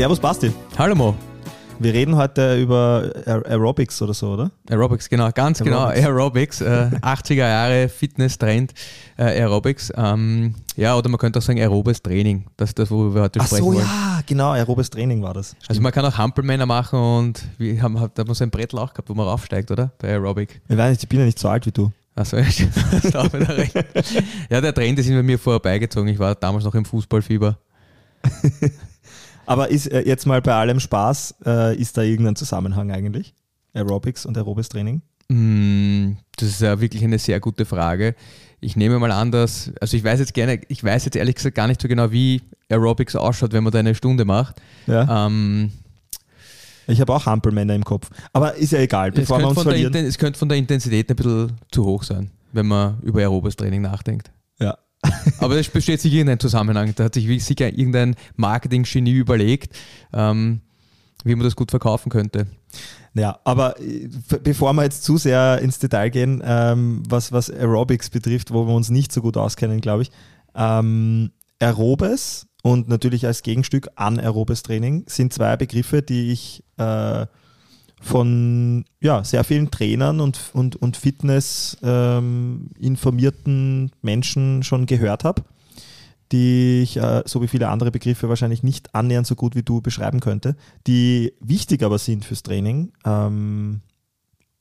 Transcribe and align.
Servus 0.00 0.18
Basti. 0.18 0.50
Hallo 0.78 0.94
Mo. 0.94 1.14
Wir 1.78 1.92
reden 1.92 2.16
heute 2.16 2.58
über 2.58 3.12
Aer- 3.26 3.44
Aerobics 3.44 4.00
oder 4.00 4.14
so, 4.14 4.28
oder? 4.32 4.50
Aerobics, 4.70 5.06
genau, 5.10 5.28
ganz 5.30 5.58
genau. 5.58 5.88
Aerobics. 5.88 6.62
Aerobics, 6.62 6.94
äh, 7.02 7.06
80er 7.06 7.34
Jahre 7.46 7.88
Fitness-Trend, 7.90 8.72
äh, 9.18 9.24
Aerobics. 9.24 9.92
Ähm, 9.94 10.54
ja, 10.74 10.96
oder 10.96 11.10
man 11.10 11.18
könnte 11.18 11.38
auch 11.38 11.42
sagen 11.42 11.60
aerobes 11.60 12.00
Training. 12.00 12.46
Das 12.56 12.70
ist 12.70 12.78
das, 12.78 12.90
worüber 12.90 13.14
wir 13.16 13.22
heute 13.24 13.40
Ach 13.40 13.46
sprechen 13.46 13.62
so, 13.62 13.74
wollen. 13.74 13.80
ja, 13.80 14.22
genau, 14.24 14.52
aerobes 14.52 14.88
Training 14.88 15.22
war 15.22 15.34
das. 15.34 15.54
Also 15.68 15.82
man 15.82 15.92
kann 15.92 16.06
auch 16.06 16.16
Hampelmänner 16.16 16.64
machen 16.64 16.98
und 16.98 17.42
wir 17.58 17.82
haben, 17.82 17.92
da 17.96 18.00
haben 18.00 18.28
wir 18.28 18.34
so 18.34 18.42
ein 18.44 18.50
Brettel 18.50 18.78
auch 18.78 18.94
gehabt, 18.94 19.10
wo 19.10 19.12
man 19.12 19.26
raufsteigt, 19.26 19.70
oder? 19.70 19.92
Bei 19.98 20.08
Aerobic. 20.08 20.62
Ich 20.66 20.78
weiß 20.78 20.92
nicht, 20.92 21.02
ich 21.02 21.08
bin 21.10 21.18
ja 21.18 21.26
nicht 21.26 21.38
so 21.38 21.50
alt 21.50 21.66
wie 21.66 21.72
du. 21.72 21.92
Achso, 22.14 22.42
stimmt. 22.44 22.72
Ja, 24.48 24.62
der 24.62 24.72
Trend 24.72 24.98
ist 24.98 25.10
bei 25.10 25.22
mir 25.22 25.38
vorbeigezogen. 25.38 26.08
Ich 26.08 26.18
war 26.18 26.34
damals 26.36 26.64
noch 26.64 26.74
im 26.74 26.86
Fußballfieber. 26.86 27.58
Aber 29.50 29.68
ist 29.68 29.86
äh, 29.90 30.02
jetzt 30.06 30.26
mal 30.26 30.40
bei 30.40 30.54
allem 30.54 30.78
Spaß, 30.80 31.34
äh, 31.44 31.76
ist 31.76 31.96
da 31.96 32.02
irgendein 32.02 32.36
Zusammenhang 32.36 32.90
eigentlich? 32.92 33.34
Aerobics 33.74 34.24
und 34.24 34.36
aerobes 34.38 34.68
Training? 34.68 35.02
Mm, 35.28 36.16
Das 36.36 36.48
ist 36.48 36.60
ja 36.60 36.80
wirklich 36.80 37.02
eine 37.02 37.18
sehr 37.18 37.40
gute 37.40 37.64
Frage. 37.64 38.14
Ich 38.60 38.76
nehme 38.76 38.98
mal 38.98 39.10
an, 39.10 39.32
dass, 39.32 39.72
also 39.80 39.96
ich 39.96 40.04
weiß 40.04 40.20
jetzt 40.20 40.34
gerne, 40.34 40.60
ich 40.68 40.84
weiß 40.84 41.04
jetzt 41.04 41.16
ehrlich 41.16 41.34
gesagt 41.34 41.54
gar 41.56 41.66
nicht 41.66 41.80
so 41.80 41.88
genau, 41.88 42.12
wie 42.12 42.42
Aerobics 42.68 43.16
ausschaut, 43.16 43.52
wenn 43.52 43.64
man 43.64 43.72
da 43.72 43.78
eine 43.80 43.94
Stunde 43.94 44.24
macht. 44.24 44.60
Ja. 44.86 45.26
Ähm, 45.26 45.72
Ich 46.86 47.00
habe 47.00 47.12
auch 47.14 47.26
Hampelmänner 47.26 47.74
im 47.74 47.84
Kopf. 47.84 48.10
Aber 48.32 48.54
ist 48.54 48.72
ja 48.72 48.78
egal, 48.80 49.08
es, 49.10 49.14
bevor 49.16 49.38
wir 49.38 49.46
könnte 49.46 49.48
uns 49.48 49.54
von 49.54 49.64
der 49.64 49.72
verlieren. 49.72 49.92
Inten- 49.94 50.08
es 50.08 50.18
könnte 50.18 50.38
von 50.38 50.48
der 50.48 50.58
Intensität 50.58 51.10
ein 51.10 51.16
bisschen 51.16 51.52
zu 51.72 51.84
hoch 51.84 52.02
sein, 52.04 52.30
wenn 52.52 52.66
man 52.66 52.98
über 53.02 53.18
aerobes 53.20 53.56
Training 53.56 53.82
nachdenkt. 53.82 54.30
Aber 55.38 55.56
es 55.56 55.68
besteht 55.68 56.00
sicher 56.00 56.16
irgendein 56.16 56.40
Zusammenhang. 56.40 56.94
Da 56.94 57.04
hat 57.04 57.14
sich 57.14 57.44
sicher 57.44 57.68
irgendein 57.68 58.16
Marketing-Genie 58.36 59.12
überlegt, 59.12 59.74
ähm, 60.12 60.60
wie 61.24 61.34
man 61.34 61.44
das 61.44 61.56
gut 61.56 61.70
verkaufen 61.70 62.10
könnte. 62.10 62.46
Ja, 63.14 63.40
aber 63.44 63.80
äh, 63.80 64.08
bevor 64.42 64.72
wir 64.74 64.84
jetzt 64.84 65.02
zu 65.04 65.16
sehr 65.16 65.58
ins 65.60 65.78
Detail 65.78 66.10
gehen, 66.10 66.42
ähm, 66.44 67.02
was, 67.08 67.32
was 67.32 67.50
Aerobics 67.50 68.10
betrifft, 68.10 68.52
wo 68.52 68.66
wir 68.66 68.74
uns 68.74 68.90
nicht 68.90 69.12
so 69.12 69.20
gut 69.20 69.36
auskennen, 69.36 69.80
glaube 69.80 70.02
ich, 70.02 70.10
ähm, 70.54 71.30
Aerobes 71.58 72.46
und 72.62 72.88
natürlich 72.88 73.26
als 73.26 73.42
Gegenstück 73.42 73.88
anaerobes 73.96 74.62
Training 74.62 75.04
sind 75.06 75.32
zwei 75.32 75.56
Begriffe, 75.56 76.02
die 76.02 76.30
ich 76.30 76.62
äh, 76.76 77.26
von 78.00 78.84
ja, 79.00 79.22
sehr 79.22 79.44
vielen 79.44 79.70
Trainern 79.70 80.20
und, 80.20 80.40
und, 80.54 80.76
und 80.76 80.96
Fitness 80.96 81.76
ähm, 81.82 82.70
informierten 82.78 83.92
Menschen 84.00 84.62
schon 84.62 84.86
gehört 84.86 85.22
habe, 85.22 85.42
die 86.32 86.80
ich, 86.82 86.96
äh, 86.96 87.22
so 87.26 87.42
wie 87.42 87.48
viele 87.48 87.68
andere 87.68 87.90
Begriffe, 87.90 88.28
wahrscheinlich 88.28 88.62
nicht 88.62 88.94
annähernd 88.94 89.26
so 89.26 89.34
gut 89.34 89.54
wie 89.54 89.62
du 89.62 89.82
beschreiben 89.82 90.20
könnte, 90.20 90.56
die 90.86 91.34
wichtig 91.40 91.82
aber 91.82 91.98
sind 91.98 92.24
fürs 92.24 92.42
Training 92.42 92.92
ähm, 93.04 93.82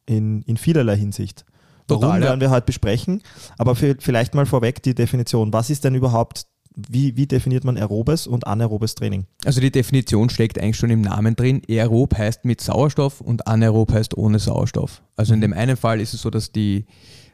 in, 0.06 0.42
in 0.42 0.58
vielerlei 0.58 0.98
Hinsicht. 0.98 1.46
Warum 1.88 2.04
Total, 2.04 2.20
ja. 2.22 2.28
werden 2.28 2.42
wir 2.42 2.52
heute 2.52 2.66
besprechen, 2.66 3.24
aber 3.58 3.76
für, 3.76 3.96
vielleicht 4.00 4.36
mal 4.36 4.46
vorweg 4.46 4.84
die 4.84 4.94
Definition. 4.94 5.54
Was 5.54 5.70
ist 5.70 5.86
denn 5.86 5.96
überhaupt, 5.96 6.46
wie, 6.88 7.16
wie 7.18 7.28
definiert 7.28 7.64
man 7.64 7.78
aerobes 7.78 8.28
und 8.28 8.48
anaerobes 8.48 8.96
Training? 8.96 9.26
Also 9.46 9.60
die 9.62 9.72
Definition 9.72 10.30
steckt 10.30 10.60
eigentlich 10.60 10.78
schon 10.78 10.90
im 10.90 11.02
Namen 11.02 11.36
drin. 11.36 11.62
Aerob 11.68 12.18
heißt 12.18 12.46
mit 12.46 12.62
Sauerstoff 12.62 13.22
und 13.22 13.48
anaerob 13.48 13.92
heißt 13.92 14.16
ohne 14.18 14.40
Sauerstoff. 14.40 15.02
Also 15.16 15.34
in 15.34 15.42
dem 15.42 15.54
einen 15.54 15.78
Fall 15.78 16.00
ist 16.00 16.14
es 16.14 16.22
so, 16.22 16.30
dass 16.30 16.52
die 16.52 16.86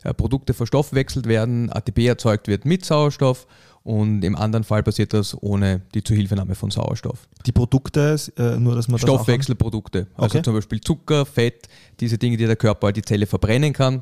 äh, 0.03 0.13
Produkte 0.13 0.53
verstoffwechselt 0.53 1.27
werden, 1.27 1.69
ATP 1.71 2.07
erzeugt 2.07 2.47
wird 2.47 2.65
mit 2.65 2.85
Sauerstoff 2.85 3.47
und 3.83 4.23
im 4.23 4.35
anderen 4.35 4.63
Fall 4.63 4.81
passiert 4.81 5.13
das 5.13 5.37
ohne 5.43 5.81
die 5.93 6.03
Zuhilfenahme 6.03 6.55
von 6.55 6.71
Sauerstoff. 6.71 7.27
Die 7.45 7.51
Produkte, 7.51 8.15
äh, 8.37 8.57
nur 8.57 8.75
dass 8.75 8.87
man 8.87 8.95
das 8.95 9.01
Stoffwechselprodukte, 9.01 10.07
also 10.15 10.37
Okay. 10.37 10.43
zum 10.43 10.55
Beispiel 10.55 10.81
Zucker, 10.81 11.25
Fett, 11.25 11.67
diese 11.99 12.17
Dinge, 12.17 12.37
die 12.37 12.45
der 12.47 12.55
Körper, 12.55 12.91
die 12.91 13.03
Zelle 13.03 13.27
verbrennen 13.27 13.73
kann. 13.73 14.01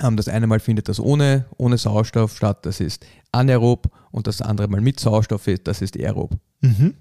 Ähm, 0.00 0.16
Das 0.16 0.28
eine 0.28 0.46
Mal 0.46 0.60
findet 0.60 0.88
das 0.88 1.00
ohne, 1.00 1.44
ohne 1.56 1.78
Sauerstoff 1.78 2.36
statt, 2.36 2.64
das 2.66 2.80
ist 2.80 3.04
anaerob 3.32 3.90
und 4.10 4.26
das 4.26 4.40
andere 4.42 4.68
Mal 4.68 4.80
mit 4.80 5.00
Sauerstoff, 5.00 5.48
das 5.64 5.82
ist 5.82 5.96
aerob. 5.96 6.36
Mhm. 6.60 6.94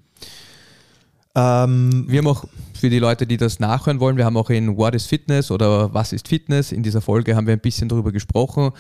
Ähm, 1.36 2.06
Wir 2.08 2.20
haben 2.20 2.28
auch 2.28 2.46
für 2.74 2.90
die 2.90 3.00
Leute, 3.00 3.28
die 3.28 3.38
das 3.38 3.60
nachhören 3.60 4.00
wollen, 4.00 4.18
wir 4.18 4.26
haben 4.26 4.38
auch 4.38 4.50
in 4.50 4.78
What 4.78 4.96
is 4.96 5.06
Fitness 5.06 5.52
oder 5.52 5.94
Was 5.94 6.14
ist 6.14 6.28
Fitness? 6.28 6.72
In 6.72 6.84
dieser 6.84 7.02
Folge 7.02 7.36
haben 7.36 7.48
wir 7.48 7.54
ein 7.54 7.60
bisschen 7.60 7.90
darüber 7.90 8.12
gesprochen, 8.12 8.72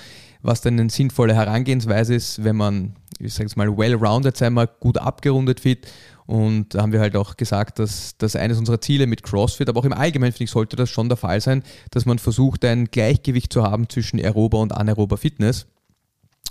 was 0.41 0.61
denn 0.61 0.79
eine 0.79 0.89
sinnvolle 0.89 1.35
Herangehensweise 1.35 2.15
ist, 2.15 2.43
wenn 2.43 2.55
man, 2.55 2.95
ich 3.19 3.33
sage 3.33 3.45
jetzt 3.45 3.57
mal, 3.57 3.75
well-rounded 3.77 4.37
sein 4.37 4.53
mag, 4.53 4.79
gut 4.79 4.97
abgerundet 4.97 5.59
fit. 5.59 5.87
Und 6.25 6.75
da 6.75 6.81
haben 6.81 6.91
wir 6.91 6.99
halt 6.99 7.15
auch 7.15 7.37
gesagt, 7.37 7.79
dass 7.79 8.17
das 8.17 8.35
eines 8.35 8.57
unserer 8.57 8.81
Ziele 8.81 9.07
mit 9.07 9.23
CrossFit, 9.23 9.69
aber 9.69 9.79
auch 9.79 9.85
im 9.85 9.93
Allgemeinen 9.93 10.33
finde 10.33 10.43
ich, 10.45 10.51
sollte 10.51 10.75
das 10.75 10.89
schon 10.89 11.07
der 11.07 11.17
Fall 11.17 11.39
sein, 11.39 11.63
dass 11.91 12.05
man 12.05 12.19
versucht, 12.19 12.65
ein 12.65 12.85
Gleichgewicht 12.85 13.53
zu 13.53 13.63
haben 13.63 13.87
zwischen 13.89 14.19
aerober 14.19 14.59
und 14.59 14.73
anaerober 14.73 15.17
Fitness. 15.17 15.67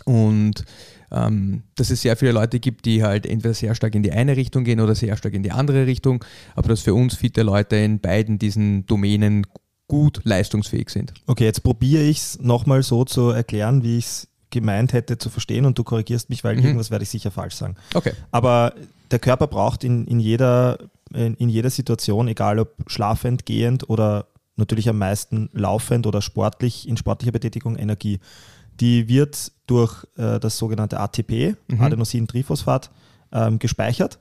Und 0.07 0.65
ähm, 1.11 1.63
dass 1.75 1.91
es 1.91 2.03
sehr 2.03 2.17
viele 2.17 2.33
Leute 2.33 2.59
gibt, 2.59 2.85
die 2.85 3.03
halt 3.03 3.27
entweder 3.27 3.55
sehr 3.55 3.75
stark 3.75 3.95
in 3.95 4.03
die 4.03 4.13
eine 4.13 4.37
Richtung 4.37 4.65
gehen 4.65 4.81
oder 4.81 4.95
sehr 4.95 5.17
stark 5.17 5.35
in 5.35 5.43
die 5.43 5.53
andere 5.53 5.87
Richtung, 5.87 6.25
aber 6.55 6.69
dass 6.69 6.81
für 6.81 6.95
uns 6.95 7.15
fitte 7.15 7.43
Leute 7.43 7.77
in 7.77 8.01
beiden 8.01 8.39
diesen 8.39 8.87
Domänen 8.87 9.47
gut 9.89 10.21
leistungsfähig 10.25 10.91
sind. 10.91 11.15
Okay, 11.27 11.45
jetzt 11.45 11.63
probiere 11.63 12.03
ich 12.03 12.19
es 12.19 12.41
nochmal 12.41 12.83
so 12.83 13.05
zu 13.05 13.31
erklären, 13.31 13.83
wie 13.83 13.99
ich 13.99 14.07
es 14.07 14.29
gemeint 14.51 14.93
hätte 14.93 15.19
zu 15.19 15.29
verstehen 15.31 15.65
und 15.65 15.77
du 15.79 15.85
korrigierst 15.85 16.31
mich, 16.31 16.45
weil 16.45 16.57
Mhm. 16.57 16.63
irgendwas 16.65 16.91
werde 16.91 17.03
ich 17.03 17.11
sicher 17.11 17.31
falsch 17.31 17.55
sagen. 17.55 17.75
Okay. 17.95 18.13
Aber 18.31 18.75
der 19.11 19.19
Körper 19.19 19.47
braucht 19.47 19.85
in, 19.85 20.07
in, 20.07 20.21
jeder, 20.21 20.79
in, 21.13 21.35
in 21.35 21.49
jeder 21.49 21.71
Situation, 21.71 22.29
egal 22.29 22.59
ob 22.59 22.71
schlafend, 22.87 23.47
gehend 23.47 23.89
oder 23.91 24.27
natürlich 24.57 24.89
am 24.89 24.99
meisten 24.99 25.51
laufend 25.53 26.07
oder 26.07 26.23
sportlich, 26.23 26.89
in 26.89 26.97
sportlicher 26.97 27.33
Betätigung 27.33 27.77
Energie. 27.77 28.21
Die 28.81 29.09
wird 29.09 29.53
durch 29.67 30.05
äh, 30.17 30.39
das 30.41 30.59
sogenannte 30.59 30.99
ATP, 31.01 31.55
Mhm. 31.69 31.81
Adenosintriphosphat, 31.81 32.91
ähm, 33.33 33.59
gespeichert. 33.59 34.19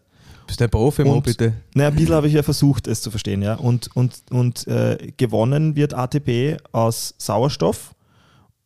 Bist 0.48 0.60
du 0.60 0.66
ein 0.66 0.70
Profi, 0.70 1.04
Mo, 1.04 1.22
bitte? 1.22 1.54
Naja, 1.74 1.90
ein 1.90 1.96
bisschen 1.96 2.14
habe 2.16 2.28
ich 2.28 2.34
ja 2.34 2.44
versucht, 2.44 2.88
es 2.88 3.02
zu 3.02 3.10
verstehen, 3.10 3.42
ja. 3.42 3.56
Und, 3.56 3.90
und, 3.96 4.22
und 4.30 4.68
äh, 4.68 5.12
gewonnen 5.18 5.76
wird 5.76 5.94
ATP 5.96 6.58
aus 6.72 7.16
Sauerstoff 7.18 7.96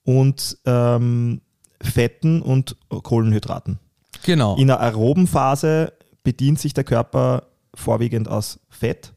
und 0.04 0.58
ähm, 0.66 1.42
Fetten 1.82 2.42
und 2.42 2.76
Kohlenhydraten. 2.90 3.80
Genau. 4.24 4.58
In 4.58 4.68
der 4.68 4.80
aeroben 4.80 5.28
Phase 5.28 5.94
bedient 6.24 6.60
sich 6.60 6.74
der 6.74 6.84
Körper 6.84 7.44
vorwiegend 7.74 8.28
aus 8.28 8.60
Fett. 8.70 9.14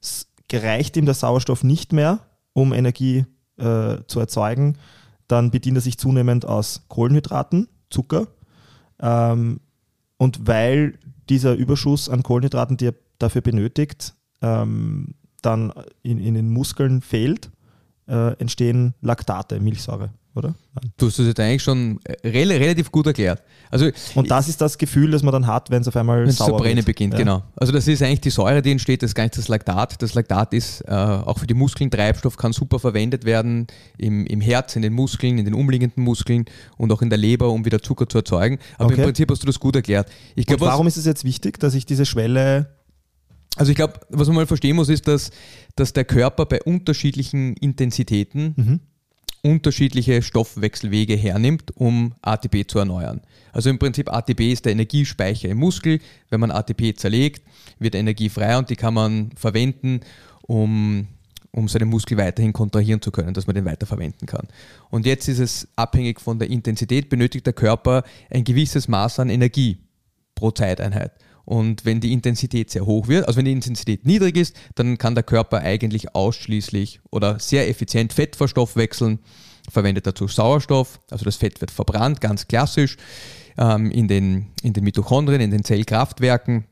Es 0.00 0.28
gereicht 0.48 0.96
ihm 0.96 1.04
der 1.04 1.14
Sauerstoff 1.14 1.64
nicht 1.64 1.92
mehr, 1.92 2.20
um 2.52 2.72
Energie 2.72 3.26
äh, 3.58 3.98
zu 4.06 4.20
erzeugen. 4.20 4.78
Dann 5.28 5.50
bedient 5.50 5.78
er 5.78 5.82
sich 5.82 5.98
zunehmend 5.98 6.44
aus 6.44 6.84
Kohlenhydraten, 6.88 7.68
Zucker. 7.90 8.28
Ähm, 9.00 9.60
und 10.16 10.46
weil 10.46 10.98
dieser 11.28 11.54
Überschuss 11.54 12.08
an 12.08 12.22
Kohlenhydraten, 12.22 12.76
die 12.76 12.88
er 12.88 12.94
dafür 13.18 13.40
benötigt, 13.40 14.14
ähm, 14.40 15.14
dann 15.42 15.72
in, 16.02 16.18
in 16.18 16.34
den 16.34 16.50
Muskeln 16.50 17.00
fehlt, 17.00 17.50
äh, 18.08 18.36
entstehen 18.38 18.94
Laktate, 19.00 19.60
Milchsäure, 19.60 20.10
oder? 20.34 20.54
Nein. 20.74 20.92
Du 20.96 21.06
hast 21.06 21.18
das 21.18 21.26
jetzt 21.26 21.40
eigentlich 21.40 21.62
schon 21.62 21.98
äh, 22.04 22.28
rel 22.28 22.50
relativ 22.52 22.90
gut 22.90 23.06
erklärt. 23.06 23.42
Also 23.70 23.88
Und 24.14 24.30
das 24.30 24.48
ist 24.48 24.60
das 24.60 24.78
Gefühl, 24.78 25.10
das 25.10 25.22
man 25.22 25.32
dann 25.32 25.46
hat, 25.46 25.70
wenn 25.70 25.82
es 25.82 25.88
auf 25.88 25.96
einmal 25.96 26.22
wenn 26.22 26.28
es 26.28 26.36
zu 26.36 26.44
sauer 26.44 26.58
brennen 26.58 26.76
wird. 26.76 26.86
beginnt, 26.86 27.14
Ja. 27.14 27.18
genau. 27.18 27.42
Also 27.56 27.72
das 27.72 27.86
ist 27.88 28.02
eigentlich 28.02 28.20
die 28.22 28.30
Säure, 28.30 28.62
die 28.62 28.70
entsteht, 28.70 29.02
das 29.02 29.10
ist 29.10 29.14
gar 29.14 29.24
nicht 29.24 29.36
das 29.36 29.48
Laktat. 29.48 30.00
Das 30.02 30.14
Laktat 30.14 30.52
ist 30.54 30.80
äh, 30.82 30.90
auch 30.90 31.38
für 31.38 31.46
die 31.46 31.54
Muskeln 31.54 31.90
Treibstoff, 31.90 32.36
kann 32.36 32.52
super 32.52 32.78
verwendet 32.78 33.24
werden 33.24 33.66
im, 33.98 34.26
im 34.26 34.40
Herz, 34.40 34.76
in 34.76 34.82
den 34.82 34.92
Muskeln, 34.92 35.38
in 35.38 35.44
den 35.44 35.54
umliegenden 35.54 36.02
Muskeln 36.04 36.44
und 36.76 36.92
auch 36.92 37.02
in 37.02 37.08
der 37.10 37.18
Leber, 37.18 37.50
um 37.50 37.64
wieder 37.64 37.80
Zucker 37.82 38.08
zu 38.08 38.18
erzeugen. 38.18 38.58
Aber 38.78 38.86
Okay. 38.86 38.96
im 38.96 39.02
Prinzip 39.04 39.30
hast 39.30 39.42
du 39.42 39.46
das 39.46 39.60
gut 39.60 39.76
erklärt. 39.76 40.08
Ich 40.34 40.42
Und 40.42 40.46
glaube, 40.48 40.60
was- 40.62 40.68
warum 40.72 40.86
ist 40.86 40.96
es 40.96 41.04
jetzt 41.06 41.24
wichtig, 41.24 41.58
dass 41.58 41.74
ich 41.74 41.86
diese 41.86 42.06
Schwelle 42.06 42.68
Also 43.56 43.70
ich 43.70 43.76
glaube, 43.76 44.00
was 44.08 44.28
man 44.28 44.36
mal 44.36 44.46
verstehen 44.46 44.76
muss, 44.76 44.88
ist, 44.88 45.06
dass, 45.08 45.30
dass 45.76 45.92
der 45.92 46.04
Körper 46.06 46.46
bei 46.46 46.62
unterschiedlichen 46.62 47.54
Intensitäten 47.56 48.54
Mhm. 48.56 48.80
Unterschiedliche 49.42 50.22
Stoffwechselwege 50.22 51.16
hernimmt, 51.16 51.76
um 51.76 52.14
ATP 52.22 52.66
zu 52.68 52.78
erneuern. 52.78 53.20
Also 53.52 53.70
im 53.70 53.78
Prinzip 53.78 54.10
ATP 54.10 54.52
ist 54.52 54.64
der 54.64 54.72
Energiespeicher 54.72 55.48
im 55.48 55.58
Muskel. 55.58 55.98
Wenn 56.30 56.40
man 56.40 56.52
ATP 56.52 56.96
zerlegt, 56.96 57.42
wird 57.78 57.94
Energie 57.94 58.28
frei 58.28 58.56
und 58.56 58.70
die 58.70 58.76
kann 58.76 58.94
man 58.94 59.30
verwenden, 59.34 60.00
um, 60.42 61.08
um 61.50 61.66
seinen 61.68 61.88
Muskel 61.88 62.16
weiterhin 62.18 62.52
kontrahieren 62.52 63.02
zu 63.02 63.10
können, 63.10 63.34
dass 63.34 63.46
man 63.48 63.54
den 63.54 63.64
weiterverwenden 63.64 64.26
kann. 64.26 64.46
Und 64.90 65.06
jetzt 65.06 65.28
ist 65.28 65.40
es 65.40 65.68
abhängig 65.74 66.20
von 66.20 66.38
der 66.38 66.48
Intensität, 66.48 67.08
benötigt 67.08 67.44
der 67.44 67.52
Körper 67.52 68.04
ein 68.30 68.44
gewisses 68.44 68.86
Maß 68.86 69.18
an 69.18 69.28
Energie 69.28 69.78
pro 70.36 70.52
Zeiteinheit. 70.52 71.12
Und 71.44 71.84
wenn 71.84 72.00
die 72.00 72.12
Intensität 72.12 72.70
sehr 72.70 72.86
hoch 72.86 73.08
wird, 73.08 73.26
also 73.26 73.38
wenn 73.38 73.44
die 73.44 73.52
Intensität 73.52 74.06
niedrig 74.06 74.36
ist, 74.36 74.56
dann 74.74 74.98
kann 74.98 75.14
der 75.14 75.24
Körper 75.24 75.58
eigentlich 75.58 76.14
ausschließlich 76.14 77.00
oder 77.10 77.38
sehr 77.38 77.68
effizient 77.68 78.12
Fett 78.12 78.36
verstoffwechseln, 78.36 79.18
verwendet 79.70 80.06
dazu 80.06 80.28
Sauerstoff, 80.28 81.00
also 81.10 81.24
das 81.24 81.36
Fett 81.36 81.60
wird 81.60 81.70
verbrannt, 81.70 82.20
ganz 82.20 82.48
klassisch, 82.48 82.96
ähm, 83.58 83.90
in, 83.90 84.08
den, 84.08 84.46
in 84.62 84.72
den 84.72 84.84
Mitochondrien, 84.84 85.40
in 85.40 85.50
den 85.50 85.64
Zellkraftwerken. 85.64 86.64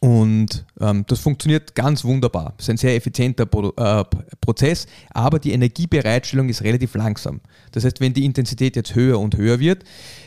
Und 0.00 0.66
ähm, 0.80 1.04
das 1.06 1.20
funktioniert 1.20 1.74
ganz 1.74 2.04
wunderbar. 2.04 2.54
Es 2.58 2.64
ist 2.64 2.70
ein 2.70 2.76
sehr 2.76 2.94
effizienter 2.96 3.46
Pro 3.46 3.72
äh, 3.76 4.04
Prozess, 4.40 4.86
aber 5.10 5.38
die 5.38 5.52
Energiebereitstellung 5.52 6.48
ist 6.48 6.62
relativ 6.62 6.94
langsam. 6.94 7.40
Das 7.72 7.84
heißt, 7.84 8.00
wenn 8.00 8.12
die 8.12 8.24
Intensität 8.24 8.76
jetzt 8.76 8.94
höher 8.94 9.18
und 9.18 9.36
höher 9.36 9.58
wird, 9.58 9.84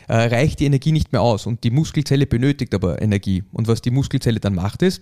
äh, 0.07 0.16
reicht 0.16 0.60
die 0.60 0.66
Energie 0.66 0.92
nicht 0.92 1.12
mehr 1.12 1.21
aus 1.21 1.45
und 1.45 1.63
die 1.63 1.71
Muskelzelle 1.71 2.25
benötigt 2.25 2.74
aber 2.74 3.01
Energie. 3.01 3.44
Und 3.51 3.68
was 3.68 3.81
die 3.81 3.92
Muskelzelle 3.92 4.39
dann 4.39 4.56
macht, 4.56 4.81
ist, 4.81 5.01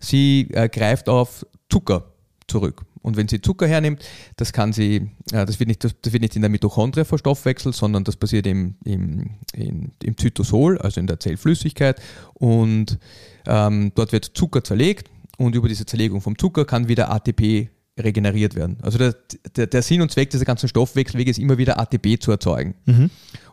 sie 0.00 0.48
äh, 0.52 0.68
greift 0.68 1.08
auf 1.08 1.46
Zucker 1.70 2.04
zurück. 2.48 2.84
Und 3.02 3.16
wenn 3.16 3.28
sie 3.28 3.40
Zucker 3.40 3.66
hernimmt, 3.66 4.02
das 4.36 4.52
kann 4.52 4.72
sie, 4.72 5.10
äh, 5.32 5.46
das, 5.46 5.60
wird 5.60 5.68
nicht, 5.68 5.84
das, 5.84 5.94
wird 6.04 6.22
nicht 6.22 6.36
in 6.36 6.42
der 6.42 6.50
Mitochondrie 6.50 7.04
verstoffwechselt, 7.04 7.74
sondern 7.74 8.04
das 8.04 8.16
passiert 8.16 8.46
im, 8.46 8.74
im, 8.84 9.30
in, 9.52 9.92
im 10.02 10.16
Zytosol, 10.16 10.78
also 10.78 11.00
in 11.00 11.06
der 11.06 11.20
Zellflüssigkeit. 11.20 12.00
Und 12.34 12.98
ähm, 13.46 13.92
dort 13.94 14.12
wird 14.12 14.24
Zucker 14.34 14.64
zerlegt 14.64 15.10
und 15.36 15.54
über 15.54 15.68
diese 15.68 15.86
Zerlegung 15.86 16.20
vom 16.20 16.36
Zucker 16.36 16.64
kann 16.64 16.88
wieder 16.88 17.10
ATP 17.10 17.70
regeneriert 17.98 18.54
werden. 18.54 18.78
Also 18.82 18.98
der, 18.98 19.16
der, 19.56 19.66
der 19.66 19.82
Sinn 19.82 20.02
und 20.02 20.10
Zweck 20.10 20.30
dieser 20.30 20.44
ganzen 20.44 20.68
Stoffwechselwege 20.68 21.30
ist 21.30 21.38
immer 21.38 21.58
wieder 21.58 21.78
ATP 21.78 22.20
zu 22.20 22.30
erzeugen. 22.30 22.74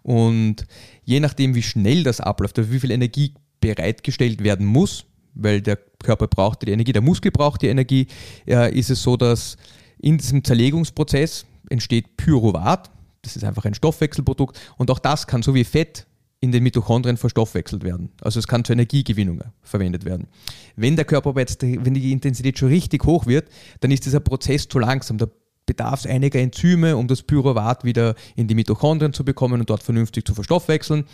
Und 0.04 0.68
je 1.04 1.20
nachdem, 1.20 1.56
wie 1.56 1.64
schnell 1.64 2.04
das 2.04 2.20
abläuft, 2.20 2.58
also 2.60 2.72
wie 2.72 2.80
viel 2.80 2.92
Energie 2.92 3.34
bereitgestellt 3.60 4.44
werden 4.44 4.66
muss, 4.66 5.06
weil 5.36 5.62
der 5.62 5.78
Körper 6.04 6.28
braucht 6.28 6.64
die 6.64 6.72
Energie, 6.72 6.94
der 6.94 7.02
Muskel 7.02 7.32
braucht 7.32 7.62
die 7.62 7.68
Energie, 7.68 8.08
äh, 8.48 8.74
ist 8.78 8.90
es 8.90 9.04
so, 9.04 9.18
dass 9.18 9.58
in 10.00 10.18
diesem 10.18 10.44
Zerlegungsprozess 10.44 11.46
entsteht 11.70 12.18
Pyruvat. 12.18 12.90
Das 13.22 13.36
ist 13.36 13.44
einfach 13.44 13.66
ein 13.66 13.74
Stoffwechselprodukt 13.74 14.60
und 14.78 14.90
auch 14.92 15.00
das 15.00 15.28
kann 15.28 15.44
so 15.44 15.54
wie 15.54 15.64
Fett 15.64 16.06
in 16.42 16.52
den 16.52 16.64
Mitochondrien 16.64 17.18
verstoffwechselt 17.18 17.84
werden. 17.84 18.12
Also 18.22 18.40
es 18.40 18.48
kann 18.48 18.64
zur 18.64 18.74
Energiegewinnung 18.74 19.42
verwendet 19.62 20.06
werden. 20.06 20.28
Wenn 20.76 20.96
der 20.96 21.06
Körper 21.06 21.34
jetzt, 21.38 21.62
wenn 21.64 21.94
die 21.94 22.12
Intensität 22.12 22.60
schon 22.60 22.70
richtig 22.70 23.04
hoch 23.06 23.26
wird, 23.26 23.50
dann 23.80 23.92
ist 23.92 24.06
dieser 24.06 24.20
Prozess 24.20 24.68
zu 24.68 24.78
langsam. 24.78 25.18
Da 25.18 25.28
bedarf 25.66 26.02
es 26.02 26.08
einiger 26.08 26.40
Enzyme, 26.40 26.96
um 26.98 27.08
das 27.08 27.24
Pyruvat 27.24 27.84
wieder 27.84 28.16
in 28.36 28.48
die 28.48 28.54
Mitochondrien 28.54 29.14
zu 29.14 29.26
bekommen 29.26 29.60
und 29.60 29.70
dort 29.70 29.82
vernünftig 29.82 30.26
zu 30.26 30.36
verstoffwechseln. 30.36 31.06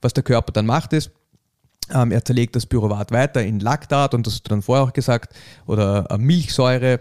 Was 0.00 0.14
der 0.14 0.24
Körper 0.24 0.52
dann 0.52 0.64
macht 0.64 0.92
ist, 0.94 1.10
ähm, 1.92 2.12
er 2.12 2.24
zerlegt 2.24 2.56
das 2.56 2.66
Pyruvat 2.66 3.12
weiter 3.12 3.42
in 3.42 3.60
Laktat 3.60 4.14
und 4.14 4.26
das 4.26 4.34
hast 4.34 4.46
du 4.46 4.50
dann 4.50 4.62
vorher 4.62 4.84
auch 4.84 4.92
gesagt, 4.92 5.34
oder 5.66 6.06
äh, 6.10 6.18
Milchsäure. 6.18 7.00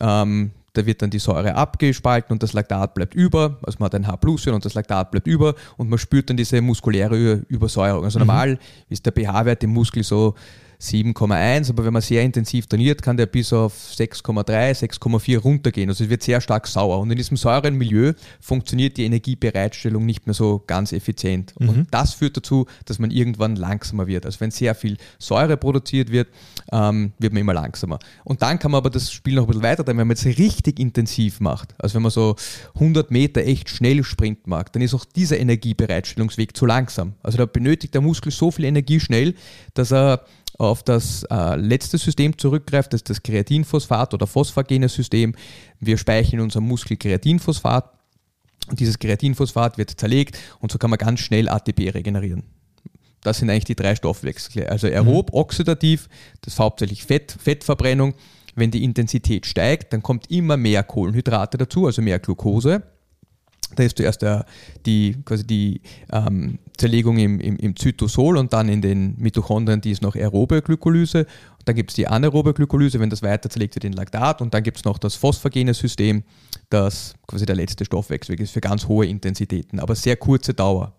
Ähm, 0.00 0.52
da 0.72 0.86
wird 0.86 1.02
dann 1.02 1.10
die 1.10 1.18
Säure 1.18 1.54
abgespalten 1.56 2.32
und 2.32 2.42
das 2.42 2.52
Laktat 2.52 2.94
bleibt 2.94 3.14
über. 3.14 3.58
Also 3.62 3.78
man 3.80 3.86
hat 3.86 3.94
ein 3.96 4.06
H-Plus 4.06 4.46
und 4.46 4.64
das 4.64 4.74
Laktat 4.74 5.10
bleibt 5.10 5.26
über 5.26 5.54
und 5.76 5.88
man 5.90 5.98
spürt 5.98 6.30
dann 6.30 6.36
diese 6.36 6.60
muskuläre 6.60 7.42
Übersäuerung. 7.48 8.04
Also 8.04 8.18
normal 8.20 8.58
ist 8.88 9.04
der 9.04 9.12
pH-Wert 9.12 9.64
im 9.64 9.70
Muskel 9.70 10.04
so 10.04 10.34
7,1, 10.80 11.70
aber 11.70 11.84
wenn 11.84 11.92
man 11.92 12.02
sehr 12.02 12.22
intensiv 12.22 12.66
trainiert, 12.66 13.02
kann 13.02 13.16
der 13.16 13.26
bis 13.26 13.52
auf 13.52 13.74
6,3, 13.94 14.44
6,4 14.72 15.38
runtergehen. 15.38 15.90
Also 15.90 16.04
es 16.04 16.10
wird 16.10 16.22
sehr 16.22 16.40
stark 16.40 16.66
sauer. 16.66 16.98
Und 17.00 17.10
in 17.10 17.16
diesem 17.16 17.36
sauren 17.36 17.76
Milieu 17.76 18.14
funktioniert 18.40 18.96
die 18.96 19.04
Energiebereitstellung 19.04 20.06
nicht 20.06 20.26
mehr 20.26 20.34
so 20.34 20.62
ganz 20.66 20.92
effizient. 20.92 21.54
Und 21.56 21.86
das 21.90 22.14
führt 22.14 22.36
dazu, 22.36 22.66
dass 22.86 22.98
man 22.98 23.10
irgendwann 23.10 23.56
langsamer 23.56 24.06
wird. 24.06 24.24
Also 24.24 24.40
wenn 24.40 24.50
sehr 24.50 24.74
viel 24.74 24.96
Säure 25.18 25.56
produziert 25.56 26.10
wird, 26.10 26.28
ähm, 26.72 27.12
wird 27.18 27.32
man 27.32 27.42
immer 27.42 27.54
langsamer. 27.54 27.98
Und 28.24 28.42
dann 28.42 28.58
kann 28.58 28.70
man 28.70 28.78
aber 28.78 28.90
das 28.90 29.12
Spiel 29.12 29.34
noch 29.34 29.44
ein 29.44 29.48
bisschen 29.48 29.62
weiter, 29.62 29.86
wenn 29.86 29.96
man 29.96 30.10
es 30.10 30.24
richtig 30.24 30.78
intensiv 30.78 31.40
macht. 31.40 31.74
Also 31.78 31.96
wenn 31.96 32.02
man 32.02 32.10
so 32.10 32.36
100 32.74 33.10
Meter 33.10 33.42
echt 33.42 33.68
schnell 33.68 34.02
sprinten 34.04 34.48
mag, 34.50 34.72
dann 34.72 34.82
ist 34.82 34.94
auch 34.94 35.04
dieser 35.04 35.38
Energiebereitstellungsweg 35.38 36.56
zu 36.56 36.64
langsam. 36.66 37.14
Also 37.22 37.38
da 37.38 37.46
benötigt 37.46 37.94
der 37.94 38.00
Muskel 38.00 38.32
so 38.32 38.50
viel 38.50 38.64
Energie 38.64 39.00
schnell, 39.00 39.34
dass 39.74 39.92
er 39.92 40.24
auf 40.60 40.82
das 40.82 41.24
äh, 41.30 41.56
letzte 41.56 41.96
System 41.96 42.36
zurückgreift, 42.36 42.92
das 42.92 42.98
ist 42.98 43.10
das 43.10 43.22
Kreatinphosphat 43.22 44.12
oder 44.12 44.26
phosphagene 44.26 44.90
System. 44.90 45.34
Wir 45.80 45.96
speichern 45.96 46.40
in 46.40 46.44
unserem 46.44 46.68
Muskel 46.68 46.98
Kreatinphosphat 46.98 47.90
und 48.68 48.78
dieses 48.78 48.98
Kreatinphosphat 48.98 49.78
wird 49.78 49.98
zerlegt 49.98 50.38
und 50.60 50.70
so 50.70 50.76
kann 50.76 50.90
man 50.90 50.98
ganz 50.98 51.20
schnell 51.20 51.48
ATP 51.48 51.94
regenerieren. 51.94 52.42
Das 53.22 53.38
sind 53.38 53.48
eigentlich 53.48 53.64
die 53.64 53.74
drei 53.74 53.94
Stoffwechsel. 53.94 54.66
Also 54.66 54.86
aerob, 54.86 55.32
oxidativ, 55.32 56.08
das 56.42 56.54
ist 56.54 56.60
hauptsächlich 56.60 57.04
Fett, 57.04 57.36
Fettverbrennung. 57.38 58.14
Wenn 58.54 58.70
die 58.70 58.84
Intensität 58.84 59.46
steigt, 59.46 59.92
dann 59.92 60.02
kommt 60.02 60.30
immer 60.30 60.56
mehr 60.56 60.82
Kohlenhydrate 60.82 61.56
dazu, 61.56 61.86
also 61.86 62.02
mehr 62.02 62.18
Glucose. 62.18 62.82
Da 63.76 63.82
ist 63.84 63.96
zuerst 63.96 64.22
der, 64.22 64.46
die, 64.86 65.16
quasi 65.24 65.46
die 65.46 65.80
ähm, 66.12 66.58
Zerlegung 66.76 67.18
im, 67.18 67.40
im, 67.40 67.56
im 67.56 67.76
Zytosol 67.76 68.36
und 68.36 68.52
dann 68.52 68.68
in 68.68 68.82
den 68.82 69.14
Mitochondrien, 69.18 69.80
die 69.80 69.90
ist 69.90 70.02
noch 70.02 70.16
aerobe 70.16 70.62
Glykolyse. 70.62 71.20
Und 71.20 71.68
dann 71.68 71.76
gibt 71.76 71.90
es 71.90 71.96
die 71.96 72.06
anaerobe 72.06 72.54
Glykolyse, 72.54 72.98
wenn 73.00 73.10
das 73.10 73.22
weiter 73.22 73.50
zerlegt 73.50 73.74
wird 73.74 73.84
in 73.84 73.92
Laktat. 73.92 74.40
Und 74.40 74.54
dann 74.54 74.62
gibt 74.62 74.78
es 74.78 74.84
noch 74.84 74.98
das 74.98 75.14
phosphagene 75.14 75.74
System, 75.74 76.24
das 76.70 77.14
quasi 77.26 77.46
der 77.46 77.56
letzte 77.56 77.84
Stoffwechselweg 77.84 78.40
ist 78.40 78.52
für 78.52 78.60
ganz 78.60 78.88
hohe 78.88 79.06
Intensitäten, 79.06 79.78
aber 79.78 79.94
sehr 79.94 80.16
kurze 80.16 80.54
Dauer. 80.54 80.92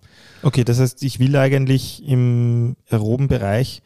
Okay, 0.44 0.63
das 0.63 0.79
heißt, 0.79 1.03
ich 1.03 1.19
will 1.19 1.35
eigentlich 1.35 2.06
im 2.07 2.75
aeroben 2.89 3.27
Bereich 3.27 3.81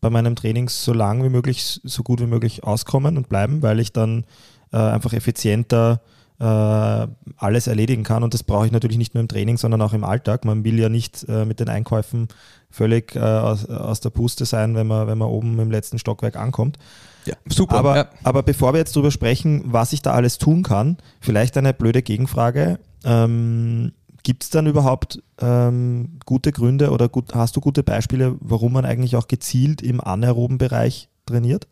bei 0.00 0.10
meinem 0.10 0.34
Training 0.34 0.68
so 0.68 0.92
lang 0.92 1.22
wie 1.22 1.28
möglich, 1.28 1.80
so 1.82 2.02
gut 2.02 2.20
wie 2.20 2.26
möglich 2.26 2.64
auskommen 2.64 3.16
und 3.16 3.28
bleiben, 3.28 3.62
weil 3.62 3.80
ich 3.80 3.92
dann 3.92 4.24
äh, 4.72 4.76
einfach 4.76 5.12
effizienter 5.12 6.00
alles 6.44 7.66
erledigen 7.66 8.02
kann. 8.02 8.22
Und 8.22 8.32
das 8.32 8.42
brauche 8.42 8.66
ich 8.66 8.72
natürlich 8.72 8.96
nicht 8.96 9.14
nur 9.14 9.20
im 9.20 9.28
Training, 9.28 9.58
sondern 9.58 9.82
auch 9.82 9.92
im 9.92 10.04
Alltag. 10.04 10.44
Man 10.44 10.64
will 10.64 10.78
ja 10.78 10.88
nicht 10.88 11.28
äh, 11.28 11.44
mit 11.44 11.60
den 11.60 11.68
Einkäufen 11.68 12.28
völlig 12.70 13.14
äh, 13.14 13.20
aus, 13.20 13.66
aus 13.66 14.00
der 14.00 14.10
Puste 14.10 14.46
sein, 14.46 14.74
wenn 14.74 14.86
man, 14.86 15.06
wenn 15.06 15.18
man 15.18 15.28
oben 15.28 15.58
im 15.58 15.70
letzten 15.70 15.98
Stockwerk 15.98 16.36
ankommt. 16.36 16.78
Ja, 17.26 17.34
super. 17.48 17.76
Aber, 17.76 17.96
ja. 17.96 18.08
aber 18.22 18.42
bevor 18.42 18.72
wir 18.72 18.78
jetzt 18.78 18.96
darüber 18.96 19.10
sprechen, 19.10 19.62
was 19.66 19.92
ich 19.92 20.02
da 20.02 20.12
alles 20.12 20.38
tun 20.38 20.62
kann, 20.62 20.96
vielleicht 21.20 21.56
eine 21.56 21.74
blöde 21.74 22.02
Gegenfrage. 22.02 22.78
Ähm, 23.04 23.92
Gibt 24.22 24.44
es 24.44 24.50
dann 24.50 24.66
überhaupt 24.66 25.22
ähm, 25.40 26.18
gute 26.26 26.52
Gründe 26.52 26.90
oder 26.90 27.08
gut, 27.08 27.34
hast 27.34 27.56
du 27.56 27.60
gute 27.60 27.82
Beispiele, 27.82 28.36
warum 28.40 28.72
man 28.72 28.84
eigentlich 28.84 29.16
auch 29.16 29.28
gezielt 29.28 29.80
im 29.80 30.00
anaeroben 30.00 30.58
Bereich 30.58 31.08
trainiert? 31.24 31.66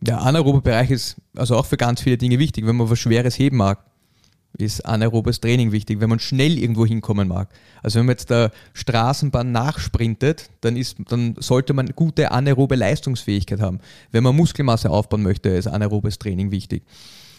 Der 0.00 0.20
anaerobe 0.20 0.60
Bereich 0.60 0.90
ist 0.90 1.16
also 1.34 1.56
auch 1.56 1.64
für 1.64 1.78
ganz 1.78 2.02
viele 2.02 2.18
Dinge 2.18 2.38
wichtig. 2.38 2.66
Wenn 2.66 2.76
man 2.76 2.90
was 2.90 2.98
Schweres 2.98 3.38
heben 3.38 3.56
mag, 3.56 3.84
ist 4.56 4.86
anaerobes 4.86 5.40
Training 5.40 5.72
wichtig, 5.72 6.00
wenn 6.00 6.08
man 6.08 6.18
schnell 6.18 6.58
irgendwo 6.58 6.86
hinkommen 6.86 7.28
mag. 7.28 7.48
Also 7.82 7.98
wenn 7.98 8.06
man 8.06 8.14
jetzt 8.14 8.30
der 8.30 8.52
Straßenbahn 8.72 9.50
nachsprintet, 9.52 10.50
dann, 10.60 10.76
ist, 10.76 10.96
dann 11.08 11.34
sollte 11.38 11.72
man 11.72 11.88
gute 11.94 12.30
anaerobe 12.30 12.76
Leistungsfähigkeit 12.76 13.60
haben. 13.60 13.80
Wenn 14.12 14.22
man 14.22 14.36
Muskelmasse 14.36 14.90
aufbauen 14.90 15.22
möchte, 15.22 15.48
ist 15.48 15.66
anaerobes 15.66 16.18
Training 16.18 16.50
wichtig. 16.50 16.82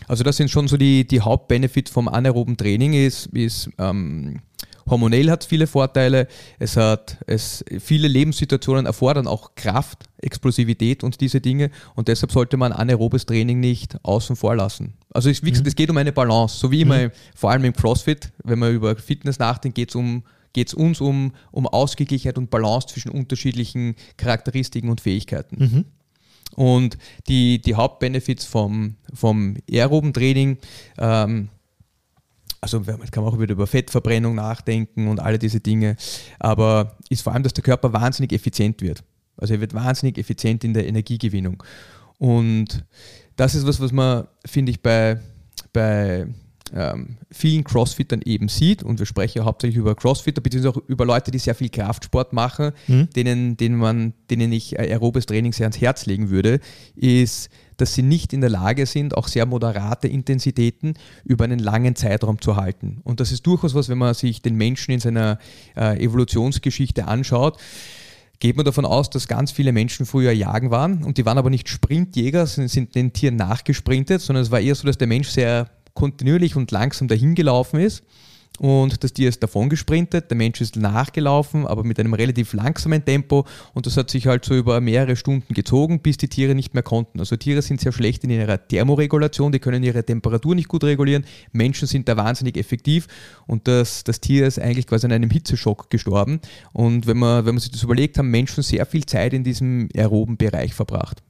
Also 0.07 0.24
das 0.24 0.38
sind 0.38 0.51
schon 0.51 0.67
so 0.67 0.77
die, 0.77 1.07
die 1.07 1.22
Hauptbenefits 1.22 1.89
vom 1.89 2.07
anaeroben 2.07 2.57
Training 2.57 2.93
ist, 2.93 3.27
ist 3.27 3.69
ähm, 3.77 4.41
hormonell 4.89 5.30
hat 5.30 5.44
es 5.44 5.48
viele 5.48 5.68
Vorteile, 5.68 6.27
es 6.60 6.77
hat 6.77 7.18
es, 7.27 7.63
viele 7.80 8.08
Lebenssituationen 8.08 8.86
erfordern 8.86 9.27
auch 9.27 9.56
Kraft, 9.56 10.06
Explosivität 10.18 11.04
und 11.04 11.20
diese 11.22 11.42
Dinge. 11.42 11.72
Und 11.96 12.08
deshalb 12.08 12.32
sollte 12.32 12.58
man 12.58 12.72
anaerobes 12.72 13.25
Training 13.25 13.60
nicht 13.60 13.98
außen 14.04 14.36
vor 14.36 14.56
lassen. 14.56 14.94
Also 15.12 15.30
es, 15.30 15.44
wie 15.44 15.51
gesagt, 15.51 15.68
es 15.68 15.75
geht 15.75 15.89
um 15.89 15.98
eine 15.98 16.12
Balance, 16.12 16.58
so 16.58 16.72
wie 16.72 16.82
immer, 16.82 17.10
vor 17.36 17.51
allem 17.51 17.65
im 17.65 17.74
CrossFit, 17.74 18.32
wenn 18.44 18.60
man 18.60 18.74
über 18.74 18.96
Fitness 18.96 19.39
nachdenkt, 19.39 19.75
geht 19.75 19.89
es 19.89 19.96
um 19.96 20.24
geht 20.54 20.70
es 20.70 20.74
uns 20.74 21.01
um, 21.01 21.34
um 21.51 21.68
Ausgeglichenheit 21.68 22.38
und 22.38 22.50
Balance 22.50 22.88
zwischen 22.88 23.12
unterschiedlichen 23.12 23.96
Charakteristiken 24.15 24.89
und 24.89 25.01
Fähigkeiten. 25.01 25.58
Und 26.56 26.98
die, 27.27 27.62
die 27.62 27.75
Hauptbenefits 27.75 28.46
vom, 28.46 28.96
vom 29.13 29.58
aeroben 29.70 30.13
Training, 30.13 30.58
ähm, 30.98 31.50
also 32.65 32.79
man 32.79 33.12
kann 33.12 33.24
auch 33.24 33.39
wieder 33.39 33.53
über 33.53 33.67
Fettverbrennung 33.67 34.34
nachdenken 34.34 35.07
und 35.07 35.19
alle 35.19 35.38
diese 35.38 35.60
Dinge, 35.60 35.98
aber 36.39 36.98
ist 37.10 37.22
vor 37.22 37.31
allem, 37.31 37.43
dass 37.43 37.53
der 37.53 37.63
Körper 37.63 37.93
wahnsinnig 37.93 38.34
effizient 38.34 38.81
wird. 38.81 39.03
Also 39.38 39.53
er 39.53 39.62
wird 39.62 39.75
wahnsinnig 39.75 40.17
effizient 40.17 40.63
in 40.63 40.74
der 40.74 40.88
Energiegewinnung. 40.88 41.62
Und 42.17 42.84
das 43.36 43.53
ist 43.53 43.67
was, 43.67 43.79
was 43.79 43.91
man, 43.91 44.27
finde 44.48 44.72
ich, 44.72 44.81
bei, 44.81 45.19
bei 45.74 46.25
ähm, 46.74 47.17
vielen 47.31 47.63
Crossfittern 47.63 48.22
eben 48.25 48.48
sieht, 48.48 48.84
und 48.84 49.00
wir 49.00 49.05
sprechen 49.05 49.39
ja 49.39 49.45
hauptsächlich 49.45 49.77
über 49.77 49.95
Crossfitter, 49.95 50.41
beziehungsweise 50.41 50.75
auch 50.75 50.89
über 50.89 51.05
Leute, 51.05 51.31
die 51.31 51.38
sehr 51.38 51.55
viel 51.55 51.69
Kraftsport 51.69 52.34
machen, 52.34 52.72
denen, 53.15 53.57
denen, 53.57 53.77
man, 53.77 54.13
denen 54.29 54.51
ich 54.51 54.74
äh, 54.74 54.91
aerobes 54.91 55.25
Training 55.25 55.53
sehr 55.53 55.65
ans 55.65 55.79
Herz 55.79 56.05
legen 56.05 56.29
würde, 56.29 56.60
ist, 56.95 57.50
dass 57.77 57.93
sie 57.93 58.01
nicht 58.01 58.34
in 58.34 58.41
der 58.41 58.50
Lage 58.50 58.86
sind, 58.86 59.15
auch 59.15 59.27
sehr 59.27 59.45
moderate 59.45 60.07
Intensitäten 60.07 60.95
über 61.24 61.43
einen 61.43 61.60
langen 61.60 61.95
Zeitraum 61.95 62.41
zu 62.41 62.55
halten. 62.55 63.01
Und 63.03 63.19
das 63.19 63.31
ist 63.31 63.45
durchaus 63.45 63.75
was, 63.75 63.89
wenn 63.89 63.98
man 63.98 64.13
sich 64.13 64.41
den 64.41 64.55
Menschen 64.55 64.91
in 64.91 65.00
seiner 65.00 65.39
äh, 65.75 66.01
Evolutionsgeschichte 66.03 67.07
anschaut, 67.07 67.57
geht 68.39 68.55
man 68.55 68.65
davon 68.65 68.86
aus, 68.86 69.10
dass 69.10 69.27
ganz 69.27 69.51
viele 69.51 69.72
Menschen 69.72 70.05
früher 70.05 70.31
jagen 70.31 70.72
waren 70.72 71.03
und 71.03 71.17
die 71.17 71.25
waren 71.25 71.38
aber 71.38 71.50
nicht 71.50 71.69
Sprintjäger, 71.69 72.45
sind, 72.48 72.69
sind 72.69 72.95
den 72.95 73.13
Tieren 73.13 73.36
nachgesprintet, 73.36 74.22
sondern 74.22 74.43
es 74.43 74.51
war 74.51 74.60
eher 74.60 74.75
so, 74.75 74.88
dass 74.88 74.98
der 74.98 75.07
Mensch 75.07 75.29
sehr 75.29 75.69
kontinuierlich 75.96 76.56
und 76.56 76.70
langsam 76.70 77.08
dahin 77.08 77.34
gelaufen 77.34 77.80
ist 77.80 78.04
und 78.60 79.04
das 79.04 79.14
Tier 79.14 79.30
ist 79.30 79.44
davon 79.44 79.70
gesprintet, 79.70 80.30
der 80.30 80.38
Mensch 80.38 80.62
ist 80.62 80.75
nachgelaufen, 80.75 81.68
aber 81.68 81.84
mit 81.84 82.00
einem 82.00 82.14
relativ 82.14 82.54
langsamen 82.54 83.04
Tempo 83.04 83.46
und 83.74 83.86
das 83.86 83.98
hat 83.98 84.10
sich 84.10 84.28
halt 84.28 84.46
so 84.46 84.56
über 84.56 84.80
mehrere 84.82 85.16
Stunden 85.16 85.54
gezogen, 85.54 86.00
bis 86.02 86.18
die 86.18 86.30
Tiere 86.30 86.56
nicht 86.56 86.74
mehr 86.74 86.84
konnten. 86.84 87.20
Also 87.20 87.36
Tiere 87.36 87.62
sind 87.62 87.82
sehr 87.82 87.92
schlecht 87.92 88.24
in 88.24 88.30
ihrer 88.30 88.66
Thermoregulation, 88.66 89.52
die 89.52 89.60
können 89.60 89.84
ihre 89.84 90.06
Temperatur 90.06 90.56
nicht 90.56 90.70
gut 90.70 90.84
regulieren, 90.84 91.25
Menschen 91.52 91.88
sind 91.88 92.08
da 92.08 92.16
wahnsinnig 92.16 92.58
effektiv 92.58 93.08
und 93.48 93.68
das, 93.68 94.04
das 94.04 94.22
Tier 94.22 94.48
ist 94.48 94.60
eigentlich 94.60 94.88
quasi 94.88 95.06
an 95.06 95.12
einem 95.12 95.30
Hitzeschock 95.30 95.90
gestorben 95.90 96.40
und 96.72 97.08
wenn 97.08 97.18
man, 97.18 97.46
wenn 97.46 97.56
man 97.56 97.62
sich 97.62 97.72
das 97.72 97.84
überlegt, 97.84 98.18
haben 98.18 98.32
Menschen 98.32 98.64
sehr 98.64 98.86
viel 98.86 99.06
Zeit 99.06 99.34
in 99.34 99.44
diesem 99.44 99.90
aeroben 99.96 100.38
Bereich 100.38 100.74
verbracht. 100.74 101.24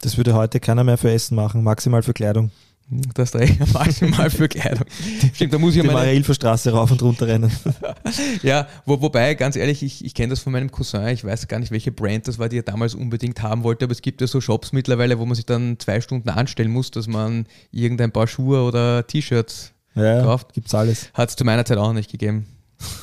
Das 0.00 0.16
würde 0.16 0.34
heute 0.34 0.60
keiner 0.60 0.84
mehr 0.84 0.98
für 0.98 1.10
Essen 1.10 1.34
machen, 1.34 1.62
maximal 1.62 2.02
für 2.02 2.12
Kleidung. 2.12 2.50
Das 3.14 3.30
drehe 3.30 3.56
maximal 3.72 4.28
für 4.30 4.46
Kleidung. 4.46 4.84
Stimmt, 5.32 5.54
da 5.54 5.58
muss 5.58 5.74
ich 5.74 5.80
Die 5.80 5.86
meine, 5.86 6.00
Marilfer 6.00 6.34
Straße 6.34 6.70
rauf 6.70 6.90
und 6.90 7.02
runter 7.02 7.26
rennen. 7.26 7.50
Ja, 8.42 8.68
wo, 8.84 9.00
wobei, 9.00 9.34
ganz 9.34 9.56
ehrlich, 9.56 9.82
ich, 9.82 10.04
ich 10.04 10.14
kenne 10.14 10.30
das 10.30 10.40
von 10.40 10.52
meinem 10.52 10.70
Cousin, 10.70 11.08
ich 11.08 11.24
weiß 11.24 11.48
gar 11.48 11.58
nicht, 11.58 11.72
welche 11.72 11.90
Brand 11.92 12.28
das 12.28 12.38
war, 12.38 12.48
die 12.48 12.58
er 12.58 12.62
damals 12.62 12.94
unbedingt 12.94 13.42
haben 13.42 13.62
wollte, 13.64 13.86
aber 13.86 13.92
es 13.92 14.02
gibt 14.02 14.20
ja 14.20 14.26
so 14.26 14.40
Shops 14.40 14.72
mittlerweile, 14.72 15.18
wo 15.18 15.24
man 15.24 15.34
sich 15.34 15.46
dann 15.46 15.78
zwei 15.78 16.00
Stunden 16.00 16.28
anstellen 16.28 16.70
muss, 16.70 16.90
dass 16.90 17.06
man 17.08 17.46
irgendein 17.72 18.12
paar 18.12 18.26
Schuhe 18.26 18.62
oder 18.62 19.06
T-Shirts 19.06 19.72
Ja, 19.94 20.18
Gekauft. 20.20 20.52
gibt's 20.52 20.74
alles. 20.74 21.08
hat 21.14 21.30
es 21.30 21.36
zu 21.36 21.44
meiner 21.44 21.64
Zeit 21.64 21.78
auch 21.78 21.92
nicht 21.94 22.10
gegeben. 22.10 22.46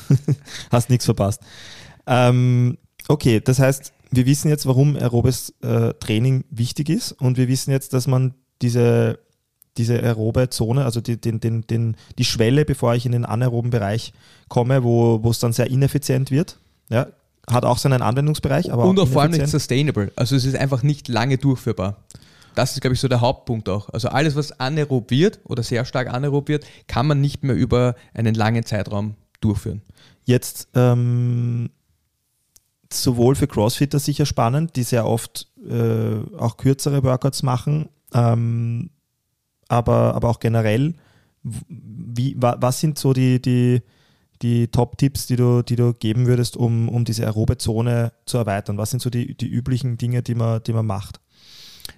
Hast 0.70 0.90
nichts 0.90 1.04
verpasst. 1.04 1.40
Ähm, 2.06 2.78
okay, 3.08 3.40
das 3.40 3.58
heißt, 3.58 3.92
wir 4.12 4.26
wissen 4.26 4.48
jetzt, 4.48 4.66
warum 4.66 4.96
aerobes 4.96 5.52
äh, 5.62 5.92
Training 5.94 6.44
wichtig 6.50 6.88
ist 6.88 7.12
und 7.12 7.36
wir 7.36 7.48
wissen 7.48 7.72
jetzt, 7.72 7.92
dass 7.94 8.06
man 8.06 8.34
diese, 8.60 9.18
diese 9.76 10.02
aerobe 10.02 10.50
Zone, 10.50 10.84
also 10.84 11.00
die, 11.00 11.20
den, 11.20 11.40
den, 11.40 11.66
den, 11.66 11.96
die 12.18 12.24
Schwelle, 12.24 12.64
bevor 12.64 12.94
ich 12.94 13.06
in 13.06 13.12
den 13.12 13.24
anaeroben 13.24 13.70
Bereich 13.70 14.12
komme, 14.48 14.82
wo 14.82 15.20
es 15.30 15.38
dann 15.38 15.52
sehr 15.52 15.70
ineffizient 15.70 16.30
wird, 16.30 16.58
ja, 16.90 17.06
hat 17.50 17.64
auch 17.64 17.78
seinen 17.78 18.02
Anwendungsbereich, 18.02 18.72
aber 18.72 18.84
Und 18.84 18.98
auch 19.00 19.08
vor 19.08 19.22
allem 19.22 19.32
nicht 19.32 19.48
sustainable. 19.48 20.12
Also 20.14 20.36
es 20.36 20.44
ist 20.44 20.56
einfach 20.56 20.82
nicht 20.82 21.08
lange 21.08 21.38
durchführbar. 21.38 21.96
Das 22.54 22.72
ist, 22.72 22.80
glaube 22.80 22.94
ich, 22.94 23.00
so 23.00 23.08
der 23.08 23.20
Hauptpunkt 23.20 23.68
auch. 23.68 23.88
Also 23.88 24.08
alles, 24.08 24.36
was 24.36 24.60
anaerob 24.60 25.10
wird 25.10 25.40
oder 25.44 25.62
sehr 25.62 25.84
stark 25.84 26.12
anaerob 26.12 26.48
wird, 26.48 26.66
kann 26.86 27.06
man 27.06 27.20
nicht 27.20 27.42
mehr 27.42 27.56
über 27.56 27.94
einen 28.14 28.34
langen 28.34 28.64
Zeitraum 28.64 29.14
durchführen. 29.40 29.82
Jetzt 30.24 30.68
ähm, 30.74 31.70
sowohl 32.92 33.34
für 33.34 33.46
Crossfitter 33.46 33.98
sicher 33.98 34.26
spannend, 34.26 34.76
die 34.76 34.82
sehr 34.82 35.06
oft 35.06 35.48
äh, 35.68 36.18
auch 36.38 36.58
kürzere 36.58 37.02
Workouts 37.02 37.42
machen, 37.42 37.88
ähm, 38.12 38.90
aber, 39.72 40.14
aber 40.14 40.28
auch 40.28 40.38
generell. 40.38 40.94
Wie, 41.42 42.36
wa, 42.40 42.56
was 42.60 42.78
sind 42.78 42.98
so 42.98 43.12
die, 43.12 43.40
die, 43.40 43.82
die 44.42 44.68
Top-Tipps, 44.68 45.26
die 45.26 45.36
du, 45.36 45.62
die 45.62 45.76
du 45.76 45.94
geben 45.94 46.26
würdest, 46.26 46.56
um, 46.56 46.88
um 46.88 47.04
diese 47.04 47.24
aerobe 47.24 47.58
Zone 47.58 48.12
zu 48.26 48.38
erweitern? 48.38 48.78
Was 48.78 48.90
sind 48.90 49.00
so 49.00 49.10
die, 49.10 49.34
die 49.34 49.48
üblichen 49.48 49.96
Dinge, 49.96 50.22
die 50.22 50.34
man, 50.34 50.62
die 50.62 50.72
man 50.72 50.86
macht? 50.86 51.20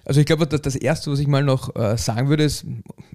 Also 0.03 0.19
ich 0.19 0.25
glaube, 0.25 0.47
das, 0.47 0.75
Erste, 0.75 1.11
was 1.11 1.19
ich 1.19 1.27
mal 1.27 1.43
noch 1.43 1.75
äh, 1.75 1.97
sagen 1.97 2.29
würde, 2.29 2.43
ist, 2.43 2.65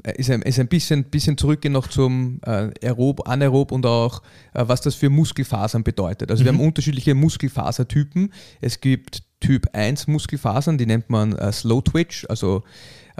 äh, 0.02 0.12
ist, 0.16 0.30
ein, 0.30 0.42
ist 0.42 0.58
ein 0.58 0.68
bisschen, 0.68 1.04
bisschen 1.04 1.36
zurückgehen 1.36 1.72
noch 1.72 1.88
zum 1.88 2.40
äh, 2.44 2.70
Aerob, 2.82 3.28
Anaerob 3.28 3.72
und 3.72 3.86
auch, 3.86 4.22
was 4.52 4.80
das 4.80 4.94
für 4.94 5.10
Muskelfasern 5.10 5.82
bedeutet. 5.82 6.30
Also 6.30 6.44
wir 6.44 6.52
haben 6.52 6.60
unterschiedliche 6.60 7.14
Muskelfasertypen. 7.14 8.32
Es 8.60 8.80
gibt 8.80 9.22
Typ 9.40 9.68
1 9.72 10.06
Muskelfasern, 10.06 10.78
die 10.78 10.86
nennt 10.86 11.08
man 11.10 11.34
Slow 11.52 11.82
Twitch, 11.82 12.26
also 12.28 12.62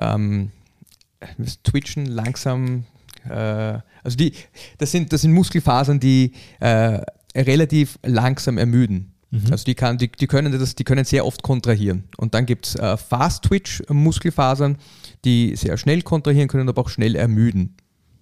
ähm, 0.00 0.50
das 1.38 1.62
Twitchen 1.62 2.06
langsam, 2.06 2.84
äh, 3.28 3.78
also 4.02 4.16
die, 4.16 4.32
das 4.78 4.90
sind, 4.90 5.12
das 5.12 5.22
sind 5.22 5.32
Muskelfasern, 5.32 6.00
die 6.00 6.32
äh, 6.60 7.00
relativ 7.36 7.98
langsam 8.02 8.58
ermüden. 8.58 9.12
Also 9.50 9.64
die, 9.64 9.76
kann, 9.76 9.96
die, 9.96 10.10
die, 10.10 10.26
können 10.26 10.50
das, 10.50 10.74
die 10.74 10.82
können 10.82 11.04
sehr 11.04 11.24
oft 11.24 11.42
kontrahieren. 11.42 12.04
Und 12.16 12.34
dann 12.34 12.46
gibt 12.46 12.66
es 12.66 12.74
äh, 12.74 12.96
Fast-Twitch-Muskelfasern, 12.96 14.76
die 15.24 15.54
sehr 15.54 15.76
schnell 15.76 16.02
kontrahieren 16.02 16.48
können, 16.48 16.68
aber 16.68 16.82
auch 16.82 16.88
schnell 16.88 17.14
ermüden. 17.14 17.76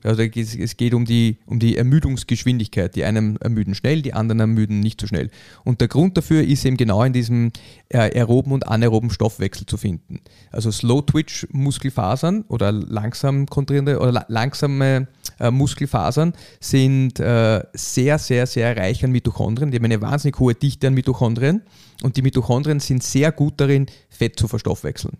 Also 0.04 0.22
es 0.22 0.76
geht 0.76 0.94
um 0.94 1.04
die, 1.04 1.38
um 1.46 1.58
die 1.58 1.76
Ermüdungsgeschwindigkeit. 1.76 2.94
Die 2.94 3.04
einen 3.04 3.36
ermüden 3.38 3.74
schnell, 3.74 4.00
die 4.00 4.14
anderen 4.14 4.38
ermüden 4.38 4.78
nicht 4.78 5.00
so 5.00 5.08
schnell. 5.08 5.28
Und 5.64 5.80
der 5.80 5.88
Grund 5.88 6.16
dafür 6.16 6.44
ist 6.44 6.64
eben 6.64 6.76
genau 6.76 7.02
in 7.02 7.12
diesem 7.12 7.50
äh, 7.88 7.98
aeroben 7.98 8.52
und 8.52 8.68
anaeroben 8.68 9.10
Stoffwechsel 9.10 9.66
zu 9.66 9.76
finden. 9.76 10.20
Also 10.52 10.70
Slow-Twitch-Muskelfasern 10.70 12.44
oder 12.46 12.70
langsam 12.70 13.46
kontrahierende 13.46 13.98
oder 13.98 14.12
la 14.12 14.24
langsame 14.28 15.08
äh, 15.40 15.50
Muskelfasern 15.50 16.32
sind 16.60 17.18
äh, 17.18 17.64
sehr, 17.72 18.18
sehr, 18.18 18.46
sehr 18.46 18.76
reich 18.76 19.04
an 19.04 19.10
Mitochondrien. 19.10 19.72
Die 19.72 19.78
haben 19.78 19.84
eine 19.84 20.00
wahnsinnig 20.00 20.38
hohe 20.38 20.54
Dichte 20.54 20.86
an 20.86 20.94
Mitochondrien. 20.94 21.62
Und 22.02 22.16
die 22.16 22.22
Mitochondrien 22.22 22.78
sind 22.78 23.02
sehr 23.02 23.32
gut 23.32 23.54
darin, 23.56 23.86
Fett 24.08 24.38
zu 24.38 24.46
verstoffwechseln. 24.46 25.16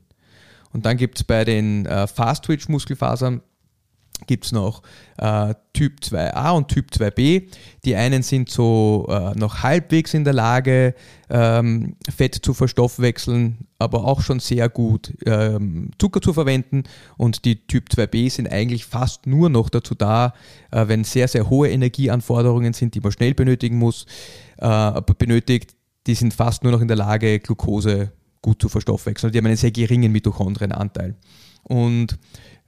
Und 0.73 0.87
dann 0.87 0.97
gibt 0.97 1.19
es 1.19 1.25
bei 1.25 1.45
den 1.45 1.87
Fast-Twitch-Muskelfasern 1.87 3.41
gibt 4.27 4.47
es 4.47 4.53
noch 4.53 4.83
äh, 5.19 5.55
Typ 5.73 6.01
2a 6.01 6.57
und 6.57 6.69
Typ 6.69 6.91
2b. 6.91 7.45
Die 7.85 7.97
einen 7.97 8.23
sind 8.23 8.51
so 8.51 9.07
äh, 9.09 9.39
noch 9.39 9.63
halbwegs 9.63 10.15
in 10.15 10.25
der 10.25 10.33
Lage, 10.33 10.95
ähm, 11.31 11.97
Fett 12.15 12.35
zu 12.35 12.55
verstoffwechseln, 12.55 13.69
aber 13.79 14.05
auch 14.05 14.21
schon 14.21 14.41
sehr 14.41 14.69
gut 14.69 15.15
ähm, 15.27 15.91
Zucker 15.99 16.21
zu 16.21 16.33
verwenden. 16.33 16.85
Und 17.17 17.45
die 17.45 17.67
Typ 17.67 17.89
2b 17.91 18.31
sind 18.31 18.51
eigentlich 18.51 18.85
fast 18.85 19.27
nur 19.27 19.51
noch 19.51 19.69
dazu 19.71 19.95
da, 19.95 20.35
äh, 20.71 20.89
wenn 20.89 21.05
sehr, 21.05 21.29
sehr 21.29 21.49
hohe 21.49 21.71
Energieanforderungen 21.71 22.73
sind, 22.73 22.95
die 22.95 23.01
man 23.01 23.13
schnell 23.13 23.35
benötigen 23.35 23.79
muss, 23.79 24.07
äh, 24.59 25.01
benötigt. 25.19 25.75
Die 26.07 26.15
sind 26.15 26.35
fast 26.35 26.63
nur 26.63 26.73
noch 26.73 26.81
in 26.81 26.89
der 26.89 26.97
Lage, 26.97 27.39
Glucose 27.39 28.13
gut 28.43 28.61
zu 28.63 28.69
verstoffwechseln. 28.69 29.33
Die 29.33 29.39
haben 29.39 29.47
einen 29.47 29.57
sehr 29.57 29.73
geringen 29.73 30.13
Mitochondrienanteil. 30.13 31.17
Und 31.63 32.19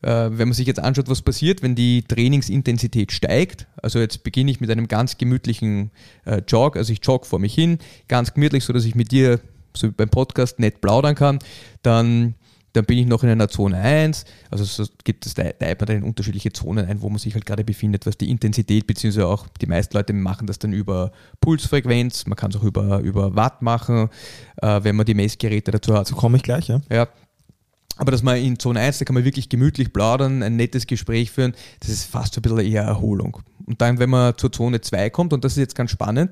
wenn 0.02 0.48
man 0.48 0.52
sich 0.52 0.66
jetzt 0.66 0.80
anschaut, 0.80 1.08
was 1.08 1.22
passiert, 1.22 1.62
wenn 1.62 1.74
die 1.74 2.02
Trainingsintensität 2.02 3.12
steigt, 3.12 3.66
also 3.82 3.98
jetzt 3.98 4.22
beginne 4.22 4.50
ich 4.50 4.60
mit 4.60 4.70
einem 4.70 4.88
ganz 4.88 5.18
gemütlichen 5.18 5.90
äh, 6.24 6.42
Jog, 6.48 6.76
also 6.76 6.92
ich 6.92 7.00
jogge 7.02 7.26
vor 7.26 7.38
mich 7.38 7.54
hin, 7.54 7.78
ganz 8.08 8.32
gemütlich, 8.32 8.64
so 8.64 8.72
dass 8.72 8.84
ich 8.84 8.94
mit 8.94 9.12
dir 9.12 9.40
so 9.76 9.88
wie 9.88 9.92
beim 9.92 10.08
Podcast 10.08 10.58
nett 10.58 10.80
plaudern 10.80 11.14
kann, 11.14 11.38
dann, 11.82 12.34
dann 12.72 12.84
bin 12.86 12.98
ich 12.98 13.06
noch 13.06 13.22
in 13.22 13.28
einer 13.28 13.48
Zone 13.48 13.76
1, 13.76 14.24
also 14.50 14.64
so 14.64 14.84
gibt 15.04 15.26
es, 15.26 15.34
da 15.34 15.44
teilt 15.44 15.80
man 15.80 15.86
dann 15.86 15.96
in 15.98 16.02
unterschiedliche 16.02 16.52
Zonen 16.52 16.86
ein, 16.86 17.02
wo 17.02 17.08
man 17.10 17.18
sich 17.18 17.34
halt 17.34 17.44
gerade 17.44 17.62
befindet, 17.62 18.06
was 18.06 18.16
die 18.16 18.30
Intensität, 18.30 18.86
beziehungsweise 18.86 19.26
auch 19.26 19.48
die 19.60 19.66
meisten 19.66 19.96
Leute 19.96 20.12
machen 20.12 20.46
das 20.46 20.58
dann 20.58 20.72
über 20.72 21.12
Pulsfrequenz, 21.40 22.26
man 22.26 22.36
kann 22.36 22.50
es 22.50 22.56
auch 22.56 22.64
über, 22.64 23.00
über 23.00 23.36
Watt 23.36 23.60
machen, 23.60 24.08
äh, 24.62 24.82
wenn 24.82 24.96
man 24.96 25.06
die 25.06 25.14
Messgeräte 25.14 25.70
dazu 25.70 25.94
hat. 25.94 26.06
So 26.06 26.16
komme 26.16 26.38
ich 26.38 26.42
gleich, 26.42 26.68
ja. 26.68 26.80
Ja. 26.90 27.06
Aber 28.00 28.12
dass 28.12 28.22
man 28.22 28.38
in 28.38 28.58
Zone 28.58 28.80
1, 28.80 28.98
da 28.98 29.04
kann 29.04 29.12
man 29.12 29.26
wirklich 29.26 29.50
gemütlich 29.50 29.92
plaudern, 29.92 30.42
ein 30.42 30.56
nettes 30.56 30.86
Gespräch 30.86 31.30
führen, 31.30 31.52
das 31.80 31.90
ist 31.90 32.04
fast 32.04 32.32
so 32.32 32.38
ein 32.38 32.42
bisschen 32.42 32.60
eher 32.60 32.82
Erholung. 32.82 33.42
Und 33.66 33.82
dann, 33.82 33.98
wenn 33.98 34.08
man 34.08 34.38
zur 34.38 34.50
Zone 34.50 34.80
2 34.80 35.10
kommt, 35.10 35.34
und 35.34 35.44
das 35.44 35.52
ist 35.52 35.58
jetzt 35.58 35.74
ganz 35.74 35.90
spannend, 35.90 36.30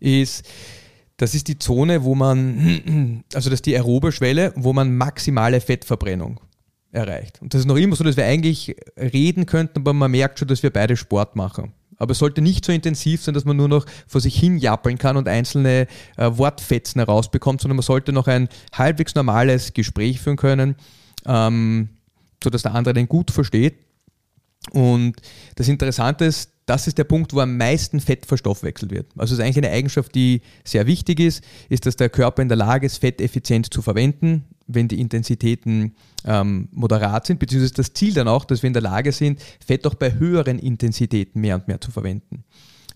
ist, 0.00 0.44
das 1.16 1.36
ist 1.36 1.46
die 1.46 1.56
Zone, 1.56 2.02
wo 2.02 2.16
man, 2.16 3.22
also 3.32 3.48
das 3.48 3.58
ist 3.58 3.66
die 3.66 3.76
aerobe 3.76 4.10
Schwelle, 4.10 4.52
wo 4.56 4.72
man 4.72 4.96
maximale 4.96 5.60
Fettverbrennung 5.60 6.40
erreicht. 6.90 7.40
Und 7.40 7.54
das 7.54 7.60
ist 7.60 7.66
noch 7.68 7.76
immer 7.76 7.94
so, 7.94 8.02
dass 8.02 8.16
wir 8.16 8.24
eigentlich 8.24 8.74
reden 8.98 9.46
könnten, 9.46 9.78
aber 9.78 9.92
man 9.92 10.10
merkt 10.10 10.40
schon, 10.40 10.48
dass 10.48 10.64
wir 10.64 10.70
beide 10.70 10.96
Sport 10.96 11.36
machen. 11.36 11.74
Aber 11.96 12.10
es 12.10 12.18
sollte 12.18 12.42
nicht 12.42 12.64
so 12.64 12.72
intensiv 12.72 13.22
sein, 13.22 13.34
dass 13.34 13.44
man 13.44 13.56
nur 13.56 13.68
noch 13.68 13.86
vor 14.08 14.20
sich 14.20 14.36
hin 14.36 14.58
jappeln 14.58 14.98
kann 14.98 15.16
und 15.16 15.28
einzelne 15.28 15.86
äh, 16.16 16.28
Wortfetzen 16.32 16.98
herausbekommt, 16.98 17.60
sondern 17.60 17.76
man 17.76 17.84
sollte 17.84 18.12
noch 18.12 18.26
ein 18.26 18.48
halbwegs 18.72 19.14
normales 19.14 19.74
Gespräch 19.74 20.20
führen 20.20 20.36
können, 20.36 20.74
ähm, 21.26 21.88
sodass 22.42 22.62
der 22.62 22.74
andere 22.74 22.94
den 22.94 23.08
gut 23.08 23.30
versteht. 23.30 23.76
Und 24.70 25.16
das 25.56 25.68
Interessante 25.68 26.24
ist, 26.24 26.50
das 26.66 26.86
ist 26.86 26.96
der 26.96 27.04
Punkt, 27.04 27.34
wo 27.34 27.40
am 27.40 27.56
meisten 27.56 28.00
Fett 28.00 28.24
verstoffwechselt 28.24 28.90
wird. 28.90 29.06
Also 29.16 29.34
es 29.34 29.38
ist 29.38 29.44
eigentlich 29.44 29.64
eine 29.64 29.74
Eigenschaft, 29.74 30.14
die 30.14 30.40
sehr 30.64 30.86
wichtig 30.86 31.20
ist, 31.20 31.44
ist, 31.68 31.84
dass 31.84 31.96
der 31.96 32.08
Körper 32.08 32.40
in 32.40 32.48
der 32.48 32.56
Lage 32.56 32.86
ist, 32.86 32.98
Fett 32.98 33.20
effizient 33.20 33.72
zu 33.72 33.82
verwenden, 33.82 34.44
wenn 34.66 34.88
die 34.88 35.00
Intensitäten 35.00 35.94
ähm, 36.24 36.68
moderat 36.72 37.26
sind, 37.26 37.38
beziehungsweise 37.38 37.74
das 37.74 37.92
Ziel 37.92 38.14
dann 38.14 38.28
auch, 38.28 38.46
dass 38.46 38.62
wir 38.62 38.68
in 38.68 38.72
der 38.72 38.82
Lage 38.82 39.12
sind, 39.12 39.42
Fett 39.64 39.86
auch 39.86 39.94
bei 39.94 40.14
höheren 40.14 40.58
Intensitäten 40.58 41.40
mehr 41.40 41.56
und 41.56 41.68
mehr 41.68 41.80
zu 41.80 41.90
verwenden. 41.90 42.44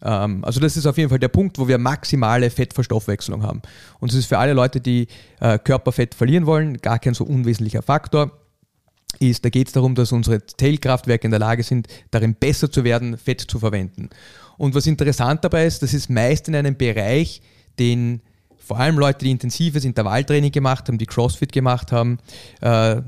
Ähm, 0.02 0.44
also 0.44 0.60
das 0.60 0.76
ist 0.76 0.86
auf 0.86 0.96
jeden 0.96 1.10
Fall 1.10 1.18
der 1.18 1.28
Punkt, 1.28 1.58
wo 1.58 1.68
wir 1.68 1.78
maximale 1.78 2.50
Fettverstoffwechselung 2.50 3.42
haben. 3.42 3.62
Und 4.00 4.10
es 4.10 4.16
ist 4.16 4.26
für 4.26 4.38
alle 4.38 4.52
Leute, 4.52 4.80
die 4.80 5.08
äh, 5.40 5.58
Körperfett 5.58 6.14
verlieren 6.14 6.46
wollen, 6.46 6.78
gar 6.78 6.98
kein 6.98 7.14
so 7.14 7.24
unwesentlicher 7.24 7.82
Faktor 7.82 8.32
ist, 9.20 9.44
da 9.44 9.48
geht 9.48 9.68
es 9.68 9.72
darum, 9.72 9.94
dass 9.94 10.12
unsere 10.12 10.44
Zellkraftwerke 10.46 11.26
in 11.26 11.30
der 11.30 11.40
Lage 11.40 11.62
sind, 11.62 11.88
darin 12.10 12.34
besser 12.34 12.70
zu 12.70 12.84
werden, 12.84 13.16
Fett 13.16 13.40
zu 13.40 13.58
verwenden. 13.58 14.10
Und 14.56 14.74
was 14.74 14.86
interessant 14.86 15.44
dabei 15.44 15.66
ist, 15.66 15.82
das 15.82 15.94
ist 15.94 16.10
meist 16.10 16.48
in 16.48 16.54
einem 16.54 16.76
Bereich, 16.76 17.40
den 17.78 18.20
vor 18.58 18.78
allem 18.78 18.98
Leute, 18.98 19.24
die 19.24 19.30
intensives 19.30 19.84
Intervalltraining 19.84 20.52
gemacht 20.52 20.88
haben, 20.88 20.98
die 20.98 21.06
CrossFit 21.06 21.52
gemacht 21.52 21.90
haben, 21.90 22.18
äh, 22.60 23.00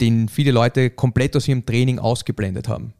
den 0.00 0.28
viele 0.28 0.50
Leute 0.50 0.90
komplett 0.90 1.34
aus 1.36 1.48
ihrem 1.48 1.64
Training 1.64 1.98
ausgeblendet 1.98 2.68
haben. 2.68 2.92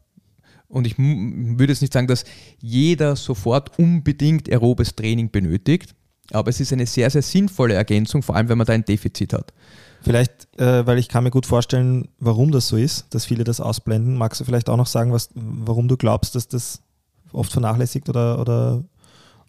Und 0.69 0.85
ich 0.85 0.97
würde 0.97 1.71
jetzt 1.71 1.81
nicht 1.81 1.93
sagen, 1.93 2.07
dass 2.07 2.25
jeder 2.59 3.15
sofort 3.15 3.77
unbedingt 3.79 4.49
aerobes 4.49 4.95
Training 4.95 5.31
benötigt, 5.31 5.95
aber 6.31 6.49
es 6.49 6.59
ist 6.59 6.73
eine 6.73 6.85
sehr, 6.85 7.09
sehr 7.09 7.21
sinnvolle 7.21 7.73
Ergänzung, 7.73 8.21
vor 8.21 8.35
allem 8.35 8.49
wenn 8.49 8.57
man 8.57 8.67
da 8.67 8.73
ein 8.73 8.83
Defizit 8.83 9.33
hat. 9.33 9.53
Vielleicht, 10.01 10.47
äh, 10.59 10.85
weil 10.85 10.99
ich 10.99 11.07
kann 11.07 11.23
mir 11.23 11.31
gut 11.31 11.45
vorstellen, 11.45 12.09
warum 12.19 12.51
das 12.51 12.67
so 12.67 12.77
ist, 12.77 13.13
dass 13.13 13.25
viele 13.25 13.43
das 13.43 13.61
ausblenden. 13.61 14.15
Magst 14.15 14.39
du 14.39 14.45
vielleicht 14.45 14.69
auch 14.69 14.77
noch 14.77 14.87
sagen, 14.87 15.11
was, 15.11 15.29
warum 15.33 15.87
du 15.87 15.97
glaubst, 15.97 16.35
dass 16.35 16.47
das 16.47 16.81
oft 17.31 17.51
vernachlässigt 17.51 18.09
oder, 18.09 18.39
oder, 18.39 18.83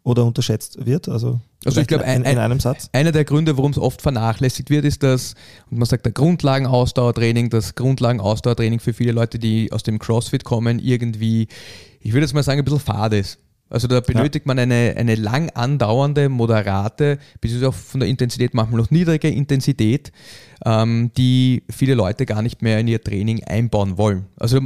oder 0.09 0.25
unterschätzt 0.25 0.85
wird? 0.87 1.09
Also, 1.09 1.41
Also 1.65 1.81
ich 1.81 1.87
glaube, 1.87 2.05
in, 2.05 2.11
ein- 2.11 2.25
in 2.25 2.39
einem 2.39 2.61
Satz. 2.61 2.89
Einer 2.93 3.13
der 3.13 3.25
Gründe, 3.25 3.57
warum 3.57 3.71
es 3.73 3.79
oft 3.79 4.03
vernachlässigt 4.03 4.71
wird, 4.71 4.85
ist, 4.85 5.03
dass, 5.03 5.35
und 5.71 5.79
man 5.79 5.87
sagt, 5.87 6.05
der 6.07 6.13
Grundlagenausdauertraining, 6.13 7.51
das 7.51 7.75
Grundlagenausdauertraining 7.75 8.81
für 8.81 8.93
viele 8.93 9.13
Leute, 9.13 9.39
die 9.39 9.71
aus 9.73 9.83
dem 9.83 9.99
CrossFit 9.99 10.45
kommen, 10.45 10.79
irgendwie, 10.79 11.49
ich 12.01 12.13
würde 12.13 12.23
jetzt 12.27 12.35
mal 12.35 12.43
sagen, 12.43 12.59
ein 12.61 12.65
bisschen 12.65 12.81
fade 12.81 13.19
ist. 13.19 13.39
Also 13.71 13.87
da 13.87 14.01
benötigt 14.01 14.47
man 14.47 14.59
eine, 14.59 14.95
eine 14.97 15.15
lang 15.15 15.51
andauernde, 15.51 16.31
moderate, 16.31 17.19
beziehungsweise 17.43 17.69
auch 17.69 17.75
von 17.75 18.01
der 18.01 18.09
Intensität 18.09 18.55
manchmal 18.55 18.81
noch 18.81 18.91
niedrige 18.91 19.29
Intensität, 19.29 20.11
ähm, 20.65 21.11
die 21.19 21.65
viele 21.69 21.93
Leute 21.95 22.25
gar 22.25 22.41
nicht 22.41 22.63
mehr 22.63 22.81
in 22.81 22.89
ihr 22.89 23.03
Training 23.05 23.45
einbauen 23.45 23.99
wollen. 23.99 24.25
Also 24.37 24.61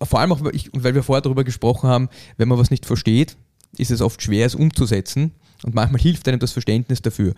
vor 0.00 0.20
allem 0.20 0.30
auch, 0.30 0.40
weil 0.40 0.94
wir 0.94 1.02
vorher 1.02 1.22
darüber 1.22 1.42
gesprochen 1.42 1.88
haben, 1.90 2.08
wenn 2.36 2.46
man 2.46 2.56
was 2.56 2.70
nicht 2.70 2.86
versteht, 2.86 3.36
ist 3.78 3.90
es 3.90 4.00
oft 4.00 4.22
schwer, 4.22 4.46
es 4.46 4.54
umzusetzen. 4.54 5.32
Und 5.64 5.74
manchmal 5.74 6.00
hilft 6.00 6.28
einem 6.28 6.38
das 6.38 6.52
Verständnis 6.52 7.00
dafür. 7.02 7.34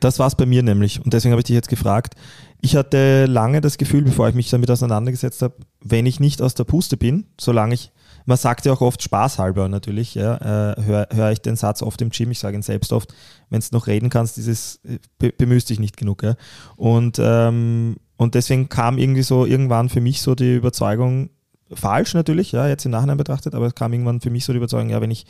Das 0.00 0.18
war 0.18 0.26
es 0.26 0.34
bei 0.34 0.46
mir 0.46 0.62
nämlich. 0.62 1.02
Und 1.04 1.12
deswegen 1.12 1.32
habe 1.32 1.40
ich 1.40 1.46
dich 1.46 1.54
jetzt 1.54 1.68
gefragt. 1.68 2.14
Ich 2.62 2.74
hatte 2.74 3.26
lange 3.26 3.60
das 3.60 3.78
Gefühl, 3.78 4.02
bevor 4.02 4.28
ich 4.28 4.34
mich 4.34 4.50
damit 4.50 4.70
auseinandergesetzt 4.70 5.42
habe, 5.42 5.54
wenn 5.82 6.06
ich 6.06 6.20
nicht 6.20 6.42
aus 6.42 6.54
der 6.54 6.64
Puste 6.64 6.96
bin, 6.96 7.26
solange 7.38 7.74
ich, 7.74 7.92
man 8.26 8.36
sagt 8.36 8.66
ja 8.66 8.72
auch 8.72 8.80
oft 8.80 9.02
spaßhalber 9.02 9.68
natürlich, 9.68 10.14
ja, 10.14 10.72
äh, 10.72 10.82
höre 10.82 11.08
hör 11.10 11.32
ich 11.32 11.40
den 11.40 11.56
Satz 11.56 11.82
oft 11.82 12.00
im 12.02 12.10
Gym, 12.10 12.30
ich 12.30 12.38
sage 12.38 12.56
ihn 12.56 12.62
selbst 12.62 12.92
oft, 12.92 13.14
wenn 13.50 13.60
du 13.60 13.66
noch 13.72 13.86
reden 13.86 14.10
kannst, 14.10 14.36
dieses 14.36 14.80
äh, 14.84 14.98
be 15.18 15.32
bemühst 15.32 15.70
dich 15.70 15.78
nicht 15.78 15.96
genug. 15.96 16.22
Ja. 16.22 16.34
Und, 16.76 17.18
ähm, 17.22 17.96
und 18.16 18.34
deswegen 18.34 18.68
kam 18.68 18.98
irgendwie 18.98 19.22
so 19.22 19.46
irgendwann 19.46 19.88
für 19.88 20.00
mich 20.00 20.20
so 20.20 20.34
die 20.34 20.56
Überzeugung, 20.56 21.30
falsch 21.72 22.14
natürlich, 22.14 22.52
ja, 22.52 22.68
jetzt 22.68 22.84
im 22.84 22.90
Nachhinein 22.90 23.16
betrachtet, 23.16 23.54
aber 23.54 23.66
es 23.66 23.74
kam 23.74 23.92
irgendwann 23.92 24.20
für 24.20 24.30
mich 24.30 24.44
so 24.44 24.52
die 24.52 24.58
Überzeugung, 24.58 24.90
ja, 24.90 25.00
wenn 25.00 25.10
ich 25.10 25.26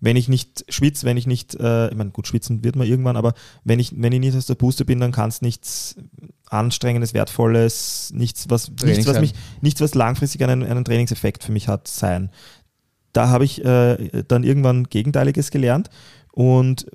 wenn 0.00 0.16
ich 0.16 0.28
nicht 0.28 0.64
schwitze, 0.68 1.06
wenn 1.06 1.16
ich 1.16 1.26
nicht, 1.26 1.54
äh, 1.54 1.88
ich 1.88 1.96
meine, 1.96 2.10
gut, 2.10 2.26
schwitzen 2.26 2.62
wird 2.62 2.76
man 2.76 2.86
irgendwann, 2.86 3.16
aber 3.16 3.34
wenn 3.64 3.80
ich, 3.80 3.92
wenn 3.96 4.12
ich 4.12 4.20
nicht 4.20 4.36
aus 4.36 4.46
der 4.46 4.54
Puste 4.54 4.84
bin, 4.84 5.00
dann 5.00 5.12
kann 5.12 5.28
es 5.28 5.42
nichts 5.42 5.96
Anstrengendes, 6.48 7.14
Wertvolles, 7.14 8.12
nichts, 8.14 8.48
was, 8.48 8.70
nichts, 8.82 9.06
was 9.06 9.20
mich, 9.20 9.34
nichts, 9.60 9.80
was 9.80 9.94
langfristig 9.94 10.42
einen, 10.42 10.64
einen 10.64 10.84
Trainingseffekt 10.84 11.44
für 11.44 11.52
mich 11.52 11.68
hat, 11.68 11.88
sein. 11.88 12.30
Da 13.12 13.28
habe 13.28 13.44
ich 13.44 13.64
äh, 13.64 14.22
dann 14.28 14.44
irgendwann 14.44 14.84
Gegenteiliges 14.84 15.50
gelernt 15.50 15.90
und 16.38 16.86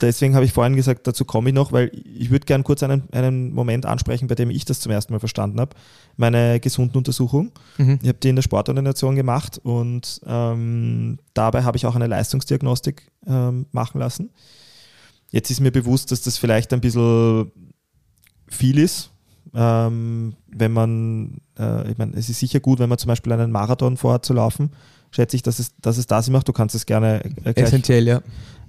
deswegen 0.00 0.34
habe 0.34 0.44
ich 0.44 0.52
vorhin 0.52 0.74
gesagt, 0.74 1.06
dazu 1.06 1.24
komme 1.24 1.50
ich 1.50 1.54
noch, 1.54 1.70
weil 1.70 1.92
ich 1.94 2.30
würde 2.30 2.44
gerne 2.44 2.64
kurz 2.64 2.82
einen, 2.82 3.04
einen 3.12 3.52
Moment 3.52 3.86
ansprechen, 3.86 4.26
bei 4.26 4.34
dem 4.34 4.50
ich 4.50 4.64
das 4.64 4.80
zum 4.80 4.90
ersten 4.90 5.12
Mal 5.12 5.20
verstanden 5.20 5.60
habe. 5.60 5.76
Meine 6.16 6.58
Gesundenuntersuchung. 6.58 7.52
Mhm. 7.78 8.00
Ich 8.02 8.08
habe 8.08 8.18
die 8.18 8.30
in 8.30 8.34
der 8.34 8.42
Sportordination 8.42 9.14
gemacht 9.14 9.60
und 9.62 10.20
ähm, 10.26 11.20
dabei 11.34 11.62
habe 11.62 11.76
ich 11.76 11.86
auch 11.86 11.94
eine 11.94 12.08
Leistungsdiagnostik 12.08 13.12
ähm, 13.28 13.66
machen 13.70 14.00
lassen. 14.00 14.30
Jetzt 15.30 15.52
ist 15.52 15.60
mir 15.60 15.70
bewusst, 15.70 16.10
dass 16.10 16.22
das 16.22 16.36
vielleicht 16.36 16.72
ein 16.72 16.80
bisschen 16.80 17.52
viel 18.48 18.76
ist. 18.76 19.12
Ähm, 19.54 20.34
wenn 20.48 20.72
man, 20.72 21.40
äh, 21.56 21.92
ich 21.92 21.96
meine, 21.96 22.16
es 22.16 22.28
ist 22.28 22.40
sicher 22.40 22.58
gut, 22.58 22.80
wenn 22.80 22.88
man 22.88 22.98
zum 22.98 23.06
Beispiel 23.06 23.32
einen 23.32 23.52
Marathon 23.52 23.96
vorhat 23.96 24.24
zu 24.24 24.32
laufen, 24.32 24.72
schätze 25.12 25.36
ich, 25.36 25.42
dass 25.42 25.60
es, 25.60 25.76
dass 25.80 25.96
es 25.96 26.08
das 26.08 26.28
macht. 26.30 26.48
Du 26.48 26.52
kannst 26.52 26.74
es 26.74 26.86
gerne 26.86 27.24
äh, 27.44 27.52
Essentiell, 27.54 28.06
ja. 28.08 28.22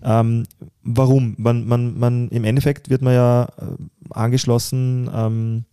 Ähm, 0.04 0.44
warum? 0.84 1.36
Man, 1.38 1.68
man, 1.68 1.98
man, 1.98 2.30
Im 2.30 2.44
Endeffekt 2.44 2.90
wird 2.90 3.02
man 3.02 3.14
ja 3.14 3.44
äh, 3.58 4.12
angeschlossen, 4.12 5.10
ähm, 5.14 5.66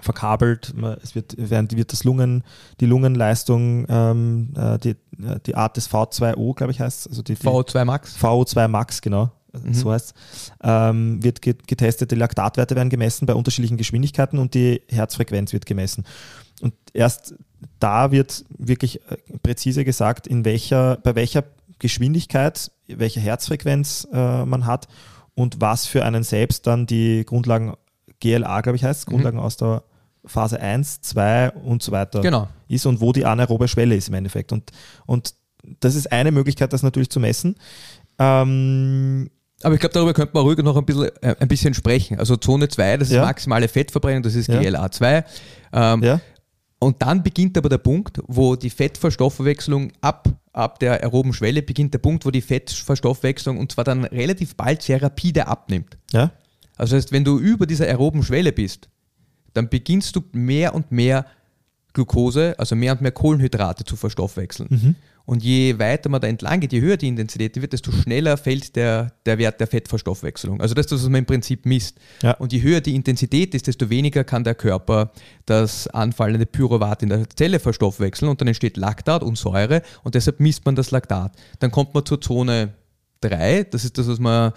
verkabelt, 0.00 0.72
man, 0.76 0.96
es 1.02 1.14
wird, 1.14 1.34
während 1.36 1.76
wird 1.76 1.92
das 1.92 2.04
Lungen, 2.04 2.44
die 2.80 2.86
Lungenleistung, 2.86 3.86
ähm, 3.88 4.52
äh, 4.56 4.78
die, 4.78 4.90
äh, 4.90 5.38
die 5.46 5.54
Art 5.54 5.76
des 5.76 5.90
V2O, 5.90 6.54
glaube 6.54 6.72
ich, 6.72 6.80
heißt 6.80 7.08
also 7.08 7.22
die, 7.22 7.34
die 7.34 7.46
VO2 7.46 7.84
Max. 7.84 8.16
VO2 8.16 8.68
Max, 8.68 9.02
genau. 9.02 9.30
Mhm. 9.52 9.74
So 9.74 9.90
heißt 9.92 10.14
ähm, 10.62 11.22
wird 11.24 11.42
ge- 11.42 11.56
getestet, 11.66 12.12
die 12.12 12.16
Laktatwerte 12.16 12.76
werden 12.76 12.88
gemessen 12.88 13.26
bei 13.26 13.34
unterschiedlichen 13.34 13.76
Geschwindigkeiten 13.76 14.38
und 14.38 14.54
die 14.54 14.80
Herzfrequenz 14.88 15.52
wird 15.52 15.66
gemessen. 15.66 16.04
Und 16.60 16.72
erst 16.92 17.34
da 17.80 18.12
wird 18.12 18.44
wirklich 18.58 19.00
präzise 19.42 19.84
gesagt, 19.84 20.26
in 20.28 20.44
welcher, 20.44 20.98
bei 21.02 21.14
welcher 21.16 21.44
Geschwindigkeit, 21.80 22.70
welche 22.86 23.18
Herzfrequenz 23.20 24.06
äh, 24.12 24.44
man 24.44 24.64
hat 24.66 24.86
und 25.34 25.60
was 25.60 25.86
für 25.86 26.04
einen 26.04 26.22
selbst 26.22 26.66
dann 26.66 26.86
die 26.86 27.24
Grundlagen 27.26 27.74
GLA, 28.20 28.60
glaube 28.60 28.76
ich, 28.76 28.84
heißt, 28.84 29.06
Mhm. 29.08 29.12
Grundlagenausdauer 29.12 29.82
Phase 30.26 30.60
1, 30.60 31.00
2 31.00 31.50
und 31.52 31.82
so 31.82 31.92
weiter 31.92 32.20
Genau. 32.20 32.46
ist 32.68 32.84
und 32.86 33.00
wo 33.00 33.12
die 33.12 33.24
anaerobe 33.24 33.66
Schwelle 33.68 33.96
ist 33.96 34.08
im 34.08 34.14
Endeffekt. 34.14 34.52
Und, 34.52 34.70
und 35.06 35.34
das 35.80 35.94
ist 35.94 36.12
eine 36.12 36.30
Möglichkeit, 36.30 36.72
das 36.74 36.82
natürlich 36.82 37.08
zu 37.10 37.20
messen. 37.20 37.56
Ähm, 38.18 39.30
Aber 39.62 39.74
ich 39.74 39.80
glaube, 39.80 39.92
darüber 39.92 40.14
könnte 40.14 40.32
man 40.34 40.42
ruhig 40.44 40.58
noch 40.58 40.76
ein 40.76 40.84
bisschen, 40.86 41.10
äh, 41.22 41.36
ein 41.38 41.48
bisschen 41.48 41.74
sprechen. 41.74 42.18
Also 42.18 42.36
Zone 42.36 42.68
2, 42.68 42.96
das 42.98 43.08
ist 43.08 43.14
Ja. 43.14 43.22
maximale 43.24 43.68
Fettverbrennung, 43.68 44.22
das 44.22 44.34
ist 44.34 44.48
Ja. 44.48 44.58
GLA2. 44.60 45.24
Ähm, 45.72 46.02
ja, 46.02 46.20
Und 46.82 47.02
dann 47.02 47.22
beginnt 47.22 47.58
aber 47.58 47.68
der 47.68 47.76
Punkt, 47.78 48.20
wo 48.26 48.56
die 48.56 48.70
Fettverstoffwechslung 48.70 49.92
ab, 50.00 50.28
ab 50.52 50.78
der 50.78 51.02
aeroben 51.02 51.32
Schwelle 51.32 51.62
beginnt 51.62 51.94
der 51.94 51.98
Punkt, 51.98 52.26
wo 52.26 52.30
die 52.30 52.40
Fettverstoffwechslung 52.40 53.58
und 53.58 53.72
zwar 53.72 53.84
dann 53.84 54.04
relativ 54.04 54.56
bald 54.56 54.82
sehr 54.82 55.02
rapide 55.02 55.46
abnimmt. 55.46 55.96
ja, 56.12 56.32
Also 56.76 56.96
das 56.96 57.04
heißt, 57.04 57.12
wenn 57.12 57.24
du 57.24 57.38
über 57.38 57.66
dieser 57.66 57.86
aeroben 57.86 58.22
Schwelle 58.22 58.52
bist, 58.52 58.88
dann 59.54 59.68
beginnst 59.68 60.16
du 60.16 60.22
mehr 60.32 60.74
und 60.74 60.92
mehr 60.92 61.26
Glucose, 61.92 62.54
also 62.58 62.76
mehr 62.76 62.92
und 62.92 63.00
mehr 63.00 63.12
Kohlenhydrate 63.12 63.84
zu 63.84 63.96
verstoffwechseln. 63.96 64.68
Mhm. 64.70 64.94
Und 65.30 65.44
je 65.44 65.78
weiter 65.78 66.08
man 66.08 66.20
da 66.20 66.26
entlang 66.26 66.58
geht, 66.58 66.72
je 66.72 66.80
höher 66.80 66.96
die 66.96 67.06
Intensität 67.06 67.54
wird, 67.62 67.72
desto 67.72 67.92
schneller 67.92 68.36
fällt 68.36 68.74
der, 68.74 69.12
der 69.26 69.38
Wert 69.38 69.60
der 69.60 69.68
Fettverstoffwechselung. 69.68 70.60
Also 70.60 70.74
das 70.74 70.86
ist 70.86 70.90
das, 70.90 71.02
was 71.04 71.08
man 71.08 71.20
im 71.20 71.24
Prinzip 71.24 71.66
misst. 71.66 71.98
Ja. 72.20 72.32
Und 72.32 72.52
je 72.52 72.60
höher 72.62 72.80
die 72.80 72.96
Intensität 72.96 73.54
ist, 73.54 73.68
desto 73.68 73.90
weniger 73.90 74.24
kann 74.24 74.42
der 74.42 74.56
Körper 74.56 75.12
das 75.46 75.86
anfallende 75.86 76.46
Pyruvat 76.46 77.04
in 77.04 77.10
der 77.10 77.30
Zelle 77.30 77.60
verstoffwechseln 77.60 78.28
und 78.28 78.40
dann 78.40 78.48
entsteht 78.48 78.76
Laktat 78.76 79.22
und 79.22 79.38
Säure 79.38 79.82
und 80.02 80.16
deshalb 80.16 80.40
misst 80.40 80.66
man 80.66 80.74
das 80.74 80.90
Laktat. 80.90 81.36
Dann 81.60 81.70
kommt 81.70 81.94
man 81.94 82.04
zur 82.04 82.20
Zone 82.20 82.74
3, 83.20 83.68
das 83.70 83.84
ist 83.84 83.98
das, 83.98 84.08
was 84.08 84.18
man 84.18 84.52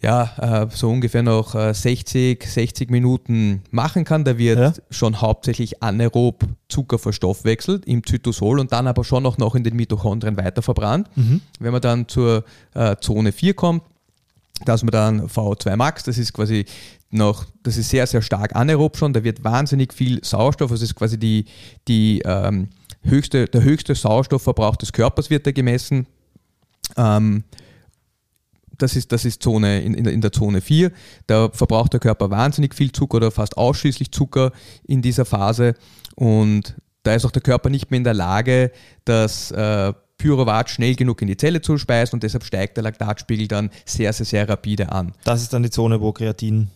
ja, 0.00 0.62
äh, 0.62 0.66
so 0.70 0.88
ungefähr 0.90 1.22
noch 1.22 1.54
äh, 1.54 1.74
60, 1.74 2.44
60 2.44 2.90
Minuten 2.90 3.62
machen 3.70 4.04
kann. 4.04 4.24
Da 4.24 4.38
wird 4.38 4.58
Ja. 4.58 4.72
schon 4.90 5.20
hauptsächlich 5.20 5.82
anaerob 5.82 6.44
Zucker 6.68 6.98
verstoffwechselt 6.98 7.84
im 7.86 8.04
Zytosol 8.06 8.60
und 8.60 8.70
dann 8.72 8.86
aber 8.86 9.02
schon 9.04 9.26
auch 9.26 9.38
noch 9.38 9.54
in 9.56 9.64
den 9.64 9.74
Mitochondrien 9.74 10.36
weiter 10.36 10.62
verbrannt. 10.62 11.08
Wenn 11.58 11.72
man 11.72 11.80
dann 11.80 12.06
zur 12.06 12.44
äh, 12.74 12.94
Zone 13.00 13.32
4 13.32 13.54
kommt, 13.54 13.82
da 14.64 14.74
ist 14.74 14.82
man 14.84 14.90
dann 14.92 15.26
VO2 15.28 15.76
Max, 15.76 16.04
das 16.04 16.18
ist 16.18 16.32
quasi 16.32 16.64
noch, 17.10 17.44
das 17.62 17.76
ist 17.76 17.88
sehr, 17.90 18.06
sehr 18.06 18.22
stark 18.22 18.54
anaerob 18.54 18.96
schon, 18.96 19.12
da 19.12 19.24
wird 19.24 19.42
wahnsinnig 19.42 19.94
viel 19.94 20.22
Sauerstoff, 20.22 20.70
also 20.70 20.82
das 20.82 20.90
ist 20.90 20.94
quasi 20.96 21.16
die, 21.18 21.44
die 21.88 22.22
ähm, 22.24 22.68
höchste, 23.02 23.46
der 23.46 23.62
höchste 23.62 23.94
Sauerstoffverbrauch 23.94 24.76
des 24.76 24.92
Körpers 24.92 25.30
wird 25.30 25.46
da 25.46 25.52
gemessen. 25.52 26.06
Ähm, 26.96 27.44
das 28.78 28.96
ist, 28.96 29.12
das 29.12 29.24
ist 29.24 29.42
Zone, 29.42 29.82
in, 29.82 29.94
in, 29.94 30.20
der, 30.20 30.32
Zone 30.32 30.60
4. 30.60 30.90
Da 31.26 31.50
verbraucht 31.50 31.92
der 31.92 32.00
Körper 32.00 32.30
wahnsinnig 32.30 32.74
viel 32.74 32.92
Zucker 32.92 33.18
oder 33.18 33.30
fast 33.30 33.56
ausschließlich 33.56 34.12
Zucker 34.12 34.52
in 34.86 35.02
dieser 35.02 35.24
Phase. 35.24 35.74
Und 36.14 36.76
da 37.02 37.14
ist 37.14 37.24
auch 37.24 37.30
der 37.30 37.42
Körper 37.42 37.70
nicht 37.70 37.90
mehr 37.90 37.98
in 37.98 38.04
der 38.04 38.14
Lage, 38.14 38.70
das 39.04 39.50
äh, 39.50 39.92
Pyruvat 40.18 40.68
schnell 40.68 40.96
genug 40.96 41.22
in 41.22 41.28
die 41.28 41.36
Zelle 41.36 41.60
zu 41.60 41.78
speisen 41.78 42.16
und 42.16 42.22
deshalb 42.22 42.44
steigt 42.44 42.76
der 42.76 42.84
Laktatspiegel 42.84 43.46
dann 43.46 43.70
sehr, 43.84 44.12
sehr, 44.12 44.26
sehr 44.26 44.48
rapide 44.48 44.90
an. 44.90 45.12
Das 45.24 45.42
ist 45.42 45.52
dann 45.52 45.62
die 45.62 45.70
Zone, 45.70 46.00
wo 46.00 46.12
Kreatin 46.12 46.70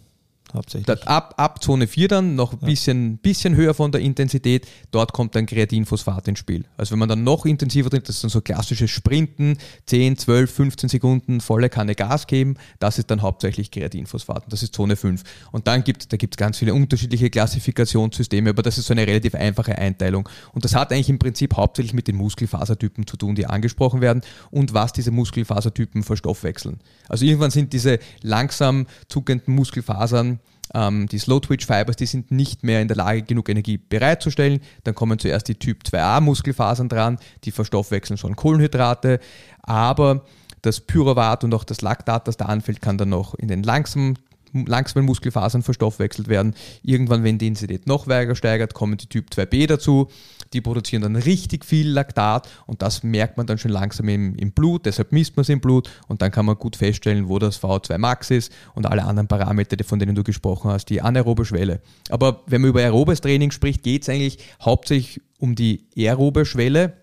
hauptsächlich. 0.54 0.86
Dort 0.86 1.06
ab, 1.06 1.34
ab 1.36 1.62
Zone 1.62 1.86
4 1.86 2.08
dann 2.08 2.34
noch 2.34 2.52
ein 2.52 2.58
bisschen, 2.60 3.18
bisschen 3.18 3.56
höher 3.56 3.74
von 3.74 3.92
der 3.92 4.00
Intensität, 4.00 4.66
dort 4.90 5.12
kommt 5.12 5.34
dann 5.34 5.46
Kreatinphosphat 5.46 6.28
ins 6.28 6.38
Spiel. 6.38 6.64
Also 6.76 6.92
wenn 6.92 6.98
man 6.98 7.08
dann 7.08 7.24
noch 7.24 7.46
intensiver 7.46 7.90
drin, 7.90 8.02
das 8.04 8.16
ist 8.16 8.24
dann 8.24 8.30
so 8.30 8.40
klassisches 8.40 8.90
Sprinten, 8.90 9.58
10, 9.86 10.18
12, 10.18 10.50
15 10.52 10.88
Sekunden 10.88 11.40
volle 11.40 11.68
Kanne 11.68 11.94
Gas 11.94 12.26
geben, 12.26 12.56
das 12.78 12.98
ist 12.98 13.10
dann 13.10 13.22
hauptsächlich 13.22 13.70
Kreatinphosphat 13.70 14.44
und 14.44 14.52
das 14.52 14.62
ist 14.62 14.74
Zone 14.74 14.96
5. 14.96 15.22
Und 15.52 15.66
dann 15.66 15.84
gibt 15.84 16.02
es 16.02 16.08
da 16.08 16.16
gibt's 16.16 16.36
ganz 16.36 16.58
viele 16.58 16.74
unterschiedliche 16.74 17.30
Klassifikationssysteme, 17.30 18.50
aber 18.50 18.62
das 18.62 18.78
ist 18.78 18.86
so 18.86 18.94
eine 18.94 19.06
relativ 19.06 19.34
einfache 19.34 19.76
Einteilung. 19.76 20.28
Und 20.52 20.64
das 20.64 20.74
hat 20.74 20.92
eigentlich 20.92 21.08
im 21.08 21.18
Prinzip 21.18 21.56
hauptsächlich 21.56 21.94
mit 21.94 22.08
den 22.08 22.16
Muskelfasertypen 22.16 23.06
zu 23.06 23.16
tun, 23.16 23.34
die 23.34 23.46
angesprochen 23.46 24.00
werden 24.00 24.22
und 24.50 24.74
was 24.74 24.92
diese 24.92 25.10
Muskelfasertypen 25.10 26.02
verstoffwechseln. 26.02 26.80
Also 27.08 27.24
irgendwann 27.24 27.50
sind 27.50 27.72
diese 27.72 27.98
langsam 28.22 28.86
zuckenden 29.08 29.54
Muskelfasern 29.54 30.40
ähm, 30.74 31.06
die 31.06 31.18
Slow 31.18 31.40
Twitch 31.40 31.66
Fibers, 31.66 31.96
die 31.96 32.06
sind 32.06 32.30
nicht 32.30 32.62
mehr 32.62 32.80
in 32.80 32.88
der 32.88 32.96
Lage, 32.96 33.22
genug 33.22 33.48
Energie 33.48 33.78
bereitzustellen. 33.78 34.60
Dann 34.84 34.94
kommen 34.94 35.18
zuerst 35.18 35.48
die 35.48 35.54
Typ 35.54 35.82
2a 35.84 36.20
Muskelfasern 36.20 36.88
dran, 36.88 37.18
die 37.44 37.50
verstoffwechseln 37.50 38.18
schon 38.18 38.36
Kohlenhydrate, 38.36 39.20
aber 39.62 40.24
das 40.62 40.80
Pyruvat 40.80 41.44
und 41.44 41.54
auch 41.54 41.64
das 41.64 41.80
Laktat, 41.80 42.28
das 42.28 42.36
da 42.36 42.46
anfällt, 42.46 42.80
kann 42.80 42.98
dann 42.98 43.08
noch 43.08 43.34
in 43.34 43.48
den 43.48 43.62
langsamen 43.62 44.18
langsamen 44.52 45.06
Muskelfasern 45.06 45.62
verstoffwechselt 45.62 46.28
werden. 46.28 46.54
Irgendwann, 46.82 47.24
wenn 47.24 47.38
die 47.38 47.46
Intensität 47.46 47.86
noch 47.86 48.06
weiter 48.06 48.34
steigert, 48.34 48.74
kommen 48.74 48.96
die 48.96 49.06
Typ 49.06 49.30
2b 49.30 49.66
dazu. 49.66 50.08
Die 50.52 50.60
produzieren 50.60 51.02
dann 51.02 51.16
richtig 51.16 51.64
viel 51.64 51.88
Laktat 51.88 52.48
und 52.66 52.82
das 52.82 53.02
merkt 53.02 53.36
man 53.38 53.46
dann 53.46 53.58
schon 53.58 53.70
langsam 53.70 54.08
im, 54.08 54.34
im 54.36 54.52
Blut, 54.52 54.84
deshalb 54.84 55.12
misst 55.12 55.36
man 55.36 55.42
es 55.42 55.48
im 55.48 55.60
Blut 55.60 55.88
und 56.08 56.20
dann 56.20 56.30
kann 56.30 56.44
man 56.44 56.56
gut 56.56 56.76
feststellen, 56.76 57.28
wo 57.28 57.38
das 57.38 57.62
VO2 57.62 57.96
Max 57.96 58.30
ist 58.30 58.52
und 58.74 58.86
alle 58.86 59.04
anderen 59.04 59.28
Parameter, 59.28 59.82
von 59.84 59.98
denen 59.98 60.14
du 60.14 60.22
gesprochen 60.22 60.70
hast, 60.70 60.86
die 60.86 61.00
anaerobe 61.00 61.46
Schwelle. 61.46 61.80
Aber 62.10 62.42
wenn 62.46 62.60
man 62.60 62.70
über 62.70 62.80
aerobes 62.80 63.22
Training 63.22 63.50
spricht, 63.50 63.82
geht 63.82 64.02
es 64.02 64.08
eigentlich 64.10 64.38
hauptsächlich 64.60 65.22
um 65.38 65.54
die 65.54 65.86
aerobe 65.96 66.44
Schwelle 66.44 66.98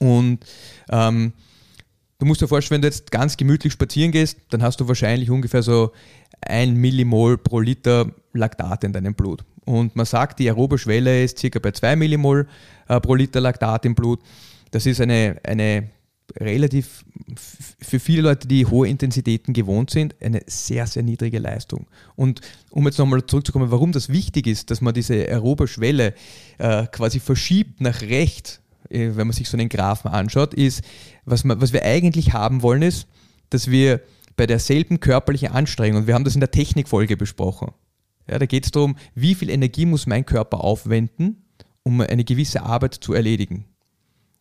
und 0.00 0.44
ähm, 0.90 1.32
Du 2.18 2.26
musst 2.26 2.40
dir 2.40 2.48
vorstellen, 2.48 2.76
wenn 2.76 2.82
du 2.82 2.88
jetzt 2.88 3.10
ganz 3.10 3.36
gemütlich 3.36 3.72
spazieren 3.72 4.12
gehst, 4.12 4.38
dann 4.50 4.62
hast 4.62 4.80
du 4.80 4.88
wahrscheinlich 4.88 5.30
ungefähr 5.30 5.62
so 5.62 5.92
ein 6.48 6.74
Millimol 6.74 7.38
pro 7.38 7.60
Liter 7.60 8.10
Laktat 8.32 8.84
in 8.84 8.92
deinem 8.92 9.14
Blut. 9.14 9.44
Und 9.64 9.96
man 9.96 10.06
sagt, 10.06 10.38
die 10.38 10.48
aerobe 10.48 10.78
Schwelle 10.78 11.24
ist 11.24 11.38
circa 11.38 11.58
bei 11.58 11.70
2 11.70 11.96
Millimol 11.96 12.46
äh, 12.88 13.00
pro 13.00 13.14
Liter 13.14 13.40
Laktat 13.40 13.84
im 13.86 13.94
Blut. 13.94 14.20
Das 14.70 14.86
ist 14.86 15.00
eine, 15.00 15.36
eine 15.44 15.88
relativ, 16.38 17.04
für 17.36 18.00
viele 18.00 18.22
Leute, 18.22 18.48
die 18.48 18.66
hohe 18.66 18.88
Intensitäten 18.88 19.52
gewohnt 19.52 19.90
sind, 19.90 20.14
eine 20.20 20.42
sehr, 20.46 20.86
sehr 20.86 21.02
niedrige 21.02 21.38
Leistung. 21.38 21.86
Und 22.16 22.40
um 22.70 22.84
jetzt 22.86 22.98
nochmal 22.98 23.24
zurückzukommen, 23.24 23.70
warum 23.70 23.92
das 23.92 24.08
wichtig 24.08 24.46
ist, 24.46 24.70
dass 24.70 24.80
man 24.80 24.94
diese 24.94 25.14
aerobe 25.14 25.68
Schwelle 25.68 26.14
äh, 26.58 26.86
quasi 26.86 27.20
verschiebt 27.20 27.80
nach 27.80 28.02
rechts, 28.02 28.60
äh, 28.90 29.10
wenn 29.14 29.26
man 29.26 29.32
sich 29.32 29.48
so 29.48 29.56
einen 29.56 29.68
Graphen 29.68 30.10
anschaut, 30.10 30.54
ist, 30.54 30.82
was, 31.24 31.44
man, 31.44 31.60
was 31.60 31.72
wir 31.72 31.84
eigentlich 31.84 32.32
haben 32.32 32.62
wollen, 32.62 32.82
ist, 32.82 33.06
dass 33.50 33.70
wir 33.70 34.00
bei 34.36 34.46
derselben 34.46 35.00
körperlichen 35.00 35.48
Anstrengung, 35.48 36.02
und 36.02 36.06
wir 36.06 36.14
haben 36.14 36.24
das 36.24 36.34
in 36.34 36.40
der 36.40 36.50
Technikfolge 36.50 37.16
besprochen, 37.16 37.72
ja, 38.28 38.38
da 38.38 38.46
geht 38.46 38.64
es 38.64 38.70
darum, 38.70 38.96
wie 39.14 39.34
viel 39.34 39.50
Energie 39.50 39.86
muss 39.86 40.06
mein 40.06 40.24
Körper 40.24 40.62
aufwenden, 40.62 41.44
um 41.82 42.00
eine 42.00 42.24
gewisse 42.24 42.62
Arbeit 42.62 42.94
zu 42.94 43.12
erledigen. 43.12 43.66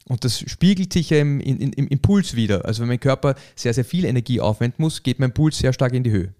Und 0.07 0.25
das 0.25 0.39
spiegelt 0.39 0.91
sich 0.93 1.11
im, 1.11 1.39
in, 1.39 1.57
im 1.73 1.87
Impuls 1.87 2.35
wieder. 2.35 2.65
Also 2.65 2.81
wenn 2.81 2.89
mein 2.89 2.99
Körper 2.99 3.35
sehr, 3.55 3.73
sehr 3.73 3.85
viel 3.85 4.05
Energie 4.05 4.39
aufwenden 4.39 4.81
muss, 4.81 5.03
geht 5.03 5.19
mein 5.19 5.33
Puls 5.33 5.57
sehr 5.57 5.73
stark 5.73 5.93
in 5.93 6.03
die 6.03 6.11
Höhe. 6.11 6.33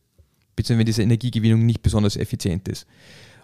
Beziehungsweise 0.56 0.80
wenn 0.80 0.86
diese 0.86 1.04
Energiegewinnung 1.04 1.66
nicht 1.66 1.82
besonders 1.82 2.18
effizient 2.18 2.68
ist. 2.68 2.86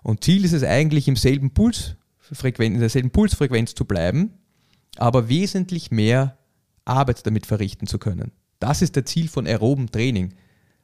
Und 0.03 0.23
Ziel 0.23 0.45
ist 0.45 0.53
es 0.53 0.63
eigentlich, 0.63 1.07
im 1.07 1.15
selben 1.15 1.51
Pulsfrequenz, 1.51 2.73
in 2.73 2.79
derselben 2.79 3.11
Pulsfrequenz 3.11 3.75
zu 3.75 3.85
bleiben, 3.85 4.33
aber 4.97 5.29
wesentlich 5.29 5.91
mehr 5.91 6.37
Arbeit 6.85 7.25
damit 7.25 7.45
verrichten 7.45 7.87
zu 7.87 7.97
können. 7.97 8.31
Das 8.59 8.81
ist 8.81 8.95
der 8.95 9.05
Ziel 9.05 9.27
von 9.27 9.47
aerobem 9.47 9.91
Training. 9.91 10.33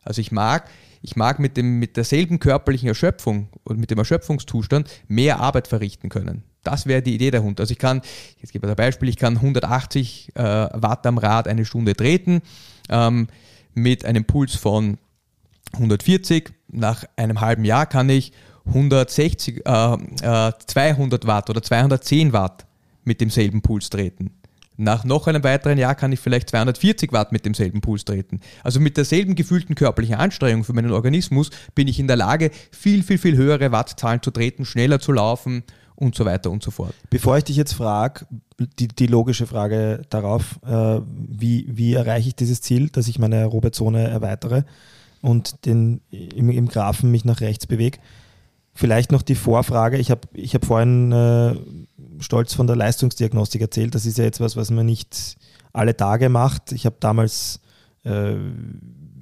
Also 0.02 0.22
ich 0.22 0.32
mag, 0.32 0.70
ich 1.02 1.16
mag 1.16 1.40
mit, 1.40 1.58
dem, 1.58 1.80
mit 1.80 1.98
derselben 1.98 2.40
körperlichen 2.40 2.88
Erschöpfung 2.88 3.50
und 3.64 3.80
mit 3.80 3.92
dem 3.92 3.98
Erschöpfungszustand 3.98 4.90
mehr 5.08 5.40
Arbeit 5.40 5.68
verrichten 5.68 6.10
können. 6.10 6.44
Das 6.64 6.86
wäre 6.86 7.02
die 7.02 7.16
Idee 7.16 7.32
dahinter. 7.32 7.62
Also 7.64 7.72
ich 7.74 7.80
kann, 7.80 8.02
jetzt 8.40 8.54
gebe 8.54 8.66
ich 8.66 8.72
ein 8.72 8.76
Beispiel, 8.76 9.10
ich 9.10 9.18
kann 9.18 9.36
180 9.36 10.32
äh, 10.36 10.42
Watt 10.42 11.06
am 11.06 11.18
Rad 11.18 11.48
eine 11.48 11.66
Stunde 11.66 11.96
treten 11.96 12.42
ähm, 12.90 13.28
mit 13.74 14.06
einem 14.06 14.26
Puls 14.26 14.56
von 14.56 14.98
140. 15.74 16.52
Nach 16.70 17.04
einem 17.16 17.42
halben 17.42 17.66
Jahr 17.66 17.86
kann 17.86 18.10
ich 18.10 18.32
160, 18.66 19.66
äh, 19.66 19.94
äh, 19.94 20.52
200 20.66 21.28
Watt 21.28 21.50
oder 21.50 21.62
210 21.62 22.34
Watt 22.34 22.66
mit 23.04 23.22
demselben 23.22 23.62
Puls 23.62 23.90
treten. 23.90 24.32
Nach 24.78 25.04
noch 25.04 25.28
einem 25.28 25.44
weiteren 25.44 25.78
Jahr 25.78 25.96
kann 25.96 26.12
ich 26.12 26.20
vielleicht 26.20 26.50
240 26.50 27.12
Watt 27.12 27.32
mit 27.32 27.46
demselben 27.46 27.82
Puls 27.82 28.06
treten. 28.06 28.40
Also 28.64 28.80
mit 28.80 28.98
derselben 28.98 29.36
gefühlten 29.36 29.76
körperlichen 29.76 30.16
Anstrengung 30.16 30.64
für 30.64 30.74
meinen 30.74 30.92
Organismus 30.92 31.50
bin 31.76 31.88
ich 31.88 32.00
in 32.00 32.08
der 32.08 32.18
Lage, 32.18 32.52
viel, 32.72 33.04
viel, 33.04 33.18
viel 33.18 33.38
höhere 33.38 33.72
Wattzahlen 33.72 34.22
zu 34.22 34.32
treten, 34.32 34.66
schneller 34.66 35.00
zu 35.00 35.12
laufen 35.12 35.64
und 35.96 36.16
so 36.16 36.26
weiter 36.26 36.52
und 36.52 36.62
so 36.62 36.72
fort. 36.72 36.94
Bevor 37.10 37.38
ich 37.38 37.46
dich 37.46 37.56
jetzt 37.56 37.74
frage, 37.74 38.26
die, 38.80 38.88
die 38.88 39.08
logische 39.08 39.48
Frage 39.48 40.02
darauf, 40.10 40.60
äh, 40.66 41.00
wie, 41.06 41.68
wie 41.70 41.94
erreiche 41.94 42.30
ich 42.30 42.36
dieses 42.36 42.62
Ziel, 42.62 42.90
dass 42.90 43.08
ich 43.08 43.20
meine 43.20 43.38
aerobe 43.38 43.72
Zone 43.72 44.08
erweitere 44.08 44.64
und 45.22 45.66
den, 45.66 46.02
im, 46.12 46.50
im 46.50 46.68
Graphen 46.68 47.12
mich 47.12 47.26
nach 47.26 47.42
rechts 47.42 47.66
bewege. 47.66 48.00
Vielleicht 48.74 49.14
noch 49.14 49.22
die 49.22 49.36
Vorfrage. 49.36 49.98
Ich 49.98 50.12
habe 50.12 50.28
ich 50.34 50.54
hab 50.54 50.66
vorhin 50.66 51.12
äh, 51.14 51.56
stolz 52.20 52.54
von 52.54 52.68
der 52.68 52.76
Leistungsdiagnostik 52.76 53.62
erzählt. 53.62 53.96
Das 53.96 54.06
ist 54.06 54.18
ja 54.18 54.24
jetzt 54.24 54.40
was, 54.40 54.56
man 54.70 54.86
nicht 54.86 55.38
alle 55.74 55.96
Tage 55.96 56.30
macht. 56.30 56.72
Ich 56.72 56.86
habe 56.86 56.96
damals 57.00 57.60
äh, 58.04 58.36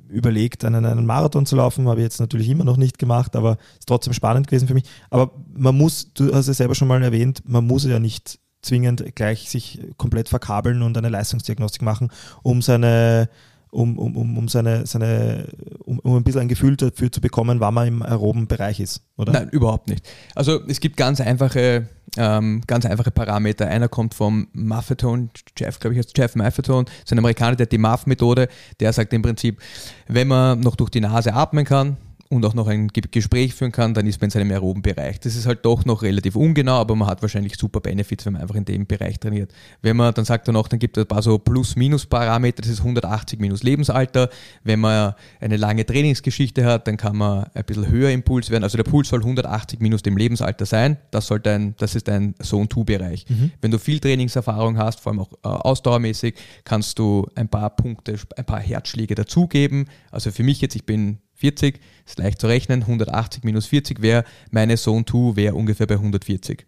überlegt, 0.10 0.64
einen, 0.64 0.86
einen 0.86 1.06
Marathon 1.06 1.46
zu 1.46 1.56
laufen, 1.56 1.88
habe 1.88 2.02
ich 2.02 2.06
jetzt 2.06 2.20
natürlich 2.20 2.48
immer 2.50 2.64
noch 2.64 2.78
nicht 2.78 3.00
gemacht, 3.00 3.36
aber 3.36 3.58
ist 3.80 3.88
trotzdem 3.88 4.14
spannend 4.14 4.48
gewesen 4.48 4.68
für 4.68 4.76
mich. 4.76 4.84
Aber 5.10 5.32
man 5.56 5.76
muss, 5.76 6.14
du 6.14 6.34
hast 6.34 6.48
es 6.48 6.58
selber 6.58 6.76
schon 6.76 6.88
mal 6.88 7.02
erwähnt, 7.02 7.42
man 7.48 7.66
muss 7.66 7.86
ja 7.86 8.00
nicht 8.00 8.40
zwingend 8.62 9.16
gleich 9.16 9.50
sich 9.50 9.82
komplett 9.98 10.30
verkabeln 10.30 10.84
und 10.84 10.98
eine 10.98 11.10
Leistungsdiagnostik 11.10 11.82
machen, 11.82 12.10
um 12.44 12.62
seine 12.62 13.30
um, 13.74 13.98
um, 13.98 14.16
um, 14.16 14.38
um 14.38 14.48
seine, 14.48 14.86
seine 14.86 15.48
um, 15.84 16.00
um 16.00 16.16
ein 16.16 16.24
bisschen 16.24 16.42
ein 16.42 16.48
Gefühl 16.48 16.78
dafür 16.78 17.12
zu 17.12 17.22
bekommen, 17.22 17.60
wann 17.60 17.74
man 17.74 17.88
im 17.88 18.02
aeroben 18.04 18.48
Bereich 18.48 18.80
ist, 18.80 19.02
oder? 19.18 19.34
Nein, 19.34 19.50
überhaupt 19.50 19.90
nicht. 19.90 20.08
Also 20.36 20.62
es 20.68 20.80
gibt 20.80 20.96
ganz 20.96 21.20
einfache, 21.20 21.88
ähm, 22.18 22.62
ganz 22.68 22.86
einfache 22.86 23.12
Parameter. 23.12 23.68
Einer 23.68 23.88
kommt 23.88 24.14
vom 24.14 24.48
Maffetone, 24.54 25.30
Jeff, 25.58 25.80
glaube 25.80 25.96
ich, 25.96 26.00
heißt 26.00 26.18
Jeff 26.18 26.36
Maffetone, 26.36 26.86
das 26.86 26.94
ist 27.06 27.12
ein 27.12 27.20
Amerikaner, 27.20 27.56
der 27.56 27.66
hat 27.66 27.72
die 27.72 27.78
MAF-Methode, 27.78 28.48
der 28.80 28.94
sagt 28.94 29.12
im 29.14 29.22
Prinzip, 29.22 29.60
wenn 30.08 30.28
man 30.28 30.60
noch 30.60 30.76
durch 30.76 30.92
die 30.92 31.02
Nase 31.02 31.34
atmen 31.34 31.66
kann, 31.66 31.98
und 32.30 32.46
auch 32.46 32.54
noch 32.54 32.68
ein 32.68 32.88
Ge- 32.88 33.04
Gespräch 33.12 33.54
führen 33.54 33.72
kann, 33.72 33.94
dann 33.94 34.08
ist 34.08 34.20
man 34.22 34.28
in 34.28 34.32
seinem 34.32 34.52
aeroben 34.52 34.82
Bereich. 34.82 35.20
Das 35.20 35.36
ist 35.36 35.46
halt 35.46 35.64
doch 35.66 35.86
noch 35.86 36.02
relativ 36.02 36.36
ungenau, 36.36 36.74
aber 36.80 36.96
man 36.96 37.08
hat 37.08 37.22
wahrscheinlich 37.22 37.56
super 37.58 37.80
Benefits, 37.80 38.26
wenn 38.26 38.34
man 38.34 38.42
einfach 38.42 38.56
in 38.56 38.66
dem 38.66 38.86
Bereich 38.88 39.20
trainiert. 39.20 39.52
Wenn 39.82 39.98
man, 39.98 40.14
dann 40.14 40.26
sagt 40.26 40.48
er 40.48 40.54
noch, 40.54 40.68
dann 40.68 40.80
gibt 40.80 40.98
es 40.98 41.04
ein 41.04 41.08
paar 41.08 41.22
so 41.22 41.38
Plus-Minus-Parameter, 41.38 42.62
das 42.62 42.72
ist 42.72 42.80
180 42.80 43.40
minus 43.40 43.64
Lebensalter. 43.64 44.30
Wenn 44.64 44.80
man 44.80 45.14
eine 45.40 45.58
lange 45.58 45.86
Trainingsgeschichte 45.86 46.66
hat, 46.66 46.88
dann 46.88 46.98
kann 46.98 47.18
man 47.18 47.46
ein 47.54 47.64
bisschen 47.66 47.88
höher 47.90 48.10
im 48.12 48.24
Puls 48.24 48.50
werden. 48.50 48.64
Also 48.64 48.78
der 48.78 48.84
Puls 48.84 49.10
soll 49.10 49.20
180 49.20 49.80
minus 49.80 50.02
dem 50.02 50.18
Lebensalter 50.18 50.66
sein. 50.66 50.98
Das, 51.12 51.28
soll 51.28 51.40
dein, 51.40 51.76
das 51.78 51.96
ist 51.96 52.08
dein 52.08 52.36
Zone-2-Bereich. 52.42 53.26
Wenn 53.62 53.72
du 53.72 53.78
viel 53.80 54.00
Trainingserfahrung 54.00 54.78
hast, 54.78 55.00
vor 55.02 55.12
allem 55.12 55.20
auch 55.20 55.32
äh, 55.44 55.48
ausdauermäßig, 55.48 56.36
kannst 56.64 56.98
du 57.00 57.28
ein 57.36 57.48
paar 57.50 57.70
Punkte, 57.76 58.16
ein 58.38 58.46
paar 58.46 58.60
Herzschläge 58.60 59.16
dazugeben. 59.16 59.86
Also 60.12 60.32
für 60.32 60.44
mich 60.44 60.62
jetzt, 60.62 60.76
ich 60.76 60.86
bin 60.86 61.18
40, 61.44 61.80
ist 62.06 62.20
leicht 62.20 62.40
zu 62.40 62.48
rechnen, 62.48 62.82
180 62.82 63.44
minus 63.44 63.66
40 63.66 64.02
wäre, 64.02 64.24
meine 64.52 64.78
Zone 64.78 65.04
2 65.06 65.36
wäre 65.36 65.56
ungefähr 65.56 65.88
bei 65.88 65.96
140. 65.96 66.66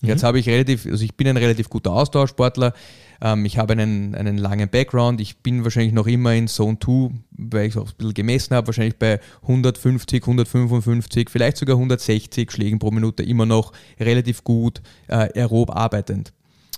Jetzt 0.00 0.22
habe 0.22 0.38
ich 0.38 0.48
relativ, 0.48 0.86
also 0.86 1.04
ich 1.04 1.16
bin 1.16 1.26
ein 1.26 1.36
relativ 1.36 1.68
guter 1.68 1.92
Ausdauersportler, 1.92 2.72
ähm, 3.20 3.44
ich 3.44 3.58
habe 3.58 3.72
einen, 3.72 4.14
einen 4.14 4.38
langen 4.38 4.68
Background, 4.68 5.20
ich 5.20 5.38
bin 5.38 5.64
wahrscheinlich 5.64 5.92
noch 5.92 6.06
immer 6.06 6.34
in 6.34 6.46
Zone 6.46 6.78
2, 6.82 7.10
weil 7.32 7.66
ich 7.66 7.74
es 7.74 7.76
auch 7.76 7.88
ein 7.88 7.94
bisschen 7.98 8.14
gemessen 8.14 8.54
habe, 8.54 8.68
wahrscheinlich 8.68 8.96
bei 8.96 9.20
150, 9.42 10.22
155, 10.22 11.28
vielleicht 11.28 11.56
sogar 11.56 11.76
160 11.76 12.50
Schlägen 12.50 12.78
pro 12.78 12.92
Minute 12.92 13.24
immer 13.24 13.44
noch 13.44 13.72
relativ 13.98 14.44
gut 14.44 14.80
äh, 15.08 15.28
aerob 15.38 15.74
arbeitend. 15.74 16.32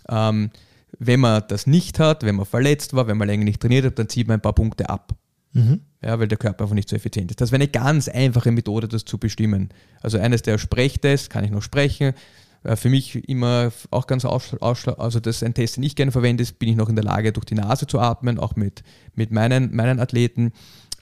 Ähm, 0.09 0.51
wenn 0.99 1.21
man 1.21 1.45
das 1.47 1.66
nicht 1.66 2.01
hat, 2.01 2.25
wenn 2.25 2.37
man 2.37 2.47
verletzt 2.47 2.95
war, 2.95 3.07
wenn 3.07 3.19
man 3.19 3.29
länger 3.29 3.45
nicht 3.45 3.61
trainiert 3.61 3.85
hat, 3.85 3.99
dann 3.99 4.09
zieht 4.09 4.27
man 4.27 4.38
ein 4.38 4.43
paar 4.43 4.55
Punkte 4.55 4.88
ab. 4.88 5.14
Ja, 5.53 6.19
weil 6.19 6.29
der 6.29 6.39
Körper 6.39 6.65
einfach 6.65 6.75
nicht 6.75 6.89
so 6.89 6.97
effizient 6.97 7.31
ist. 7.31 7.41
Das 7.41 7.51
wäre 7.51 7.61
eine 7.63 7.69
ganz 7.71 8.09
einfache 8.09 8.53
Methode, 8.53 8.89
das 8.89 9.05
zu 9.05 9.19
bestimmen. 9.19 9.71
Also 10.01 10.19
eines 10.19 10.43
der 10.43 10.59
Sprechtests, 10.59 11.29
kann 11.29 11.45
ich 11.45 11.51
noch 11.51 11.63
sprechen, 11.63 12.15
Äh, 12.63 12.77
Für 12.77 12.91
mich 12.91 13.27
immer 13.29 13.73
auch 13.91 14.07
ganz 14.07 14.25
ausschlag, 14.27 14.99
also 14.99 15.19
das 15.19 15.37
ist 15.37 15.45
ein 15.45 15.55
Test, 15.55 15.77
den 15.77 15.83
ich 15.83 15.97
gerne 15.97 16.13
verwende, 16.13 16.43
ist, 16.43 16.59
bin 16.59 16.69
ich 16.69 16.77
noch 16.77 16.91
in 16.91 16.95
der 16.95 17.05
Lage, 17.05 17.33
durch 17.33 17.47
die 17.47 17.55
Nase 17.55 17.87
zu 17.87 17.99
atmen, 17.99 18.39
auch 18.39 18.55
mit, 18.55 18.83
mit 19.15 19.31
meinen, 19.31 19.75
meinen 19.75 19.99
Athleten. 19.99 20.53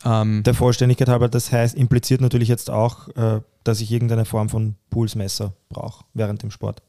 Ähm, 0.04 0.44
Der 0.44 0.54
Vollständigkeit 0.54 1.08
halber, 1.08 1.28
das 1.28 1.50
heißt, 1.50 1.74
impliziert 1.76 2.20
natürlich 2.20 2.48
jetzt 2.48 2.70
auch, 2.70 3.08
äh, 3.16 3.40
dass 3.64 3.80
ich 3.80 3.90
irgendeine 3.90 4.24
Form 4.24 4.48
von 4.48 4.76
Pulsmesser 4.90 5.52
brauche 5.68 6.04
während 6.14 6.44
dem 6.44 6.52
Sport. 6.52 6.80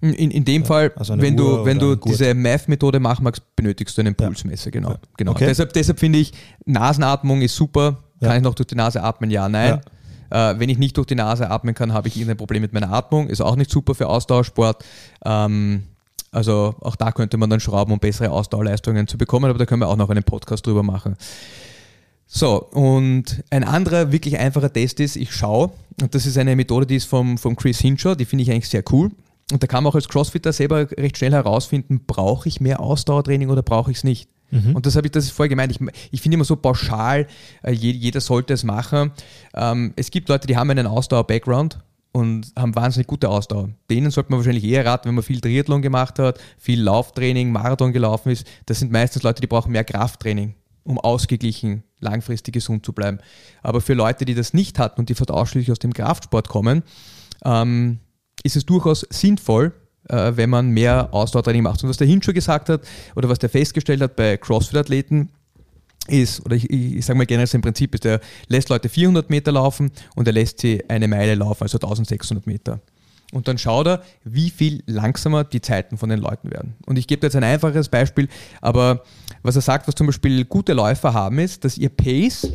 In, 0.00 0.30
in 0.30 0.44
dem 0.44 0.64
Fall, 0.64 0.92
also 0.96 1.20
wenn 1.20 1.38
Uhr 1.38 1.58
du, 1.58 1.64
wenn 1.64 1.78
du 1.78 1.96
diese 1.96 2.32
Math-Methode 2.34 3.00
machen 3.00 3.24
magst, 3.24 3.42
benötigst 3.56 3.96
du 3.96 4.02
einen 4.02 4.14
Pulsmesser, 4.14 4.70
genau. 4.70 4.90
Ja. 4.90 4.98
genau. 5.16 5.32
Okay. 5.32 5.46
Deshalb, 5.46 5.72
deshalb 5.72 5.98
finde 5.98 6.20
ich, 6.20 6.32
Nasenatmung 6.66 7.42
ist 7.42 7.56
super. 7.56 7.98
Kann 8.20 8.30
Ja. 8.30 8.36
ich 8.36 8.42
noch 8.42 8.54
durch 8.54 8.66
die 8.68 8.74
Nase 8.74 9.02
atmen? 9.02 9.30
Ja, 9.30 9.48
nein. 9.48 9.80
Äh, 10.30 10.54
wenn 10.58 10.68
ich 10.68 10.78
nicht 10.78 10.96
durch 10.96 11.06
die 11.06 11.14
Nase 11.14 11.50
atmen 11.50 11.74
kann, 11.74 11.92
habe 11.92 12.08
ich 12.08 12.16
irgendein 12.16 12.36
Problem 12.36 12.62
mit 12.62 12.72
meiner 12.72 12.92
Atmung. 12.92 13.28
Ist 13.28 13.40
auch 13.40 13.56
nicht 13.56 13.70
super 13.70 13.94
für 13.94 14.08
Ausdauersport. 14.08 14.84
Ähm, 15.24 15.84
also 16.30 16.74
auch 16.80 16.96
da 16.96 17.10
könnte 17.12 17.36
man 17.38 17.48
dann 17.48 17.60
schrauben, 17.60 17.92
um 17.92 17.98
bessere 17.98 18.30
Ausdauerleistungen 18.30 19.06
zu 19.08 19.16
bekommen, 19.16 19.48
aber 19.48 19.58
da 19.58 19.66
können 19.66 19.80
wir 19.80 19.88
auch 19.88 19.96
noch 19.96 20.10
einen 20.10 20.22
Podcast 20.24 20.66
drüber 20.66 20.82
machen. 20.82 21.16
So, 22.26 22.62
und 22.62 23.42
ein 23.48 23.64
anderer 23.64 24.12
wirklich 24.12 24.38
einfacher 24.38 24.70
Test 24.70 25.00
ist, 25.00 25.16
ich 25.16 25.32
schaue, 25.32 25.70
und 26.02 26.14
das 26.14 26.26
ist 26.26 26.36
eine 26.36 26.54
Methode, 26.54 26.84
die 26.84 26.96
ist 26.96 27.06
vom, 27.06 27.38
vom 27.38 27.56
Chris 27.56 27.78
Hinshaw, 27.78 28.14
die 28.14 28.26
finde 28.26 28.42
ich 28.42 28.50
eigentlich 28.50 28.68
sehr 28.68 28.84
cool. 28.92 29.10
Und 29.52 29.62
da 29.62 29.66
kann 29.66 29.82
man 29.82 29.90
auch 29.90 29.94
als 29.94 30.08
Crossfitter 30.08 30.52
selber 30.52 30.90
recht 30.90 31.16
schnell 31.16 31.32
herausfinden, 31.32 32.04
brauche 32.06 32.48
ich 32.48 32.60
mehr 32.60 32.80
Ausdauertraining 32.80 33.48
oder 33.50 33.62
brauche 33.62 33.90
ich 33.90 33.98
es 33.98 34.04
nicht. 34.04 34.28
Und 34.74 34.86
das 34.86 34.96
habe 34.96 35.06
ich, 35.06 35.10
das 35.12 35.24
ist 35.24 35.30
vorher 35.32 35.50
gemeint. 35.50 35.72
Ich, 35.72 35.78
ich 36.10 36.20
finde 36.22 36.36
immer 36.36 36.44
so 36.44 36.56
pauschal, 36.56 37.26
äh, 37.62 37.72
je- 37.72 37.92
jeder 37.92 38.20
sollte 38.20 38.54
es 38.54 38.64
machen. 38.64 39.12
Ähm, 39.54 39.92
es 39.96 40.10
gibt 40.10 40.28
Leute, 40.30 40.46
die 40.46 40.56
haben 40.56 40.70
einen 40.70 40.86
Ausdauer-Background 40.86 41.78
und 42.12 42.52
haben 42.58 42.74
wahnsinnig 42.74 43.06
gute 43.06 43.28
Ausdauer. 43.28 43.68
Denen 43.90 44.10
sollte 44.10 44.30
man 44.30 44.38
wahrscheinlich 44.40 44.64
eher 44.64 44.86
raten, 44.86 45.08
wenn 45.08 45.14
man 45.14 45.24
viel 45.24 45.40
Triathlon 45.42 45.82
gemacht 45.82 46.18
hat, 46.18 46.40
viel 46.58 46.80
Lauftraining, 46.82 47.52
Marathon 47.52 47.92
gelaufen 47.92 48.30
ist. 48.30 48.46
Das 48.64 48.78
sind 48.78 48.90
meistens 48.90 49.22
Leute, 49.22 49.42
die 49.42 49.46
brauchen 49.46 49.72
mehr 49.72 49.84
Krafttraining, 49.84 50.54
um 50.82 50.98
ausgeglichen, 50.98 51.82
langfristig 52.00 52.54
gesund 52.54 52.86
zu 52.86 52.94
bleiben. 52.94 53.18
Aber 53.62 53.82
für 53.82 53.92
Leute, 53.94 54.24
die 54.24 54.34
das 54.34 54.54
nicht 54.54 54.78
hatten 54.78 54.98
und 55.00 55.10
die 55.10 55.14
fast 55.14 55.30
ausschließlich 55.30 55.72
aus 55.72 55.78
dem 55.78 55.92
Kraftsport 55.92 56.48
kommen, 56.48 56.82
ähm, 57.44 57.98
ist 58.48 58.56
es 58.56 58.66
durchaus 58.66 59.06
sinnvoll, 59.10 59.72
äh, 60.08 60.32
wenn 60.34 60.50
man 60.50 60.70
mehr 60.70 61.12
Ausdauertraining 61.12 61.62
macht. 61.62 61.82
Und 61.82 61.90
was 61.90 61.98
der 61.98 62.06
Hinschuh 62.06 62.32
gesagt 62.32 62.70
hat 62.70 62.80
oder 63.14 63.28
was 63.28 63.38
der 63.38 63.50
festgestellt 63.50 64.00
hat 64.00 64.16
bei 64.16 64.36
CrossFit-Athleten, 64.36 65.30
ist, 66.08 66.44
oder 66.46 66.56
ich, 66.56 66.70
ich, 66.70 66.96
ich 66.96 67.04
sage 67.04 67.18
mal 67.18 67.26
generell 67.26 67.46
sein 67.46 67.60
Prinzip 67.60 67.94
ist, 67.94 68.06
er 68.06 68.20
lässt 68.46 68.70
Leute 68.70 68.88
400 68.88 69.28
Meter 69.28 69.52
laufen 69.52 69.92
und 70.16 70.26
er 70.26 70.32
lässt 70.32 70.60
sie 70.60 70.82
eine 70.88 71.06
Meile 71.06 71.34
laufen, 71.34 71.64
also 71.64 71.76
1600 71.76 72.46
Meter. 72.46 72.80
Und 73.32 73.46
dann 73.46 73.58
schaut 73.58 73.86
er, 73.86 74.02
wie 74.24 74.48
viel 74.48 74.82
langsamer 74.86 75.44
die 75.44 75.60
Zeiten 75.60 75.98
von 75.98 76.08
den 76.08 76.18
Leuten 76.18 76.50
werden. 76.50 76.76
Und 76.86 76.96
ich 76.98 77.06
gebe 77.06 77.26
jetzt 77.26 77.36
ein 77.36 77.44
einfaches 77.44 77.90
Beispiel, 77.90 78.28
aber 78.62 79.02
was 79.42 79.56
er 79.56 79.60
sagt, 79.60 79.86
was 79.86 79.96
zum 79.96 80.06
Beispiel 80.06 80.46
gute 80.46 80.72
Läufer 80.72 81.12
haben, 81.12 81.38
ist, 81.38 81.62
dass 81.62 81.76
ihr 81.76 81.90
Pace 81.90 82.50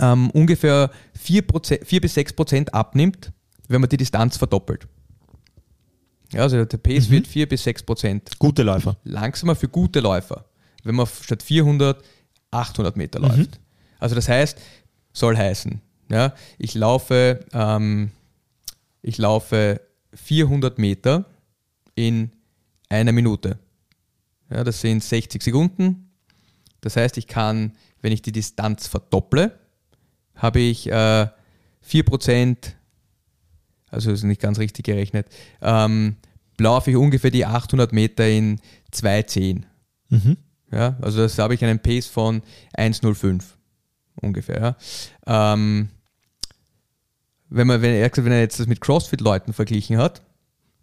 ähm, 0.00 0.30
ungefähr 0.30 0.90
4%, 1.24 1.84
4 1.84 2.00
bis 2.00 2.14
6 2.14 2.32
Prozent 2.32 2.74
abnimmt, 2.74 3.32
wenn 3.68 3.80
man 3.80 3.88
die 3.90 3.96
Distanz 3.96 4.36
verdoppelt. 4.36 4.86
Ja, 6.32 6.42
also 6.42 6.64
der 6.64 6.78
Pace 6.78 7.10
wird 7.10 7.26
4 7.26 7.48
bis 7.48 7.64
6 7.64 7.84
Prozent 7.84 8.38
Gute 8.38 8.62
Läufer. 8.62 8.96
langsamer 9.04 9.54
für 9.54 9.68
gute 9.68 10.00
Läufer, 10.00 10.44
wenn 10.82 10.94
man 10.94 11.06
statt 11.06 11.42
400 11.42 12.02
800 12.54 12.96
Meter 12.96 13.18
läuft. 13.20 13.60
Also 13.98 14.14
das 14.14 14.28
heißt, 14.28 14.58
soll 15.12 15.36
heißen, 15.36 15.80
ja, 16.10 16.34
ich 16.58 16.74
laufe, 16.74 17.40
ähm, 17.52 18.10
ich 19.02 19.18
laufe 19.18 19.80
400 20.14 20.78
Meter 20.78 21.24
in 21.94 22.30
einer 22.88 23.12
Minute. 23.12 23.58
Ja, 24.50 24.62
das 24.62 24.80
sind 24.80 25.02
60 25.02 25.42
Sekunden. 25.42 26.10
Das 26.80 26.96
heißt, 26.96 27.16
ich 27.18 27.26
kann, 27.26 27.72
wenn 28.02 28.12
ich 28.12 28.22
die 28.22 28.32
Distanz 28.32 28.86
verdopple, 28.86 29.58
habe 30.36 30.60
ich 30.60 30.90
äh, 30.90 31.28
4%, 31.88 32.56
also 33.94 34.10
ist 34.12 34.24
nicht 34.24 34.40
ganz 34.40 34.58
richtig 34.58 34.84
gerechnet, 34.84 35.26
ähm, 35.62 36.16
laufe 36.58 36.90
ich 36.90 36.96
ungefähr 36.96 37.30
die 37.30 37.46
800 37.46 37.92
Meter 37.92 38.28
in 38.28 38.60
2,10. 38.92 39.62
Mhm. 40.10 40.36
Ja, 40.70 40.96
also 41.00 41.18
das 41.18 41.38
habe 41.38 41.54
ich 41.54 41.64
einen 41.64 41.78
Pace 41.78 42.06
von 42.06 42.42
1,05 42.76 43.42
ungefähr. 44.16 44.76
Ja. 45.26 45.54
Ähm, 45.54 45.88
wenn, 47.48 47.66
man, 47.66 47.82
wenn, 47.82 47.94
er 47.94 48.10
wenn 48.16 48.32
er 48.32 48.40
jetzt 48.40 48.58
das 48.58 48.66
mit 48.66 48.80
CrossFit-Leuten 48.80 49.52
verglichen 49.52 49.98
hat, 49.98 50.22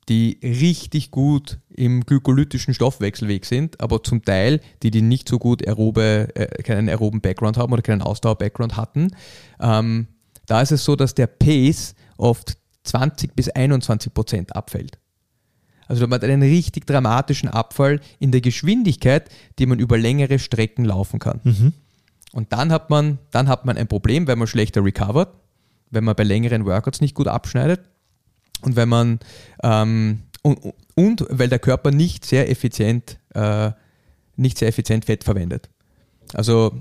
die 0.09 0.39
richtig 0.41 1.11
gut 1.11 1.59
im 1.69 2.05
glykolytischen 2.05 2.73
Stoffwechselweg 2.73 3.45
sind, 3.45 3.79
aber 3.81 4.03
zum 4.03 4.23
Teil, 4.23 4.59
die, 4.83 4.91
die 4.91 5.01
nicht 5.01 5.29
so 5.29 5.39
gut 5.39 5.65
aerobe, 5.67 6.29
äh, 6.35 6.63
keinen 6.63 6.89
aeroben 6.89 7.21
Background 7.21 7.57
haben 7.57 7.71
oder 7.71 7.81
keinen 7.81 8.01
Ausdauer-Background 8.01 8.77
hatten, 8.77 9.15
ähm, 9.59 10.07
da 10.47 10.61
ist 10.61 10.71
es 10.71 10.83
so, 10.83 10.95
dass 10.95 11.13
der 11.15 11.27
Pace 11.27 11.95
oft 12.17 12.57
20 12.83 13.35
bis 13.35 13.49
21 13.49 14.13
Prozent 14.13 14.55
abfällt. 14.55 14.97
Also 15.87 16.07
man 16.07 16.21
hat 16.21 16.23
einen 16.23 16.41
richtig 16.41 16.87
dramatischen 16.87 17.49
Abfall 17.49 17.99
in 18.19 18.31
der 18.31 18.41
Geschwindigkeit, 18.41 19.29
die 19.59 19.65
man 19.65 19.79
über 19.79 19.97
längere 19.97 20.39
Strecken 20.39 20.85
laufen 20.85 21.19
kann. 21.19 21.41
Und 22.31 22.53
dann 22.53 22.71
hat 22.71 22.89
man, 22.89 23.19
dann 23.31 23.49
hat 23.49 23.65
man 23.65 23.77
ein 23.77 23.87
Problem, 23.87 24.25
wenn 24.27 24.39
man 24.39 24.47
schlechter 24.47 24.83
recovert, 24.83 25.33
wenn 25.89 26.05
man 26.05 26.15
bei 26.15 26.23
längeren 26.23 26.65
Workouts 26.65 27.01
nicht 27.01 27.13
gut 27.13 27.27
abschneidet 27.27 27.81
und 28.61 28.75
wenn 28.75 28.87
man 28.87 29.19
ähm, 29.63 30.23
und, 30.43 30.59
und 30.95 31.25
weil 31.29 31.49
der 31.49 31.59
Körper 31.59 31.91
nicht 31.91 32.25
sehr 32.25 32.49
effizient, 32.49 33.19
äh, 33.33 33.71
nicht 34.37 34.57
sehr 34.57 34.69
effizient 34.69 35.05
Fett 35.05 35.23
verwendet. 35.23 35.69
Also 36.33 36.73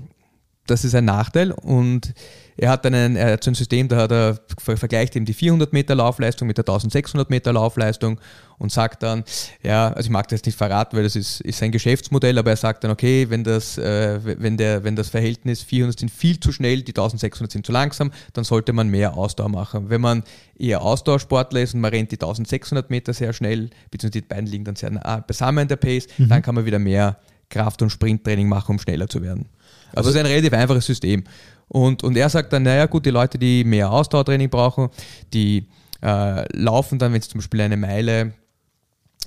das 0.71 0.83
ist 0.85 0.95
ein 0.95 1.05
Nachteil 1.05 1.51
und 1.51 2.13
er 2.57 2.69
hat 2.69 2.85
dann 2.85 2.93
ein, 2.93 3.15
er 3.15 3.33
hat 3.33 3.43
so 3.43 3.51
ein 3.51 3.55
System, 3.55 3.87
da 3.87 3.97
hat 3.97 4.11
er, 4.11 4.39
ver- 4.59 4.77
vergleicht 4.77 5.15
eben 5.15 5.25
die 5.25 5.33
400 5.33 5.73
Meter 5.73 5.95
Laufleistung 5.95 6.47
mit 6.47 6.57
der 6.57 6.63
1600 6.63 7.29
Meter 7.29 7.53
Laufleistung 7.53 8.19
und 8.59 8.71
sagt 8.71 9.01
dann, 9.03 9.23
ja, 9.63 9.87
also 9.93 10.01
ich 10.07 10.09
mag 10.11 10.27
das 10.27 10.39
jetzt 10.39 10.45
nicht 10.45 10.57
verraten, 10.57 10.95
weil 10.95 11.03
das 11.03 11.15
ist, 11.15 11.41
ist 11.41 11.57
sein 11.59 11.71
Geschäftsmodell, 11.71 12.37
aber 12.37 12.51
er 12.51 12.57
sagt 12.57 12.83
dann, 12.83 12.91
okay, 12.91 13.27
wenn 13.29 13.43
das, 13.43 13.77
äh, 13.77 14.19
wenn, 14.23 14.57
der, 14.57 14.83
wenn 14.83 14.95
das 14.95 15.09
Verhältnis 15.09 15.61
400 15.63 15.99
sind 15.99 16.11
viel 16.11 16.39
zu 16.39 16.51
schnell, 16.51 16.81
die 16.83 16.91
1600 16.91 17.51
sind 17.51 17.65
zu 17.65 17.71
langsam, 17.71 18.11
dann 18.33 18.43
sollte 18.43 18.73
man 18.73 18.89
mehr 18.89 19.17
Ausdauer 19.17 19.49
machen. 19.49 19.89
Wenn 19.89 20.01
man 20.01 20.23
eher 20.57 20.81
Ausdauersportler 20.81 21.61
ist 21.61 21.73
und 21.73 21.79
man 21.81 21.91
rennt 21.91 22.11
die 22.11 22.15
1600 22.17 22.89
Meter 22.91 23.13
sehr 23.13 23.33
schnell, 23.33 23.69
beziehungsweise 23.89 24.21
die 24.21 24.27
beiden 24.27 24.45
liegen 24.45 24.65
dann 24.65 24.75
sehr 24.75 24.91
nah 24.91 25.17
beisammen 25.19 25.67
der 25.67 25.77
Pace, 25.77 26.07
dann 26.17 26.41
kann 26.43 26.53
man 26.55 26.65
wieder 26.65 26.79
mehr 26.79 27.17
Kraft- 27.49 27.81
und 27.81 27.89
Sprinttraining 27.89 28.47
machen, 28.47 28.73
um 28.73 28.79
schneller 28.79 29.07
zu 29.07 29.21
werden. 29.23 29.47
Also 29.93 30.09
es 30.09 30.15
ist 30.15 30.19
ein 30.19 30.27
relativ 30.27 30.53
einfaches 30.53 30.85
System. 30.85 31.23
Und, 31.67 32.03
und 32.03 32.17
er 32.17 32.29
sagt 32.29 32.51
dann, 32.51 32.63
naja 32.63 32.85
gut, 32.85 33.05
die 33.05 33.11
Leute, 33.11 33.37
die 33.37 33.63
mehr 33.63 33.91
Ausdauertraining 33.91 34.49
brauchen, 34.49 34.89
die 35.33 35.67
äh, 36.01 36.57
laufen 36.57 36.99
dann, 36.99 37.13
wenn 37.13 37.21
sie 37.21 37.29
zum 37.29 37.39
Beispiel 37.39 37.61
eine 37.61 37.77
Meile 37.77 38.33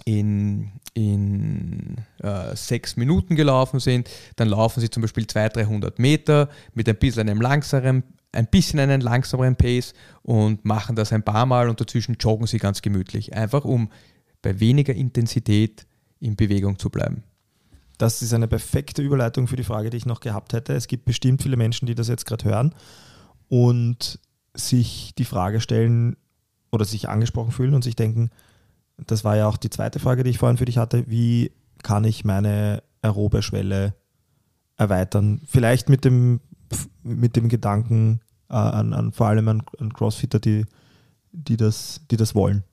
in, 0.05 0.73
in 0.93 1.97
äh, 2.23 2.55
sechs 2.55 2.97
Minuten 2.97 3.37
gelaufen 3.37 3.81
sind, 3.81 4.11
dann 4.37 4.49
laufen 4.49 4.81
sie 4.81 4.91
zum 4.91 5.01
Beispiel 5.01 5.27
200, 5.27 5.57
300 5.57 5.99
Meter 5.99 6.49
mit 6.75 6.89
ein 6.89 6.97
bisschen 6.97 7.29
einem 7.29 7.41
langsameren, 7.41 8.03
ein 8.33 8.47
bisschen 8.49 8.81
einen 8.81 9.01
langsameren 9.01 9.57
Pace 9.57 9.95
und 10.23 10.65
machen 10.65 10.97
das 10.97 11.13
ein 11.13 11.23
paar 11.23 11.47
Mal 11.47 11.69
und 11.69 11.81
dazwischen 11.81 12.17
joggen 12.21 12.47
sie 12.47 12.59
ganz 12.59 12.83
gemütlich, 12.83 13.35
einfach 13.35 13.65
um 13.65 13.91
bei 14.43 14.61
weniger 14.61 14.95
Intensität 14.95 15.87
in 16.21 16.37
Bewegung 16.37 16.79
zu 16.79 16.91
bleiben. 16.91 17.23
Das 17.99 18.23
ist 18.23 18.35
eine 18.35 18.49
perfekte 18.49 19.03
Überleitung 19.03 19.47
für 19.47 19.57
die 19.57 19.65
Frage, 19.65 19.91
die 19.91 19.97
ich 19.97 20.07
noch 20.07 20.21
gehabt 20.21 20.53
hätte. 20.53 20.75
Es 20.75 20.89
gibt 20.89 21.05
bestimmt 21.05 21.43
viele 21.43 21.57
Menschen, 21.57 21.87
die 21.87 21.95
das 21.95 22.09
jetzt 22.09 22.27
gerade 22.27 22.45
hören 22.45 22.75
und 23.49 24.19
sich 24.55 25.15
die 25.17 25.25
Frage 25.25 25.61
stellen 25.61 26.17
oder 26.73 26.85
sich 26.85 27.09
angesprochen 27.09 27.53
fühlen 27.53 27.75
und 27.75 27.83
sich 27.83 27.97
denken, 27.97 28.31
das 28.97 29.25
war 29.25 29.37
ja 29.37 29.47
auch 29.47 29.57
die 29.57 29.71
zweite 29.71 29.99
Frage, 29.99 30.25
die 30.25 30.31
ich 30.31 30.39
vorhin 30.39 30.57
für 30.57 30.65
dich 30.65 30.79
hatte, 30.79 31.05
wie 31.09 31.53
kann 31.83 32.05
ich 32.05 32.25
meine 32.25 32.83
aerobe 33.03 33.43
Schwelle 33.43 33.95
erweitern? 34.77 35.41
Vielleicht 35.47 35.89
mit 35.89 36.05
dem, 36.05 36.41
mit 37.03 37.37
dem 37.37 37.49
Gedanken 37.49 38.21
äh, 38.49 38.55
an, 38.55 38.93
an 38.93 39.13
vor 39.13 39.29
allem 39.29 39.49
an, 39.49 39.63
an 39.79 39.93
Crossfitter, 39.93 40.39
die, 40.41 40.65
die, 41.33 41.57
das, 41.57 42.01
die 42.11 42.17
das 42.17 42.35
wollen. 42.35 42.65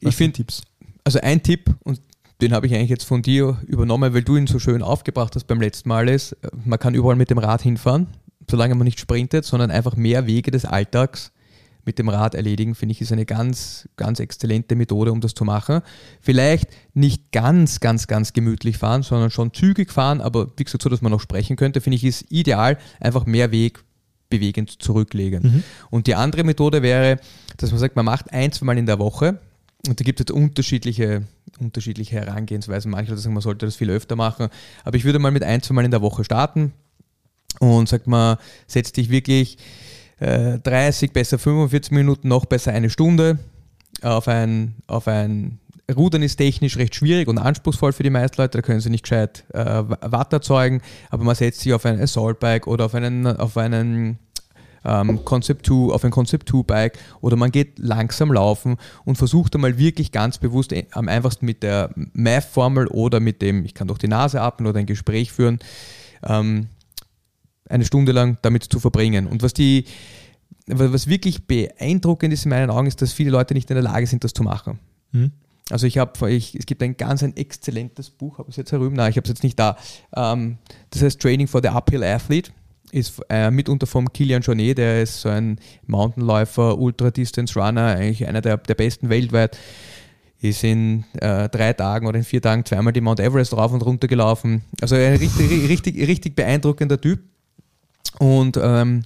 Was 0.00 0.10
Ich 0.10 0.16
finde, 0.16 0.36
Tipps. 0.36 0.62
Also 1.04 1.20
ein 1.20 1.42
Tipp, 1.42 1.74
und 1.84 2.00
den 2.44 2.52
habe 2.52 2.66
ich 2.66 2.74
eigentlich 2.74 2.90
jetzt 2.90 3.04
von 3.04 3.22
dir 3.22 3.58
übernommen, 3.66 4.12
weil 4.12 4.22
du 4.22 4.36
ihn 4.36 4.46
so 4.46 4.58
schön 4.58 4.82
aufgebracht 4.82 5.34
hast 5.34 5.46
beim 5.46 5.62
letzten 5.62 5.88
Mal, 5.88 6.10
ist, 6.10 6.36
man 6.64 6.78
kann 6.78 6.94
überall 6.94 7.16
mit 7.16 7.30
dem 7.30 7.38
Rad 7.38 7.62
hinfahren, 7.62 8.06
solange 8.50 8.74
man 8.74 8.84
nicht 8.84 9.00
sprintet, 9.00 9.46
sondern 9.46 9.70
einfach 9.70 9.96
mehr 9.96 10.26
Wege 10.26 10.50
des 10.50 10.66
Alltags 10.66 11.32
mit 11.86 11.98
dem 11.98 12.10
Rad 12.10 12.34
erledigen, 12.34 12.74
finde 12.74 12.92
ich, 12.92 13.00
ist 13.00 13.12
eine 13.12 13.24
ganz, 13.24 13.88
ganz 13.96 14.20
exzellente 14.20 14.76
Methode, 14.76 15.10
um 15.10 15.22
das 15.22 15.32
zu 15.32 15.44
machen. 15.44 15.80
Vielleicht 16.20 16.68
nicht 16.92 17.32
ganz, 17.32 17.80
ganz, 17.80 18.06
ganz 18.06 18.34
gemütlich 18.34 18.76
fahren, 18.76 19.02
sondern 19.02 19.30
schon 19.30 19.54
zügig 19.54 19.90
fahren, 19.90 20.20
aber 20.20 20.48
wie 20.58 20.64
gesagt, 20.64 20.82
so, 20.82 20.90
dass 20.90 21.00
man 21.00 21.12
noch 21.12 21.20
sprechen 21.20 21.56
könnte, 21.56 21.80
finde 21.80 21.96
ich, 21.96 22.04
ist 22.04 22.30
ideal, 22.30 22.76
einfach 23.00 23.24
mehr 23.24 23.52
Weg 23.52 23.82
bewegend 24.28 24.82
zurücklegen. 24.82 25.42
Und 25.90 26.06
die 26.06 26.14
andere 26.14 26.44
Methode 26.44 26.82
wäre, 26.82 27.18
dass 27.56 27.70
man 27.70 27.80
sagt, 27.80 27.96
man 27.96 28.04
macht 28.04 28.32
ein, 28.32 28.52
zwei 28.52 28.66
Mal 28.66 28.78
in 28.78 28.86
der 28.86 28.98
Woche 28.98 29.38
und 29.88 30.00
da 30.00 30.04
gibt 30.04 30.18
es 30.18 30.24
jetzt 30.24 30.30
unterschiedliche, 30.30 31.22
unterschiedliche 31.58 32.16
Herangehensweisen. 32.16 32.90
Manche 32.90 33.10
Leute 33.10 33.22
sagen, 33.22 33.34
man 33.34 33.42
sollte 33.42 33.66
das 33.66 33.76
viel 33.76 33.90
öfter 33.90 34.16
machen. 34.16 34.48
Aber 34.82 34.96
ich 34.96 35.04
würde 35.04 35.18
mal 35.18 35.30
mit 35.30 35.42
ein, 35.42 35.62
zwei 35.62 35.74
Mal 35.74 35.84
in 35.84 35.90
der 35.90 36.02
Woche 36.02 36.24
starten 36.24 36.72
und 37.60 37.88
sagt 37.88 38.06
man, 38.06 38.38
setz 38.66 38.92
dich 38.92 39.10
wirklich 39.10 39.58
äh, 40.20 40.58
30, 40.58 41.12
besser 41.12 41.38
45 41.38 41.92
Minuten, 41.92 42.28
noch 42.28 42.46
besser 42.46 42.72
eine 42.72 42.90
Stunde 42.90 43.38
auf 44.02 44.28
ein, 44.28 44.74
auf 44.86 45.08
ein 45.08 45.60
Rudern 45.94 46.22
ist 46.22 46.36
technisch 46.36 46.78
recht 46.78 46.94
schwierig 46.94 47.28
und 47.28 47.38
anspruchsvoll 47.38 47.92
für 47.92 48.02
die 48.02 48.10
meisten 48.10 48.40
Leute, 48.40 48.58
da 48.58 48.62
können 48.62 48.80
sie 48.80 48.88
nicht 48.90 49.02
gescheit 49.02 49.44
äh, 49.52 49.82
Watt 49.84 50.32
erzeugen, 50.32 50.80
aber 51.10 51.24
man 51.24 51.34
setzt 51.34 51.60
sich 51.60 51.74
auf 51.74 51.84
ein 51.84 52.00
Assault 52.00 52.40
Bike 52.40 52.66
oder 52.66 52.86
auf 52.86 52.94
einen, 52.94 53.26
auf 53.26 53.56
einen 53.58 54.18
ähm, 54.84 55.24
Concept 55.24 55.66
2, 55.66 55.92
auf 55.92 56.04
ein 56.04 56.10
Concept 56.10 56.48
2 56.48 56.62
Bike 56.62 56.98
oder 57.20 57.36
man 57.36 57.50
geht 57.50 57.78
langsam 57.78 58.32
laufen 58.32 58.76
und 59.04 59.16
versucht 59.16 59.54
einmal 59.54 59.78
wirklich 59.78 60.12
ganz 60.12 60.38
bewusst 60.38 60.72
äh, 60.72 60.86
am 60.92 61.08
einfachsten 61.08 61.46
mit 61.46 61.62
der 61.62 61.90
Math-Formel 62.12 62.86
oder 62.88 63.20
mit 63.20 63.42
dem, 63.42 63.64
ich 63.64 63.74
kann 63.74 63.88
durch 63.88 63.98
die 63.98 64.08
Nase 64.08 64.40
atmen 64.40 64.66
oder 64.66 64.78
ein 64.78 64.86
Gespräch 64.86 65.32
führen, 65.32 65.58
ähm, 66.22 66.68
eine 67.68 67.84
Stunde 67.84 68.12
lang 68.12 68.38
damit 68.42 68.64
zu 68.64 68.78
verbringen. 68.80 69.26
Und 69.26 69.42
was 69.42 69.54
die, 69.54 69.84
was 70.66 71.08
wirklich 71.08 71.46
beeindruckend 71.46 72.32
ist 72.32 72.44
in 72.44 72.50
meinen 72.50 72.70
Augen, 72.70 72.86
ist, 72.86 73.00
dass 73.02 73.12
viele 73.12 73.30
Leute 73.30 73.54
nicht 73.54 73.70
in 73.70 73.74
der 73.74 73.82
Lage 73.82 74.06
sind, 74.06 74.24
das 74.24 74.32
zu 74.32 74.42
machen. 74.42 74.78
Mhm. 75.12 75.32
Also 75.70 75.86
ich 75.86 75.96
habe, 75.96 76.30
ich, 76.30 76.54
es 76.54 76.66
gibt 76.66 76.82
ein 76.82 76.96
ganz 76.96 77.22
ein 77.22 77.36
exzellentes 77.36 78.10
Buch, 78.10 78.38
habe 78.38 78.50
ich 78.50 78.54
es 78.54 78.56
jetzt 78.58 78.72
herüben? 78.72 78.96
Nein, 78.96 79.10
ich 79.10 79.16
habe 79.16 79.24
es 79.24 79.30
jetzt 79.30 79.42
nicht 79.42 79.58
da. 79.58 79.78
Ähm, 80.14 80.58
das 80.90 81.02
heißt 81.02 81.20
Training 81.20 81.48
for 81.48 81.62
the 81.62 81.68
Uphill 81.68 82.04
Athlete, 82.04 82.52
ist 82.94 83.20
äh, 83.28 83.50
mitunter 83.50 83.86
vom 83.86 84.12
Kilian 84.12 84.42
Jornet, 84.42 84.78
der 84.78 85.02
ist 85.02 85.20
so 85.20 85.28
ein 85.28 85.58
Mountainläufer, 85.86 86.78
Ultra-Distance 86.78 87.58
Runner, 87.58 87.86
eigentlich 87.96 88.26
einer 88.26 88.40
der, 88.40 88.56
der 88.56 88.74
besten 88.74 89.08
weltweit. 89.08 89.58
Ist 90.40 90.62
in 90.62 91.04
äh, 91.14 91.48
drei 91.48 91.72
Tagen 91.72 92.06
oder 92.06 92.18
in 92.18 92.24
vier 92.24 92.42
Tagen 92.42 92.64
zweimal 92.66 92.92
die 92.92 93.00
Mount 93.00 93.18
Everest 93.18 93.56
rauf 93.56 93.72
und 93.72 93.80
runter 93.80 94.08
gelaufen. 94.08 94.62
Also 94.80 94.94
ein 94.94 95.16
richtig, 95.16 95.68
richtig, 95.68 96.06
richtig 96.06 96.36
beeindruckender 96.36 97.00
Typ. 97.00 97.20
Und 98.18 98.58
ähm, 98.62 99.04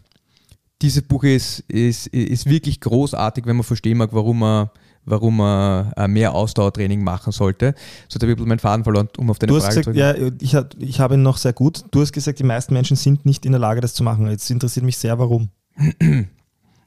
dieses 0.82 1.02
Buch 1.02 1.22
ist, 1.24 1.60
ist, 1.68 2.08
ist 2.08 2.46
wirklich 2.46 2.80
großartig, 2.80 3.46
wenn 3.46 3.56
man 3.56 3.64
verstehen 3.64 3.98
mag, 3.98 4.10
warum 4.12 4.40
man, 4.40 4.70
warum 5.10 5.38
man 5.38 5.92
äh, 5.92 6.08
mehr 6.08 6.34
Ausdauertraining 6.34 7.02
machen 7.02 7.32
sollte. 7.32 7.74
So, 8.08 8.18
da 8.18 8.24
habe 8.24 8.32
ich 8.32 8.34
ein 8.34 8.36
bisschen 8.36 8.48
meinen 8.48 8.58
Faden 8.58 8.84
verloren, 8.84 9.08
um 9.18 9.30
auf 9.30 9.38
deine 9.38 9.50
Du 9.50 9.56
hast 9.56 9.64
Frage 9.64 9.92
gesagt, 9.92 9.96
zu 9.96 10.54
ja, 10.54 10.62
ich, 10.76 10.88
ich 10.88 11.00
habe 11.00 11.14
ihn 11.14 11.22
noch 11.22 11.36
sehr 11.36 11.52
gut. 11.52 11.84
Du 11.90 12.00
hast 12.00 12.12
gesagt, 12.12 12.38
die 12.38 12.44
meisten 12.44 12.74
Menschen 12.74 12.96
sind 12.96 13.26
nicht 13.26 13.46
in 13.46 13.52
der 13.52 13.60
Lage, 13.60 13.80
das 13.80 13.94
zu 13.94 14.02
machen. 14.02 14.28
Jetzt 14.30 14.50
interessiert 14.50 14.84
mich 14.84 14.98
sehr, 14.98 15.18
warum. 15.18 15.50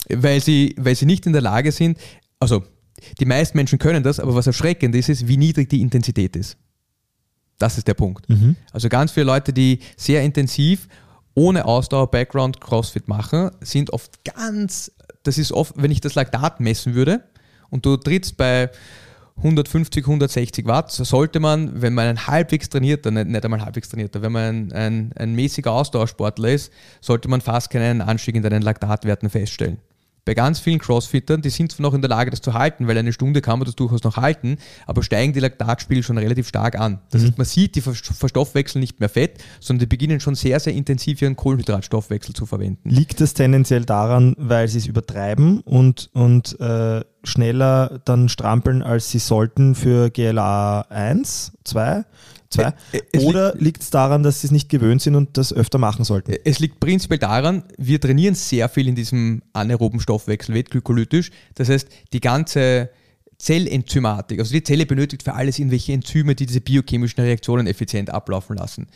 weil 0.10 0.42
sie, 0.42 0.76
weil 0.78 0.96
sie 0.96 1.06
nicht 1.06 1.26
in 1.26 1.34
der 1.34 1.42
Lage 1.42 1.72
sind, 1.72 1.98
also 2.40 2.64
die 3.20 3.26
meisten 3.26 3.58
Menschen 3.58 3.80
können 3.80 4.04
das, 4.04 4.20
aber 4.20 4.36
was 4.36 4.48
erschreckend 4.48 4.96
ist, 4.96 5.10
ist, 5.10 5.28
wie 5.28 5.38
niedrig 5.38 5.70
die 5.70 5.82
Intensität 5.82 6.36
ist. 6.36 6.58
Das 7.58 7.78
ist 7.78 7.88
der 7.88 7.94
Punkt. 7.94 8.26
Also 8.72 8.90
ganz 8.90 9.12
viele 9.12 9.28
Leute, 9.28 9.54
die 9.54 9.80
sehr 9.96 10.24
intensiv 10.24 10.88
ohne 11.36 11.66
Ausdauer-Background 11.66 12.60
CrossFit 12.60 13.08
machen, 13.08 13.52
sind 13.62 13.94
oft 13.94 14.24
ganz, 14.24 14.92
das 15.24 15.38
ist 15.38 15.52
oft, 15.52 15.76
wenn 15.78 15.92
ich 15.92 16.02
das 16.02 16.16
Laktat 16.16 16.60
messen 16.60 16.96
würde 16.96 17.24
und 17.72 17.86
du 17.86 17.98
trittst 17.98 18.38
bei 18.38 18.70
150, 19.38 20.04
160 20.06 20.66
Watt, 20.68 20.92
so 20.92 21.04
sollte 21.04 21.40
man, 21.40 21.82
wenn 21.82 21.94
man 21.96 22.08
ein 22.08 22.28
halbwegs 22.28 22.70
trainierter, 22.70 23.10
nicht, 23.10 23.28
nicht 23.28 23.44
einmal 23.44 23.62
halbwegs 23.66 23.90
trainierter, 23.90 24.22
wenn 24.22 24.32
man 24.32 24.44
ein, 24.44 24.72
ein, 24.72 25.14
ein 25.16 25.34
mäßiger 25.34 25.72
Ausdauersportler 25.72 26.50
ist, 26.50 26.72
sollte 27.00 27.28
man 27.28 27.42
fast 27.42 27.72
keinen 27.72 28.02
Anstieg 28.02 28.36
in 28.36 28.44
deinen 28.44 28.62
Laktatwerten 28.62 29.30
feststellen. 29.32 29.80
Bei 30.24 30.36
ganz 30.36 30.60
vielen 30.60 30.78
Crossfittern, 30.78 31.42
die 31.42 31.50
sind 31.50 31.72
zwar 31.72 31.82
noch 31.82 31.94
in 31.96 32.02
der 32.02 32.10
Lage, 32.10 32.30
das 32.30 32.42
zu 32.42 32.54
halten, 32.54 32.88
weil 32.88 32.96
eine 32.98 33.12
Stunde 33.12 33.42
kann 33.42 33.58
man 33.58 33.66
das 33.66 33.76
durchaus 33.76 34.04
noch 34.04 34.18
halten, 34.18 34.58
aber 34.86 35.02
steigen 35.02 35.34
die 35.34 35.40
Laktatspiegel 35.40 36.04
schon 36.04 36.18
relativ 36.20 36.48
stark 36.48 36.80
an. 36.80 37.00
Das 37.10 37.24
heißt, 37.24 37.38
man 37.40 37.46
sieht, 37.46 37.74
die 37.76 37.82
ver- 37.82 37.94
verstoffwechseln 37.96 38.82
nicht 38.82 39.00
mehr 39.00 39.10
Fett, 39.10 39.44
sondern 39.60 39.80
die 39.80 39.86
beginnen 39.88 40.20
schon 40.20 40.36
sehr, 40.36 40.60
sehr 40.60 40.74
intensiv 40.74 41.22
ihren 41.24 41.36
Kohlenhydratstoffwechsel 41.36 42.36
zu 42.36 42.46
verwenden. 42.46 42.88
Liegt 42.88 43.20
das 43.20 43.34
tendenziell 43.34 43.84
daran, 43.84 44.36
weil 44.38 44.68
sie 44.68 44.78
es 44.78 44.86
übertreiben 44.86 45.62
und, 45.62 46.10
und 46.14 46.60
äh, 46.60 47.02
schneller 47.24 48.00
dann 48.06 48.30
strampeln, 48.30 48.84
als 48.84 49.10
sie 49.10 49.20
sollten 49.20 49.74
für 49.74 50.12
GLA 50.12 50.82
1, 50.82 51.54
2, 51.64 52.04
2? 52.52 52.64
Ä- 52.64 52.74
ä- 52.94 53.02
es 53.12 53.24
Oder 53.24 53.56
liegt 53.58 53.82
es 53.82 53.90
daran, 53.90 54.24
dass 54.24 54.42
sie 54.42 54.48
es 54.48 54.52
nicht 54.52 54.70
gewöhnt 54.70 55.02
sind 55.02 55.16
und 55.16 55.38
das 55.38 55.54
öfter 55.54 55.78
machen 55.78 56.06
sollten? 56.06 56.34
Es 56.44 56.60
liegt 56.60 56.80
prinzipiell 56.80 57.20
daran, 57.20 57.64
wir 57.78 58.00
trainieren 58.00 58.36
sehr 58.36 58.70
viel 58.70 58.88
in 58.88 58.96
diesem 58.96 59.42
anaeroben 59.54 60.00
Stoffwechsel, 60.00 60.62
glykolytisch. 60.64 61.32
Das 61.56 61.70
heißt, 61.70 61.88
die 62.14 62.20
ganze 62.20 62.90
Zellenzymatik, 63.38 64.40
also 64.40 64.54
die 64.54 64.64
Zelle 64.64 64.86
benötigt 64.86 65.24
für 65.24 65.34
alles 65.34 65.58
irgendwelche 65.58 65.94
Enzyme, 65.94 66.36
die 66.36 66.46
diese 66.46 66.62
biochemischen 66.62 67.22
Reaktionen 67.22 67.66
effizient 67.66 68.12
ablaufen 68.12 68.56
lassen. 68.56 68.88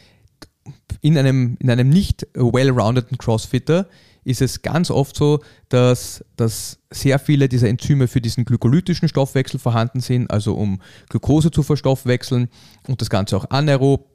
In 1.02 1.18
einem, 1.18 1.58
in 1.60 1.70
einem 1.70 1.90
nicht 1.90 2.28
well-roundeden 2.36 3.18
Crossfitter 3.18 3.88
ist 4.26 4.42
es 4.42 4.64
ganz 4.64 4.92
oft 4.92 5.16
so, 5.16 5.42
dass, 5.70 6.26
dass 6.36 6.80
sehr 6.90 7.20
viele 7.20 7.48
dieser 7.48 7.70
Enzyme 7.70 8.08
für 8.08 8.20
diesen 8.20 8.44
glykolytischen 8.44 9.08
Stoffwechsel 9.08 9.60
vorhanden 9.60 10.02
sind, 10.02 10.30
also 10.30 10.56
um 10.56 10.82
Glucose 11.10 11.52
zu 11.52 11.64
verstoffwechseln 11.64 12.50
und 12.88 13.00
das 13.00 13.10
Ganze 13.10 13.38
auch 13.38 13.50
anaerob. 13.52 14.10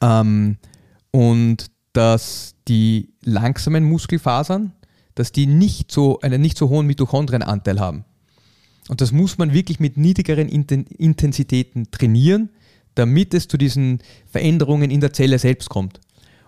Ähm, 0.00 0.58
und 1.10 1.70
dass 1.94 2.54
die 2.68 3.14
langsamen 3.22 3.84
Muskelfasern, 3.84 4.72
dass 5.14 5.32
die 5.32 5.46
nicht 5.46 5.90
so, 5.90 6.20
einen 6.20 6.40
nicht 6.40 6.58
so 6.58 6.68
hohen 6.68 6.86
Mitochondrienanteil 6.86 7.80
haben. 7.80 8.04
Und 8.88 9.00
das 9.00 9.12
muss 9.12 9.38
man 9.38 9.54
wirklich 9.54 9.80
mit 9.80 9.96
niedrigeren 9.96 10.48
Inten 10.48 10.86
Intensitäten 10.86 11.90
trainieren, 11.90 12.50
damit 12.94 13.32
es 13.32 13.48
zu 13.48 13.56
diesen 13.56 14.00
Veränderungen 14.26 14.90
in 14.90 15.00
der 15.00 15.12
Zelle 15.14 15.38
selbst 15.38 15.70
kommt. 15.70 16.00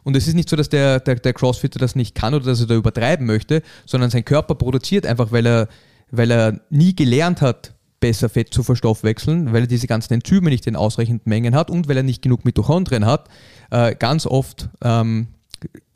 Und 0.06 0.14
es 0.14 0.28
ist 0.28 0.34
nicht 0.34 0.48
so, 0.48 0.54
dass 0.54 0.68
der, 0.68 1.00
der, 1.00 1.16
der 1.16 1.32
Crossfitter 1.32 1.80
das 1.80 1.96
nicht 1.96 2.14
kann 2.14 2.32
oder 2.32 2.44
dass 2.44 2.60
er 2.60 2.68
da 2.68 2.76
übertreiben 2.76 3.26
möchte, 3.26 3.60
sondern 3.86 4.08
sein 4.08 4.24
Körper 4.24 4.54
produziert 4.54 5.04
einfach, 5.04 5.32
weil 5.32 5.44
er, 5.44 5.68
weil 6.12 6.30
er 6.30 6.60
nie 6.70 6.94
gelernt 6.94 7.40
hat, 7.40 7.74
besser 7.98 8.28
Fett 8.28 8.54
zu 8.54 8.62
verstoffwechseln, 8.62 9.52
weil 9.52 9.62
er 9.62 9.66
diese 9.66 9.88
ganzen 9.88 10.14
Enzyme 10.14 10.48
nicht 10.48 10.68
in 10.68 10.76
ausreichenden 10.76 11.28
Mengen 11.28 11.56
hat 11.56 11.72
und 11.72 11.88
weil 11.88 11.96
er 11.96 12.04
nicht 12.04 12.22
genug 12.22 12.44
Mitochondrien 12.44 13.04
hat, 13.04 13.28
äh, 13.72 13.96
ganz 13.96 14.26
oft 14.28 14.68
ähm, 14.80 15.26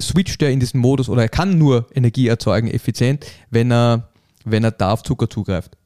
switcht 0.00 0.42
er 0.42 0.50
in 0.50 0.58
diesen 0.58 0.80
Modus 0.80 1.08
oder 1.08 1.22
er 1.22 1.28
kann 1.28 1.56
nur 1.56 1.86
Energie 1.94 2.26
erzeugen 2.26 2.66
effizient, 2.66 3.24
wenn 3.50 3.70
er, 3.70 4.08
wenn 4.44 4.64
er 4.64 4.72
da 4.72 4.90
auf 4.90 5.04
Zucker 5.04 5.30
zugreift. 5.30 5.76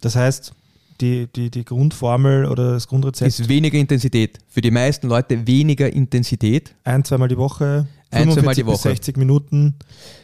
Das 0.00 0.14
heißt, 0.14 0.54
die, 1.02 1.26
die, 1.26 1.50
die 1.50 1.64
Grundformel 1.64 2.46
oder 2.46 2.72
das 2.72 2.86
Grundrezept 2.88 3.28
Ist 3.28 3.48
weniger 3.48 3.78
Intensität. 3.78 4.38
Für 4.48 4.60
die 4.62 4.70
meisten 4.70 5.08
Leute 5.08 5.46
weniger 5.46 5.92
Intensität. 5.92 6.74
ein, 6.84 7.04
zweimal 7.04 7.28
die 7.28 7.36
Woche, 7.36 7.86
Ein, 8.10 8.28
45 8.30 8.34
zweimal 8.34 8.54
die 8.54 8.66
Woche. 8.66 8.88
60 8.88 9.16
Minuten 9.18 9.74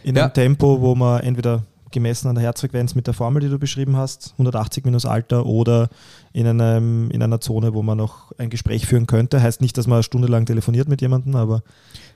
in 0.05 0.17
Ja. 0.17 0.25
einem 0.25 0.33
Tempo, 0.35 0.81
wo 0.81 0.95
man 0.95 1.21
entweder 1.23 1.65
gemessen 1.91 2.29
an 2.29 2.35
der 2.35 2.45
Herzfrequenz 2.45 2.95
mit 2.95 3.07
der 3.07 3.15
Formel, 3.15 3.41
die 3.41 3.49
du 3.49 3.59
beschrieben 3.59 3.97
hast, 3.97 4.33
180 4.33 4.85
minus 4.85 5.07
Alter 5.07 5.47
oder 5.47 5.89
in, 6.35 6.47
einem, 6.47 7.11
in 7.11 7.23
einer 7.23 7.41
Zone, 7.41 7.73
wo 7.73 7.83
man 7.83 7.97
noch 7.97 8.31
ein 8.37 8.51
Gespräch 8.51 8.85
führen 8.87 9.07
könnte. 9.07 9.41
Heißt 9.43 9.63
nicht, 9.63 9.77
dass 9.79 9.87
man 9.87 9.97
eine 9.97 10.03
Stunde 10.03 10.29
lang 10.29 10.45
telefoniert 10.45 10.87
mit 10.87 11.01
jemandem, 11.01 11.35
aber 11.35 11.63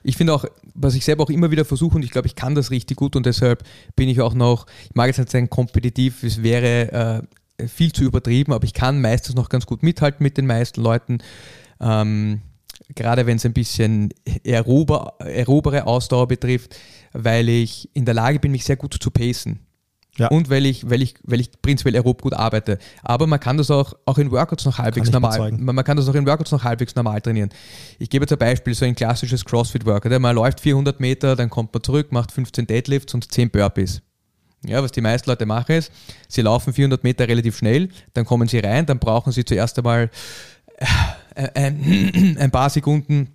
Ich 0.03 0.18
finde 0.18 0.35
auch, 0.35 0.44
was 0.75 0.94
ich 0.94 1.07
selber 1.07 1.25
auch 1.25 1.31
immer 1.31 1.51
wieder 1.51 1.64
versuche 1.64 1.96
und 1.96 2.05
ich 2.05 2.11
glaube, 2.11 2.27
ich 2.27 2.35
kann 2.35 2.55
das 2.55 2.70
richtig 2.70 2.98
gut 2.98 3.16
und 3.16 3.25
deshalb 3.25 3.64
bin 3.96 4.11
ich 4.11 4.20
auch 4.20 4.35
noch, 4.35 4.66
ich 4.90 4.94
mag 4.94 5.07
jetzt 5.07 5.18
nicht 5.18 5.31
sagen 5.31 5.48
kompetitiv, 5.48 6.22
es 6.22 6.42
wäre 6.42 6.92
äh, 6.92 7.22
viel 7.68 7.92
zu 7.92 8.05
übertrieben, 8.05 8.53
aber 8.53 8.64
ich 8.64 8.75
kann 8.75 9.01
meistens 9.01 9.35
noch 9.35 9.48
ganz 9.48 9.66
gut 9.66 9.83
mithalten 9.83 10.22
mit 10.22 10.37
den 10.37 10.46
meisten 10.46 10.81
Leuten. 10.83 11.18
Ähm, 11.81 12.42
gerade 12.94 13.27
wenn 13.27 13.37
es 13.37 13.46
ein 13.46 13.53
bisschen 13.53 14.12
aerober, 14.46 15.14
aerobere 15.20 15.87
Ausdauer 15.87 16.29
betrifft, 16.29 16.77
weil 17.12 17.48
ich 17.48 17.90
in 17.94 18.05
der 18.05 18.14
Lage 18.14 18.38
bin, 18.38 18.53
mich 18.53 18.64
sehr 18.64 18.77
gut 18.77 18.94
zu 19.01 19.11
pacen. 19.11 19.61
Ja. 20.18 20.29
Und 20.29 20.51
weil 20.51 20.66
ich, 20.66 20.88
weil, 20.90 21.01
ich, 21.01 21.14
weil 21.22 21.40
ich 21.40 21.51
prinzipiell 21.62 21.96
aerob 21.96 22.20
gut 22.20 22.35
arbeite. 22.35 22.79
Aber 23.03 23.27
man 23.27 23.40
kann 23.40 23.57
das 23.57 23.70
auch, 23.70 23.94
auch 24.05 24.18
in 24.18 24.31
Workouts 24.31 24.66
noch 24.66 24.77
halbwegs 24.77 25.11
normal. 25.11 25.31
bezeugen. 25.31 25.64
Man, 25.64 25.75
man 25.75 25.85
kann 25.85 25.96
das 25.96 26.07
auch 26.07 26.14
in 26.14 26.27
Workouts 26.27 26.53
noch 26.53 26.64
halbwegs 26.64 26.94
normal 26.94 27.22
trainieren. 27.22 27.48
Ich 27.98 28.11
gebe 28.11 28.25
jetzt 28.25 28.33
ein 28.33 28.38
Beispiel, 28.38 28.75
so 28.75 28.85
ein 28.85 28.94
klassisches 28.94 29.42
CrossFit-Workout. 29.44 30.20
Man 30.20 30.37
läuft 30.37 30.61
400 30.61 31.01
Meter, 31.01 31.35
dann 31.35 31.48
kommt 31.48 31.72
man 31.72 31.83
zurück, 31.83 32.12
macht 32.12 32.31
15 32.31 32.66
Deadlifts 32.66 33.14
und 33.14 33.33
10 33.33 33.51
Burpees. 33.51 34.03
Ja, 34.64 34.83
was 34.83 34.92
die 34.92 35.01
meisten 35.01 35.29
Leute 35.29 35.44
machen 35.44 35.77
ist, 35.77 35.90
sie 36.29 36.42
laufen 36.42 36.72
400 36.72 37.03
Meter 37.03 37.27
relativ 37.27 37.57
schnell, 37.57 37.88
dann 38.14 38.25
kommen 38.25 38.46
sie 38.46 38.61
rein, 38.61 38.87
dann 38.87 38.98
brauchen 38.98 39.33
sie 39.33 39.44
zuerst 39.44 39.77
einmal 39.79 40.09
äh, 41.35 41.48
ein, 41.55 42.37
ein 42.38 42.51
paar 42.51 42.70
Sekunden, 42.70 43.29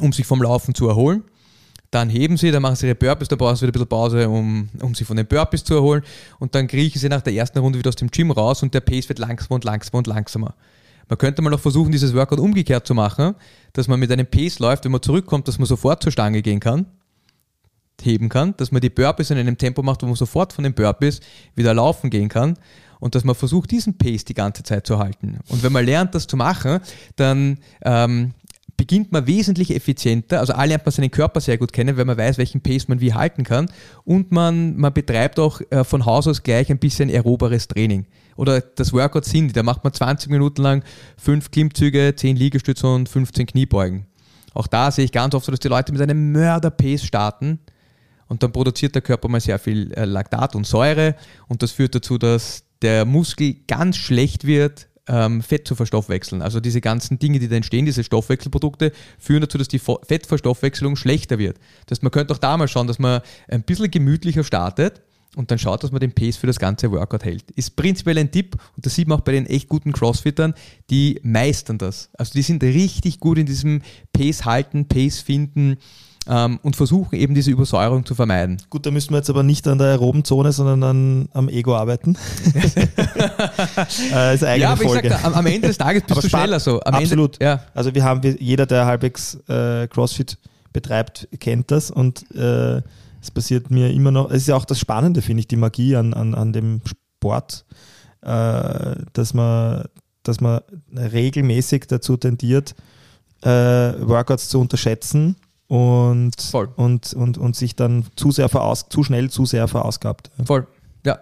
um 0.00 0.12
sich 0.12 0.26
vom 0.26 0.42
Laufen 0.42 0.74
zu 0.74 0.88
erholen. 0.88 1.24
Dann 1.90 2.10
heben 2.10 2.36
sie, 2.36 2.50
dann 2.50 2.62
machen 2.62 2.74
sie 2.74 2.86
ihre 2.86 2.96
Burpees, 2.96 3.28
dann 3.28 3.38
brauchen 3.38 3.54
sie 3.54 3.62
wieder 3.62 3.70
ein 3.70 3.72
bisschen 3.72 3.88
Pause, 3.88 4.28
um, 4.28 4.68
um 4.80 4.94
sich 4.94 5.06
von 5.06 5.16
den 5.16 5.26
Burpees 5.26 5.62
zu 5.62 5.74
erholen. 5.74 6.02
Und 6.40 6.54
dann 6.54 6.66
kriechen 6.66 6.98
sie 6.98 7.08
nach 7.08 7.20
der 7.20 7.34
ersten 7.34 7.58
Runde 7.58 7.78
wieder 7.78 7.90
aus 7.90 7.96
dem 7.96 8.10
Gym 8.10 8.32
raus 8.32 8.62
und 8.62 8.74
der 8.74 8.80
Pace 8.80 9.08
wird 9.08 9.20
langsamer 9.20 9.54
und 9.54 9.64
langsamer 9.64 9.98
und 9.98 10.06
langsamer. 10.08 10.54
Man 11.08 11.18
könnte 11.18 11.42
mal 11.42 11.50
noch 11.50 11.60
versuchen, 11.60 11.92
dieses 11.92 12.14
Workout 12.14 12.40
umgekehrt 12.40 12.86
zu 12.86 12.94
machen, 12.94 13.34
dass 13.74 13.86
man 13.86 14.00
mit 14.00 14.10
einem 14.10 14.26
Pace 14.26 14.58
läuft, 14.58 14.84
wenn 14.84 14.92
man 14.92 15.02
zurückkommt, 15.02 15.46
dass 15.46 15.58
man 15.58 15.66
sofort 15.66 16.02
zur 16.02 16.10
Stange 16.10 16.42
gehen 16.42 16.60
kann. 16.60 16.86
Heben 18.02 18.28
kann, 18.28 18.56
dass 18.56 18.72
man 18.72 18.80
die 18.80 18.90
Burpees 18.90 19.30
in 19.30 19.38
einem 19.38 19.58
Tempo 19.58 19.82
macht, 19.82 20.02
wo 20.02 20.06
man 20.06 20.14
sofort 20.14 20.52
von 20.52 20.64
den 20.64 20.74
Burpees 20.74 21.20
wieder 21.54 21.74
laufen 21.74 22.10
gehen 22.10 22.28
kann 22.28 22.58
und 23.00 23.14
dass 23.14 23.24
man 23.24 23.34
versucht, 23.34 23.70
diesen 23.70 23.98
Pace 23.98 24.24
die 24.24 24.34
ganze 24.34 24.62
Zeit 24.62 24.86
zu 24.86 24.98
halten. 24.98 25.38
Und 25.48 25.62
wenn 25.62 25.72
man 25.72 25.84
lernt, 25.84 26.14
das 26.14 26.26
zu 26.26 26.36
machen, 26.36 26.80
dann 27.16 27.58
ähm, 27.82 28.32
beginnt 28.76 29.12
man 29.12 29.26
wesentlich 29.26 29.74
effizienter, 29.74 30.40
also 30.40 30.54
A 30.54 30.64
lernt 30.64 30.84
man 30.84 30.92
seinen 30.92 31.10
Körper 31.10 31.40
sehr 31.40 31.58
gut 31.58 31.72
kennen, 31.72 31.96
weil 31.96 32.04
man 32.04 32.16
weiß, 32.16 32.38
welchen 32.38 32.60
Pace 32.60 32.88
man 32.88 33.00
wie 33.00 33.14
halten 33.14 33.44
kann 33.44 33.70
und 34.04 34.32
man, 34.32 34.76
man 34.76 34.92
betreibt 34.92 35.38
auch 35.38 35.60
äh, 35.70 35.84
von 35.84 36.06
Haus 36.06 36.26
aus 36.26 36.42
gleich 36.42 36.70
ein 36.70 36.78
bisschen 36.78 37.08
aeroberes 37.08 37.68
Training. 37.68 38.06
Oder 38.36 38.60
das 38.60 38.92
Workout 38.92 39.26
Cindy, 39.26 39.52
da 39.52 39.62
macht 39.62 39.84
man 39.84 39.92
20 39.92 40.30
Minuten 40.30 40.62
lang 40.62 40.82
5 41.18 41.52
Klimmzüge, 41.52 42.14
10 42.16 42.36
Liegestütze 42.36 42.86
und 42.86 43.08
15 43.08 43.46
Kniebeugen. 43.46 44.06
Auch 44.54 44.66
da 44.66 44.90
sehe 44.90 45.04
ich 45.04 45.12
ganz 45.12 45.34
oft 45.34 45.46
so, 45.46 45.52
dass 45.52 45.60
die 45.60 45.68
Leute 45.68 45.92
mit 45.92 46.00
einem 46.00 46.32
Mörder-Pace 46.32 47.04
starten 47.04 47.60
und 48.28 48.42
dann 48.42 48.52
produziert 48.52 48.94
der 48.94 49.02
Körper 49.02 49.28
mal 49.28 49.40
sehr 49.40 49.58
viel 49.58 49.92
äh, 49.92 50.04
Laktat 50.04 50.54
und 50.54 50.66
Säure 50.66 51.14
und 51.48 51.62
das 51.62 51.72
führt 51.72 51.94
dazu, 51.94 52.18
dass 52.18 52.64
der 52.82 53.04
Muskel 53.04 53.56
ganz 53.66 53.96
schlecht 53.96 54.44
wird, 54.46 54.88
ähm, 55.06 55.42
Fett 55.42 55.68
zu 55.68 55.74
verstoffwechseln. 55.74 56.42
Also 56.42 56.60
diese 56.60 56.80
ganzen 56.80 57.18
Dinge, 57.18 57.38
die 57.38 57.48
da 57.48 57.56
entstehen, 57.56 57.84
diese 57.84 58.04
Stoffwechselprodukte, 58.04 58.92
führen 59.18 59.42
dazu, 59.42 59.58
dass 59.58 59.68
die 59.68 59.78
Fettverstoffwechselung 59.78 60.96
schlechter 60.96 61.38
wird. 61.38 61.58
Das 61.86 61.96
heißt, 61.96 62.02
man 62.02 62.12
könnte 62.12 62.34
auch 62.34 62.38
da 62.38 62.56
mal 62.56 62.68
schauen, 62.68 62.86
dass 62.86 62.98
man 62.98 63.20
ein 63.48 63.62
bisschen 63.62 63.90
gemütlicher 63.90 64.44
startet 64.44 65.02
und 65.36 65.50
dann 65.50 65.58
schaut, 65.58 65.82
dass 65.82 65.90
man 65.90 66.00
den 66.00 66.12
Pace 66.12 66.36
für 66.36 66.46
das 66.46 66.58
ganze 66.58 66.90
Workout 66.90 67.24
hält. 67.24 67.50
Ist 67.52 67.76
prinzipiell 67.76 68.18
ein 68.18 68.30
Tipp 68.30 68.56
und 68.76 68.86
das 68.86 68.94
sieht 68.94 69.08
man 69.08 69.18
auch 69.18 69.24
bei 69.24 69.32
den 69.32 69.46
echt 69.46 69.68
guten 69.68 69.92
Crossfittern, 69.92 70.54
die 70.90 71.20
meistern 71.22 71.78
das. 71.78 72.10
Also 72.14 72.32
die 72.34 72.42
sind 72.42 72.62
richtig 72.62 73.20
gut 73.20 73.38
in 73.38 73.46
diesem 73.46 73.82
Pace 74.12 74.44
halten, 74.44 74.86
Pace 74.88 75.20
finden 75.20 75.76
ähm, 76.28 76.58
und 76.62 76.76
versuchen 76.76 77.16
eben 77.16 77.34
diese 77.34 77.50
Übersäuerung 77.50 78.04
zu 78.04 78.14
vermeiden. 78.14 78.58
Gut, 78.70 78.86
da 78.86 78.90
müssen 78.90 79.10
wir 79.10 79.18
jetzt 79.18 79.30
aber 79.30 79.42
nicht 79.42 79.66
an 79.68 79.78
der 79.78 79.88
aeroben 79.88 80.24
Zone, 80.24 80.52
sondern 80.52 80.82
an, 80.82 81.28
am 81.32 81.48
Ego 81.48 81.76
arbeiten. 81.76 82.16
äh, 82.54 84.34
ist 84.34 84.42
eine 84.42 84.52
eigene 84.52 84.58
ja, 84.58 84.70
aber 84.72 84.82
Folge. 84.82 85.08
ich 85.08 85.12
sag, 85.12 85.24
am, 85.24 85.34
am 85.34 85.46
Ende 85.46 85.68
des 85.68 85.78
Tages 85.78 86.02
bist 86.02 86.12
Aber 86.12 86.22
du 86.22 86.28
schneller 86.28 86.60
so. 86.60 86.80
Am 86.80 86.94
absolut. 86.94 87.40
Ende, 87.40 87.44
ja, 87.44 87.60
Also 87.74 87.94
wir 87.94 88.04
haben, 88.04 88.22
jeder, 88.38 88.66
der 88.66 88.86
halbwegs 88.86 89.34
äh, 89.48 89.86
CrossFit 89.88 90.38
betreibt, 90.72 91.28
kennt 91.40 91.70
das 91.70 91.90
und 91.90 92.24
äh, 92.34 92.80
es 93.20 93.30
passiert 93.30 93.70
mir 93.70 93.90
immer 93.90 94.10
noch, 94.10 94.30
es 94.30 94.42
ist 94.42 94.48
ja 94.48 94.56
auch 94.56 94.64
das 94.64 94.78
Spannende, 94.78 95.22
finde 95.22 95.40
ich, 95.40 95.48
die 95.48 95.56
Magie 95.56 95.96
an, 95.96 96.12
an, 96.14 96.34
an 96.34 96.52
dem 96.52 96.80
Sport, 96.84 97.64
äh, 98.22 98.96
dass, 99.12 99.34
man, 99.34 99.84
dass 100.22 100.40
man 100.40 100.60
regelmäßig 100.94 101.86
dazu 101.86 102.16
tendiert, 102.16 102.74
äh, 103.42 103.48
Workouts 103.48 104.48
zu 104.48 104.60
unterschätzen 104.60 105.36
und, 105.68 106.40
Voll. 106.40 106.68
und, 106.76 107.14
und, 107.14 107.38
und 107.38 107.56
sich 107.56 107.74
dann 107.76 108.04
zu 108.16 108.30
sehr 108.30 108.48
veraus, 108.48 108.86
zu 108.88 109.02
schnell 109.02 109.30
zu 109.30 109.46
sehr 109.46 109.66
verausgabt. 109.68 110.30
voll. 110.44 110.66
Ja, 111.04 111.18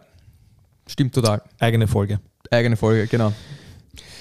stimmt 0.87 1.15
total. 1.15 1.43
Eigene 1.59 1.87
Folge. 1.89 2.21
Eigene 2.51 2.77
Folge, 2.77 3.07
genau. 3.07 3.33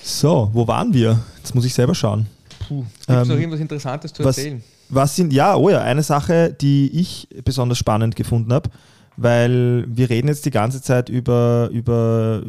So, 0.04 0.50
wo 0.54 0.68
waren 0.68 0.94
wir? 0.94 1.20
Jetzt 1.38 1.54
muss 1.54 1.66
ich 1.66 1.74
selber 1.74 1.94
schauen. 1.96 2.28
Gibt 2.70 2.86
es 3.02 3.08
noch 3.08 3.24
Ähm, 3.26 3.32
irgendwas 3.32 3.60
Interessantes 3.60 4.14
zu 4.14 4.24
was- 4.24 4.38
erzählen? 4.38 4.64
Was 4.94 5.16
sind, 5.16 5.32
ja, 5.32 5.56
oh 5.56 5.70
ja, 5.70 5.80
eine 5.82 6.04
Sache, 6.04 6.52
die 6.60 6.90
ich 7.00 7.28
besonders 7.46 7.78
spannend 7.78 8.18
gefunden 8.18 8.52
habe, 8.52 8.70
weil 9.16 9.86
wir 9.88 10.10
reden 10.10 10.28
jetzt 10.28 10.46
die 10.46 10.52
ganze 10.52 10.82
Zeit 10.82 11.08
über, 11.08 11.70
über 11.72 12.42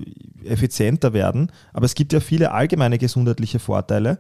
effizienter 0.45 1.13
werden, 1.13 1.53
aber 1.73 1.85
es 1.87 1.95
gibt 1.95 2.13
ja 2.13 2.19
viele 2.19 2.51
allgemeine 2.51 2.99
gesundheitliche 2.99 3.61
Vorteile, 3.61 4.19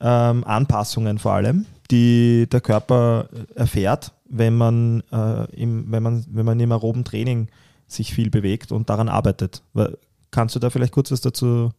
ähm, 0.00 0.44
Anpassungen 0.44 1.18
vor 1.18 1.32
allem, 1.32 1.66
die 1.90 2.46
der 2.50 2.60
Körper 2.60 3.28
erfährt, 3.54 4.12
wenn 4.28 4.56
man, 4.56 5.02
äh, 5.12 5.44
im, 5.54 5.90
wenn 5.90 6.02
man, 6.02 6.24
wenn 6.30 6.46
man 6.46 6.58
im 6.60 6.72
aeroben 6.72 7.04
Training 7.04 7.48
sich 7.86 8.14
viel 8.14 8.30
bewegt 8.30 8.72
und 8.72 8.90
daran 8.90 9.08
arbeitet. 9.08 9.62
Kannst 10.30 10.56
du 10.56 10.58
da 10.60 10.70
vielleicht 10.70 10.92
kurz 10.92 11.10
was 11.10 11.20
dazu, 11.20 11.70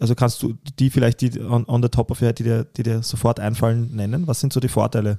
also 0.00 0.14
kannst 0.14 0.42
du 0.42 0.54
die 0.78 0.90
vielleicht 0.90 1.20
die 1.20 1.40
on, 1.40 1.64
on 1.66 1.82
the 1.82 1.88
top 1.88 2.10
of 2.10 2.20
your 2.20 2.28
head, 2.28 2.38
die 2.38 2.44
dir, 2.44 2.64
die 2.64 2.82
dir 2.82 3.02
sofort 3.02 3.40
einfallen, 3.40 3.94
nennen? 3.94 4.26
Was 4.26 4.40
sind 4.40 4.52
so 4.52 4.60
die 4.60 4.68
Vorteile 4.68 5.18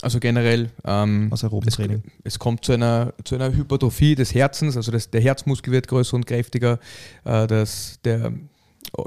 Also 0.00 0.18
generell, 0.18 0.70
ähm, 0.84 1.28
aus 1.30 1.44
aerobem 1.44 1.68
es, 1.68 1.74
Training? 1.74 2.02
es 2.24 2.38
kommt 2.38 2.64
zu 2.64 2.72
einer, 2.72 3.12
zu 3.24 3.34
einer 3.34 3.52
Hypertrophie 3.52 4.14
des 4.14 4.34
Herzens, 4.34 4.76
also 4.76 4.90
das, 4.90 5.10
der 5.10 5.20
Herzmuskel 5.20 5.72
wird 5.72 5.88
größer 5.88 6.16
und 6.16 6.26
kräftiger, 6.26 6.78
äh, 7.24 7.46
dass 7.46 7.98
der 8.04 8.32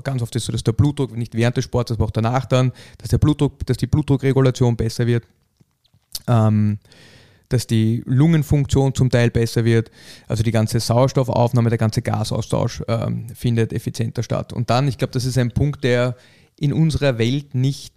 ganz 0.04 0.22
oft 0.22 0.36
ist 0.36 0.46
so, 0.46 0.52
dass 0.52 0.64
der 0.64 0.74
Blutdruck 0.74 1.16
nicht 1.16 1.36
während 1.36 1.58
des 1.58 1.66
Sports, 1.66 1.92
aber 1.92 2.06
auch 2.06 2.12
danach 2.12 2.46
dann, 2.46 2.72
dass 2.98 3.10
der 3.10 3.18
Blutdruck, 3.18 3.66
dass 3.66 3.78
die 3.78 3.88
Blutdruckregulation 3.88 4.76
besser 4.76 5.08
wird, 5.08 5.26
ähm, 6.28 6.80
dass 7.50 7.68
die 7.68 8.04
Lungenfunktion 8.06 8.96
zum 8.96 9.10
Teil 9.10 9.30
besser 9.30 9.66
wird, 9.66 9.92
also 10.28 10.44
die 10.44 10.52
ganze 10.52 10.80
Sauerstoffaufnahme, 10.80 11.70
der 11.70 11.78
ganze 11.78 12.02
Gasaustausch 12.02 12.84
ähm, 12.88 13.28
findet 13.30 13.74
effizienter 13.74 14.24
statt. 14.24 14.54
Und 14.54 14.70
dann, 14.70 14.88
ich 14.88 14.98
glaube, 14.98 15.14
das 15.14 15.26
ist 15.26 15.38
ein 15.38 15.52
Punkt, 15.52 15.84
der 15.84 16.16
in 16.60 16.74
unserer 16.74 17.18
Welt 17.18 17.54
nicht 17.54 17.94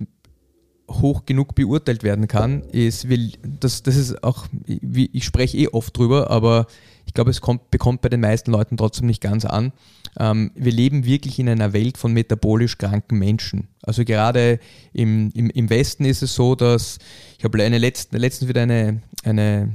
hoch 0.91 1.27
genug 1.27 1.55
beurteilt 1.55 2.03
werden 2.03 2.29
kann, 2.29 2.63
ist, 2.63 3.07
das, 3.43 3.83
das 3.83 3.97
ist 3.97 4.25
auch, 4.25 4.47
ich 4.67 5.25
spreche 5.25 5.57
eh 5.59 5.69
oft 5.69 5.97
drüber, 5.97 6.31
aber 6.31 6.67
ich 7.09 7.15
glaube, 7.15 7.31
es 7.31 7.41
kommt, 7.41 7.71
bekommt 7.71 8.03
bei 8.03 8.11
den 8.11 8.21
meisten 8.21 8.51
Leuten 8.51 8.77
trotzdem 8.77 9.07
nicht 9.07 9.23
ganz 9.23 9.47
an. 9.47 9.73
Ähm, 10.21 10.51
wir 10.55 10.71
leben 10.71 11.07
wirklich 11.07 11.39
in 11.39 11.49
einer 11.49 11.73
Welt 11.73 11.97
von 11.97 12.13
metabolisch 12.13 12.77
kranken 12.77 13.19
Menschen. 13.19 13.69
Also 13.83 14.05
gerade 14.05 14.61
im, 14.93 15.31
im, 15.31 15.49
im 15.49 15.71
Westen 15.71 16.05
ist 16.05 16.23
es 16.23 16.35
so, 16.35 16.55
dass 16.55 16.99
ich 17.39 17.45
habe 17.45 17.65
eine 17.65 17.79
letzten, 17.79 18.19
letztens 18.19 18.51
wieder 18.51 18.61
eine, 18.61 19.01
eine 19.25 19.73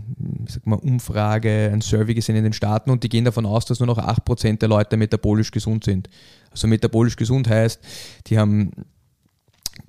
sag 0.48 0.68
mal, 0.68 0.76
Umfrage, 0.76 1.72
ein 1.74 1.82
Survey 1.82 2.14
gesehen 2.14 2.36
in 2.36 2.44
den 2.44 2.54
Staaten 2.54 2.92
und 2.92 3.04
die 3.04 3.10
gehen 3.10 3.26
davon 3.26 3.48
aus, 3.48 3.66
dass 3.66 3.80
nur 3.80 3.88
noch 3.88 3.98
8% 3.98 4.60
der 4.60 4.70
Leute 4.70 4.96
metabolisch 4.96 5.50
gesund 5.50 5.86
sind. 5.86 6.10
Also 6.52 6.68
metabolisch 6.68 7.16
gesund 7.16 7.50
heißt, 7.50 7.80
die 8.28 8.38
haben 8.38 8.72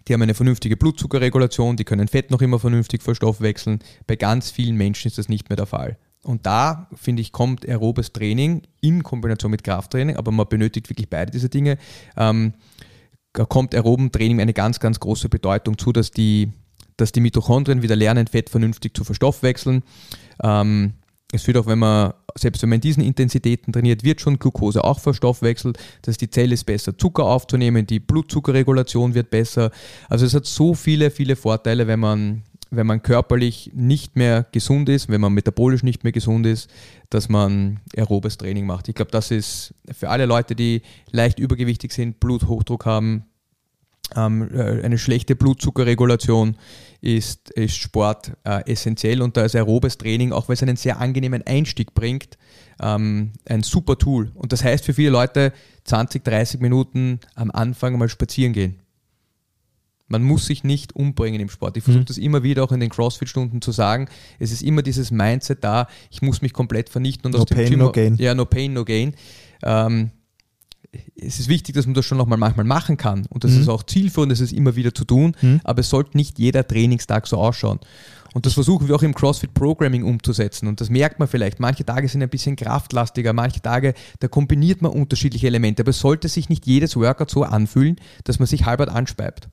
die 0.08 0.14
haben 0.14 0.22
eine 0.22 0.32
vernünftige 0.32 0.78
Blutzuckerregulation, 0.78 1.76
die 1.76 1.84
können 1.84 2.08
Fett 2.08 2.30
noch 2.30 2.40
immer 2.40 2.58
vernünftig 2.58 3.02
verstoffwechseln. 3.02 3.80
Bei 4.06 4.16
ganz 4.16 4.50
vielen 4.50 4.76
Menschen 4.76 5.08
ist 5.08 5.18
das 5.18 5.28
nicht 5.28 5.50
mehr 5.50 5.56
der 5.56 5.66
Fall. 5.66 5.98
Und 6.24 6.46
da, 6.46 6.88
finde 6.94 7.22
ich, 7.22 7.32
kommt 7.32 7.68
aerobes 7.68 8.12
Training 8.12 8.62
in 8.80 9.02
Kombination 9.02 9.50
mit 9.50 9.62
Krafttraining, 9.62 10.16
aber 10.16 10.32
man 10.32 10.48
benötigt 10.48 10.88
wirklich 10.88 11.08
beide 11.08 11.30
diese 11.30 11.48
Dinge. 11.48 11.78
Ähm, 12.16 12.54
kommt 13.32 13.74
aeroben 13.74 14.12
Training 14.12 14.40
eine 14.40 14.54
ganz, 14.54 14.80
ganz 14.80 15.00
große 15.00 15.28
Bedeutung 15.28 15.76
zu, 15.76 15.92
dass 15.92 16.10
die, 16.10 16.52
dass 16.96 17.12
die 17.12 17.20
Mitochondrien 17.20 17.82
wieder 17.82 17.96
lernen, 17.96 18.26
Fett 18.26 18.48
vernünftig 18.48 18.96
zu 18.96 19.04
verstoffwechseln. 19.04 19.82
Ähm, 20.42 20.94
es 21.32 21.46
wird 21.46 21.56
auch, 21.56 21.66
wenn 21.66 21.80
man, 21.80 22.14
selbst 22.36 22.62
wenn 22.62 22.68
man 22.68 22.76
in 22.76 22.82
diesen 22.82 23.02
Intensitäten 23.02 23.72
trainiert, 23.72 24.04
wird 24.04 24.20
schon 24.20 24.38
Glucose 24.38 24.82
auch 24.84 25.00
verstoffwechselt. 25.00 25.78
Das 26.02 26.12
heißt, 26.12 26.20
die 26.20 26.30
Zelle 26.30 26.54
ist 26.54 26.64
besser, 26.64 26.96
Zucker 26.96 27.24
aufzunehmen, 27.24 27.86
die 27.86 27.98
Blutzuckerregulation 27.98 29.14
wird 29.14 29.30
besser. 29.30 29.70
Also 30.08 30.26
es 30.26 30.34
hat 30.34 30.46
so 30.46 30.74
viele, 30.74 31.10
viele 31.10 31.34
Vorteile, 31.34 31.86
wenn 31.88 32.00
man, 32.00 32.42
wenn 32.70 32.86
man 32.86 33.02
körperlich 33.02 33.70
nicht 33.74 34.16
mehr 34.16 34.46
gesund 34.52 34.88
ist, 34.88 35.08
wenn 35.08 35.20
man 35.20 35.32
metabolisch 35.32 35.82
nicht 35.82 36.04
mehr 36.04 36.12
gesund 36.12 36.46
ist, 36.46 36.70
dass 37.10 37.28
man 37.28 37.80
aerobes 37.96 38.38
Training 38.38 38.66
macht. 38.66 38.88
Ich 38.88 38.94
glaube, 38.94 39.10
das 39.10 39.30
ist 39.30 39.74
für 39.92 40.10
alle 40.10 40.26
Leute, 40.26 40.54
die 40.54 40.82
leicht 41.10 41.38
übergewichtig 41.38 41.92
sind, 41.92 42.20
Bluthochdruck 42.20 42.86
haben, 42.86 43.24
ähm, 44.16 44.48
äh, 44.52 44.82
eine 44.82 44.98
schlechte 44.98 45.36
Blutzuckerregulation 45.36 46.56
ist, 47.00 47.50
ist 47.50 47.76
Sport 47.76 48.32
äh, 48.44 48.70
essentiell 48.70 49.22
und 49.22 49.36
da 49.36 49.44
ist 49.44 49.56
aerobes 49.56 49.98
Training, 49.98 50.32
auch 50.32 50.48
weil 50.48 50.54
es 50.54 50.62
einen 50.62 50.76
sehr 50.76 51.00
angenehmen 51.00 51.42
Einstieg 51.46 51.94
bringt, 51.94 52.38
ähm, 52.80 53.32
ein 53.46 53.62
super 53.62 53.98
Tool. 53.98 54.30
Und 54.34 54.52
das 54.52 54.64
heißt 54.64 54.84
für 54.84 54.94
viele 54.94 55.10
Leute 55.10 55.52
20, 55.84 56.24
30 56.24 56.60
Minuten 56.60 57.20
am 57.34 57.50
Anfang 57.50 57.98
mal 57.98 58.08
spazieren 58.08 58.52
gehen. 58.52 58.80
Man 60.06 60.22
muss 60.22 60.46
sich 60.46 60.64
nicht 60.64 60.94
umbringen 60.94 61.40
im 61.40 61.48
Sport. 61.48 61.76
Ich 61.78 61.84
versuche 61.84 62.02
Mhm. 62.02 62.06
das 62.06 62.18
immer 62.18 62.42
wieder 62.42 62.62
auch 62.64 62.72
in 62.72 62.80
den 62.80 62.90
CrossFit-Stunden 62.90 63.62
zu 63.62 63.72
sagen. 63.72 64.08
Es 64.38 64.52
ist 64.52 64.62
immer 64.62 64.82
dieses 64.82 65.10
Mindset 65.10 65.64
da, 65.64 65.86
ich 66.10 66.20
muss 66.20 66.42
mich 66.42 66.52
komplett 66.52 66.90
vernichten 66.90 67.26
und 67.26 67.32
No 67.32 67.38
aus 67.40 67.46
dem 67.46 67.56
pain, 67.56 67.70
Gym 67.70 67.78
no 67.78 67.90
gain. 67.92 68.16
Ja, 68.16 68.34
no 68.34 68.44
pain, 68.44 68.72
no 68.74 68.84
gain. 68.84 69.14
Ähm, 69.62 70.10
es 71.16 71.40
ist 71.40 71.48
wichtig, 71.48 71.74
dass 71.74 71.86
man 71.86 71.94
das 71.94 72.04
schon 72.04 72.18
nochmal 72.18 72.38
manchmal 72.38 72.66
machen 72.66 72.96
kann 72.96 73.26
und 73.30 73.42
das 73.44 73.52
Mhm. 73.52 73.60
ist 73.62 73.68
auch 73.68 73.82
zielführend, 73.82 74.30
das 74.30 74.40
ist 74.40 74.52
immer 74.52 74.76
wieder 74.76 74.94
zu 74.94 75.04
tun, 75.04 75.34
Mhm. 75.40 75.60
aber 75.64 75.80
es 75.80 75.88
sollte 75.90 76.16
nicht 76.16 76.38
jeder 76.38 76.66
Trainingstag 76.68 77.26
so 77.26 77.38
ausschauen. 77.38 77.80
Und 78.34 78.46
das 78.46 78.54
versuchen 78.54 78.88
wir 78.88 78.96
auch 78.96 79.02
im 79.02 79.14
CrossFit-Programming 79.14 80.02
umzusetzen. 80.02 80.66
Und 80.66 80.80
das 80.80 80.90
merkt 80.90 81.20
man 81.20 81.28
vielleicht. 81.28 81.60
Manche 81.60 81.84
Tage 81.84 82.08
sind 82.08 82.20
ein 82.20 82.28
bisschen 82.28 82.56
kraftlastiger, 82.56 83.32
manche 83.32 83.62
Tage, 83.62 83.94
da 84.18 84.26
kombiniert 84.26 84.82
man 84.82 84.90
unterschiedliche 84.90 85.46
Elemente. 85.46 85.82
Aber 85.84 85.90
es 85.90 86.00
sollte 86.00 86.28
sich 86.28 86.48
nicht 86.48 86.66
jedes 86.66 86.96
Workout 86.96 87.30
so 87.30 87.44
anfühlen, 87.44 87.94
dass 88.24 88.40
man 88.40 88.46
sich 88.48 88.64
halbert 88.66 88.88
anspeibt. 88.88 89.48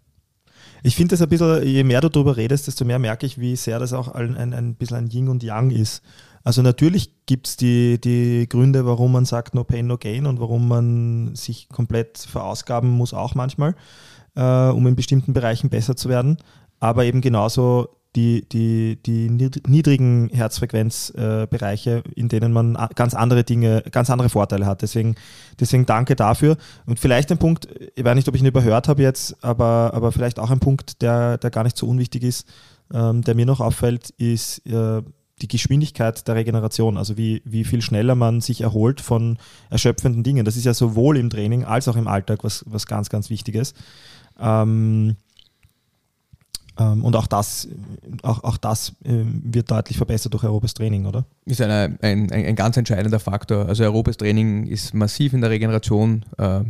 Ich 0.84 0.96
finde 0.96 1.14
das 1.14 1.22
ein 1.22 1.30
bisschen, 1.30 1.64
je 1.66 1.84
mehr 1.84 2.02
du 2.02 2.10
darüber 2.10 2.38
redest, 2.38 2.68
desto 2.68 2.86
mehr 2.86 3.00
merke 3.00 3.26
ich, 3.26 3.40
wie 3.40 3.56
sehr 3.56 3.80
das 3.80 3.94
auch 3.94 4.08
ein, 4.08 4.36
ein, 4.36 4.54
ein 4.54 4.76
bisschen 4.76 4.98
ein 4.98 5.10
Yin 5.10 5.30
und 5.30 5.44
Yang 5.44 5.72
ist. 5.72 6.02
Also 6.44 6.62
natürlich 6.62 7.26
gibt 7.26 7.48
es 7.48 7.58
die, 7.58 8.02
die 8.02 8.48
Gründe, 8.50 8.86
warum 8.86 9.12
man 9.12 9.26
sagt 9.26 9.54
No 9.54 9.64
Pain, 9.64 9.88
No 9.88 9.98
Gain 9.98 10.26
und 10.26 10.40
warum 10.40 10.68
man 10.68 11.36
sich 11.36 11.70
komplett 11.70 12.18
verausgaben 12.18 12.90
muss, 12.90 13.14
auch 13.14 13.36
manchmal, 13.36 13.76
äh, 14.36 14.70
um 14.70 14.88
in 14.88 14.96
bestimmten 14.96 15.34
Bereichen 15.34 15.70
besser 15.70 15.96
zu 15.96 16.10
werden. 16.10 16.38
Aber 16.80 17.06
eben 17.06 17.22
genauso 17.22 17.90
die, 18.16 18.46
die, 18.50 19.00
die 19.06 19.30
nied- 19.30 19.68
niedrigen 19.68 20.30
Herzfrequenzbereiche, 20.34 22.04
in 22.16 22.28
denen 22.28 22.52
man 22.52 22.78
ganz 22.96 23.14
andere 23.14 23.44
Dinge, 23.44 23.84
ganz 23.92 24.10
andere 24.10 24.30
Vorteile 24.30 24.66
hat. 24.66 24.82
Deswegen, 24.82 25.16
deswegen 25.60 25.86
danke 25.86 26.16
dafür. 26.16 26.58
Und 26.86 27.00
vielleicht 27.00 27.32
ein 27.32 27.38
Punkt, 27.38 27.68
ich 27.96 28.04
weiß 28.04 28.16
nicht, 28.16 28.28
ob 28.28 28.36
ich 28.36 28.42
ihn 28.42 28.48
überhört 28.48 28.88
habe 28.88 29.02
jetzt, 29.02 29.42
aber, 29.44 29.92
aber 29.94 30.12
vielleicht 30.12 30.40
auch 30.40 30.52
ein 30.52 30.60
Punkt, 30.60 31.02
der, 31.02 31.38
der 31.38 31.52
gar 31.52 31.64
nicht 31.64 31.78
so 31.78 31.88
unwichtig 31.88 32.24
ist, 32.24 32.48
ähm, 32.94 33.22
der 33.22 33.36
mir 33.36 33.46
noch 33.46 33.62
auffällt, 33.62 34.10
ist 34.18 34.66
äh, 34.66 35.02
die 35.42 35.48
Geschwindigkeit 35.48 36.28
der 36.28 36.36
Regeneration, 36.36 36.98
also 36.98 37.18
wie, 37.18 37.42
wie 37.46 37.64
viel 37.64 37.82
schneller 37.82 38.16
man 38.16 38.42
sich 38.42 38.62
erholt 38.62 39.02
von 39.02 39.38
erschöpfenden 39.70 40.24
Dingen. 40.24 40.46
Das 40.46 40.58
ist 40.58 40.66
ja 40.66 40.74
sowohl 40.74 41.18
im 41.18 41.30
Training 41.30 41.64
als 41.64 41.88
auch 41.88 41.96
im 41.96 42.08
Alltag 42.08 42.44
was, 42.44 42.64
was 42.68 42.86
ganz, 42.86 43.10
ganz 43.10 43.30
wichtig 43.30 43.56
ist. 43.56 43.76
Ähm, 44.40 44.62
ähm, 44.62 45.16
und 46.84 47.16
auch 47.16 47.28
das, 47.28 47.68
auch, 48.24 48.44
auch 48.44 48.58
das 48.58 48.94
ähm, 49.06 49.42
wird 49.44 49.72
deutlich 49.72 49.98
verbessert 49.98 50.34
durch 50.34 50.44
aerobes 50.44 50.74
Training, 50.74 51.06
oder? 51.06 51.26
ist 51.46 51.62
eine, 51.62 51.98
ein, 52.02 52.32
ein, 52.32 52.46
ein 52.46 52.56
ganz 52.56 52.78
entscheidender 52.78 53.20
Faktor. 53.20 53.68
Also 53.68 53.84
aerobes 53.84 54.18
Training 54.18 54.68
ist 54.68 54.94
massiv 54.94 55.34
in 55.34 55.42
der 55.42 55.50
Regeneration, 55.50 56.26
äh, 56.38 56.62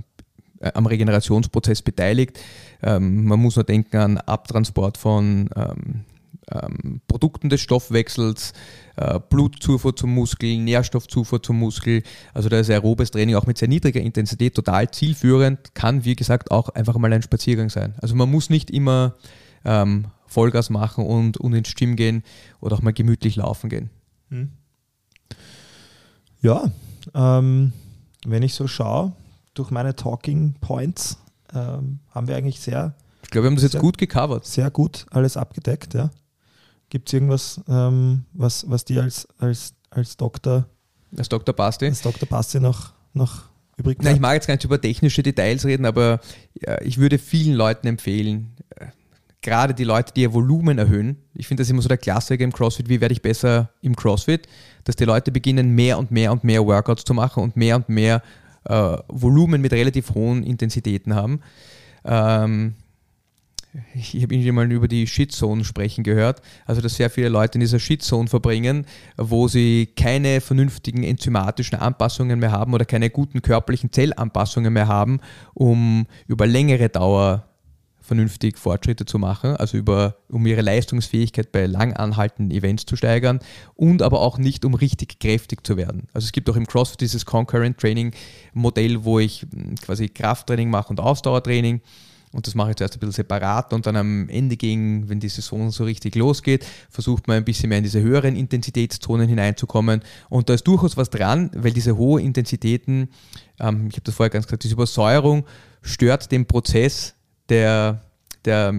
am 0.74 0.86
Regenerationsprozess 0.86 1.82
beteiligt. 1.82 2.40
Ähm, 2.84 3.26
man 3.26 3.40
muss 3.40 3.56
nur 3.56 3.66
denken 3.66 3.98
an 3.98 4.18
Abtransport 4.18 4.98
von 4.98 5.50
ähm, 5.56 6.06
ähm, 6.52 7.02
Produkten 7.08 7.50
des 7.50 7.62
Stoffwechsels, 7.62 8.54
äh, 8.98 9.20
Blutzufuhr 9.30 9.96
zum 9.96 10.14
Muskel, 10.14 10.58
Nährstoffzufuhr 10.58 11.42
zum 11.42 11.60
Muskel. 11.60 12.04
Also 12.34 12.50
da 12.50 12.60
ist 12.60 12.70
aerobes 12.70 13.12
Training 13.12 13.36
auch 13.36 13.46
mit 13.46 13.58
sehr 13.58 13.68
niedriger 13.68 14.02
Intensität 14.02 14.56
total 14.56 14.90
zielführend, 14.92 15.74
kann 15.76 16.06
wie 16.06 16.16
gesagt 16.16 16.52
auch 16.52 16.70
einfach 16.70 16.98
mal 16.98 17.12
ein 17.14 17.22
Spaziergang 17.22 17.70
sein. 17.70 17.96
Also 18.02 18.16
man 18.16 18.30
muss 18.30 18.50
nicht 18.50 18.72
immer 18.72 19.16
ähm, 19.66 20.06
Vollgas 20.28 20.70
machen 20.70 21.06
und, 21.06 21.38
und 21.38 21.54
ins 21.54 21.74
Gym 21.76 21.96
gehen 21.96 22.24
oder 22.62 22.76
auch 22.76 22.82
mal 22.82 22.94
gemütlich 22.94 23.36
laufen 23.36 23.70
gehen. 23.70 23.90
Ja, 26.42 26.72
ähm, 27.14 27.74
wenn 28.26 28.44
ich 28.44 28.54
so 28.54 28.68
schaue, 28.68 29.14
durch 29.54 29.70
meine 29.72 29.96
Talking 29.96 30.56
Points 30.62 31.18
ähm, 31.54 32.00
haben 32.10 32.28
wir 32.28 32.36
eigentlich 32.36 32.60
sehr, 32.60 32.96
Ich 33.24 33.30
glaube, 33.30 33.46
wir 33.46 33.50
haben 33.50 33.56
das 33.56 33.64
jetzt 33.64 33.74
Sehr- 33.74 33.82
gut 33.82 33.98
gecovert. 33.98 34.46
sehr 34.46 34.72
gut 34.72 35.06
alles 35.12 35.38
abgedeckt. 35.38 35.94
Ja. 35.94 36.10
Gibt 36.90 37.10
es 37.10 37.14
irgendwas, 37.14 37.62
ähm, 37.68 38.26
was, 38.34 38.70
was 38.70 38.86
dir 38.86 39.04
als, 39.04 39.28
als, 39.38 39.74
als 39.90 40.18
Doktor, 40.18 40.66
Als 41.18 41.30
Dr. 41.30 41.54
Basti. 41.56 41.86
als 41.86 42.02
Dr. 42.02 42.28
Bassi 42.28 42.60
noch, 42.60 42.94
noch 43.14 43.44
übrig 43.78 43.98
Nein, 44.00 44.16
ich 44.16 44.20
bleibt? 44.20 44.22
mag 44.22 44.34
jetzt 44.36 44.48
gar 44.48 44.56
nicht 44.56 44.64
über 44.66 44.80
technische 44.82 45.24
Details 45.24 45.66
reden, 45.66 45.86
aber 45.86 46.20
ja, 46.66 46.82
ich 46.82 46.98
würde 46.98 47.18
vielen 47.18 47.56
Leuten 47.56 47.88
empfehlen, 47.88 48.56
äh, 48.78 48.88
gerade 49.42 49.74
die 49.74 49.84
Leute, 49.84 50.14
die 50.14 50.22
ihr 50.22 50.34
Volumen 50.34 50.78
erhöhen, 50.78 51.18
ich 51.34 51.48
finde 51.48 51.62
das 51.62 51.70
immer 51.70 51.82
so 51.82 51.88
der 51.88 51.98
Klassiker 51.98 52.44
im 52.44 52.54
CrossFit, 52.54 52.90
wie 52.90 53.02
werde 53.02 53.14
ich 53.14 53.22
besser 53.22 53.72
im 53.82 53.96
CrossFit, 53.96 54.48
dass 54.84 54.96
die 54.96 55.06
Leute 55.06 55.32
beginnen, 55.32 55.74
mehr 55.74 55.98
und 55.98 56.12
mehr 56.12 56.32
und 56.32 56.44
mehr 56.44 56.66
Workouts 56.66 57.04
zu 57.04 57.14
machen 57.14 57.44
und 57.44 57.56
mehr 57.56 57.76
und 57.76 57.90
mehr 57.90 58.22
äh, 58.66 58.98
Volumen 59.08 59.62
mit 59.62 59.74
relativ 59.74 60.14
hohen 60.14 60.44
Intensitäten 60.44 61.16
haben. 61.16 61.42
Ähm, 62.06 62.76
ich 63.96 64.22
habe 64.22 64.36
irgendwie 64.36 64.52
mal 64.52 64.70
über 64.70 64.90
die 64.90 65.08
Shitzone 65.08 65.64
sprechen 65.64 66.04
gehört, 66.04 66.42
also 66.66 66.82
dass 66.82 66.96
sehr 66.96 67.10
viele 67.10 67.30
Leute 67.30 67.56
in 67.56 67.62
dieser 67.62 67.80
Shitzone 67.80 68.28
verbringen, 68.28 68.86
wo 69.18 69.48
sie 69.48 69.88
keine 69.96 70.42
vernünftigen 70.42 71.04
enzymatischen 71.04 71.80
Anpassungen 71.80 72.40
mehr 72.40 72.52
haben 72.52 72.74
oder 72.74 72.84
keine 72.84 73.10
guten 73.10 73.42
körperlichen 73.42 73.92
Zellanpassungen 73.92 74.74
mehr 74.74 74.88
haben, 74.88 75.22
um 75.54 76.06
über 76.28 76.48
längere 76.48 76.90
Dauer 76.90 77.48
vernünftig 78.12 78.58
Fortschritte 78.58 79.06
zu 79.06 79.20
machen, 79.20 79.56
also 79.56 79.78
über, 79.78 80.18
um 80.28 80.46
ihre 80.46 80.60
Leistungsfähigkeit 80.60 81.54
bei 81.54 81.66
lang 81.66 81.94
anhaltenden 81.94 82.54
Events 82.54 82.86
zu 82.86 82.98
steigern 82.98 83.40
und 83.76 84.02
aber 84.02 84.20
auch 84.20 84.38
nicht, 84.38 84.66
um 84.66 84.74
richtig 84.74 85.18
kräftig 85.22 85.66
zu 85.66 85.78
werden. 85.78 86.10
Also 86.12 86.26
es 86.26 86.34
gibt 86.34 86.50
auch 86.50 86.58
im 86.58 86.68
CrossFit 86.68 87.00
dieses 87.00 87.26
Concurrent 87.26 87.78
Training 87.78 88.12
Modell, 88.54 89.06
wo 89.06 89.20
ich 89.20 89.46
mh, 89.50 89.76
quasi 89.82 90.10
Krafttraining 90.10 90.70
mache 90.70 90.90
und 90.90 91.00
Ausdauertraining 91.00 91.80
und 92.34 92.48
das 92.48 92.56
mache 92.56 92.72
ich 92.72 92.76
zuerst 92.76 92.96
ein 92.96 93.00
bisschen 93.00 93.14
separat 93.14 93.72
und 93.72 93.86
dann 93.86 93.96
am 93.96 94.28
Ende 94.28 94.58
gegen, 94.58 95.08
wenn 95.08 95.22
die 95.22 95.30
Saison 95.30 95.72
so 95.72 95.86
richtig 95.86 96.16
losgeht, 96.16 96.66
versucht 96.90 97.30
man 97.30 97.38
ein 97.38 97.46
bisschen 97.46 97.70
mehr 97.70 97.78
in 97.78 97.86
diese 97.86 98.02
höheren 98.02 98.36
Intensitätszonen 98.36 99.30
hineinzukommen. 99.30 100.02
Und 100.28 100.50
da 100.50 100.54
ist 100.54 100.68
durchaus 100.68 100.98
was 100.98 101.10
dran, 101.10 101.50
weil 101.56 101.72
diese 101.72 101.96
hohen 101.96 102.26
Intensitäten, 102.26 103.10
ähm, 103.60 103.88
ich 103.88 103.96
habe 103.96 104.04
das 104.04 104.16
vorher 104.16 104.30
ganz 104.30 104.48
gesagt, 104.48 104.64
diese 104.64 104.74
Übersäuerung 104.74 105.46
stört 105.82 106.30
den 106.32 106.46
Prozess 106.46 107.16
der, 107.52 108.02
der 108.46 108.74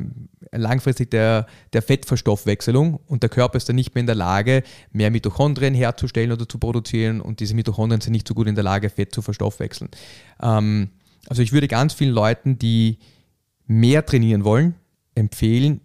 langfristig 0.51 1.11
der, 1.11 1.47
der 1.73 1.83
Fettverstoffwechselung 1.83 2.99
und 3.07 3.23
der 3.23 3.31
Körper 3.31 3.57
ist 3.57 3.68
dann 3.68 3.77
nicht 3.77 3.95
mehr 3.95 4.01
in 4.01 4.07
der 4.07 4.16
Lage, 4.16 4.62
mehr 4.91 5.11
Mitochondrien 5.11 5.75
herzustellen 5.75 6.33
oder 6.33 6.49
zu 6.49 6.59
produzieren 6.59 7.20
und 7.20 7.41
diese 7.41 7.55
Mitochondrien 7.55 8.01
sind 8.01 8.12
nicht 8.12 8.27
so 8.27 8.35
gut 8.35 8.49
in 8.49 8.55
der 8.55 8.64
Lage, 8.64 8.91
Fett 8.91 9.14
zu 9.14 9.23
verstoffwechseln. 9.23 9.91
Ähm, 10.43 10.91
also 11.29 11.43
ich 11.43 11.53
würde 11.53 11.68
ganz 11.68 11.95
vielen 11.95 12.12
Leuten, 12.12 12.59
die 12.59 12.99
mehr 13.66 14.05
trainieren 14.05 14.45
wollen, 14.45 14.75
empfehlen, 15.14 15.81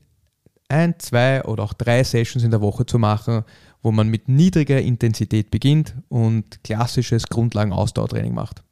ein, 0.69 0.99
zwei 0.99 1.43
oder 1.43 1.63
auch 1.63 1.73
drei 1.73 2.03
Sessions 2.03 2.43
in 2.43 2.51
der 2.51 2.61
Woche 2.61 2.85
zu 2.85 2.99
machen, 2.99 3.43
wo 3.81 3.91
man 3.91 4.09
mit 4.09 4.27
niedriger 4.27 4.81
Intensität 4.81 5.51
beginnt 5.51 5.95
und 6.09 6.63
klassisches 6.63 7.27
Grundlagen-Ausdauertraining 7.27 8.33
macht. 8.33 8.63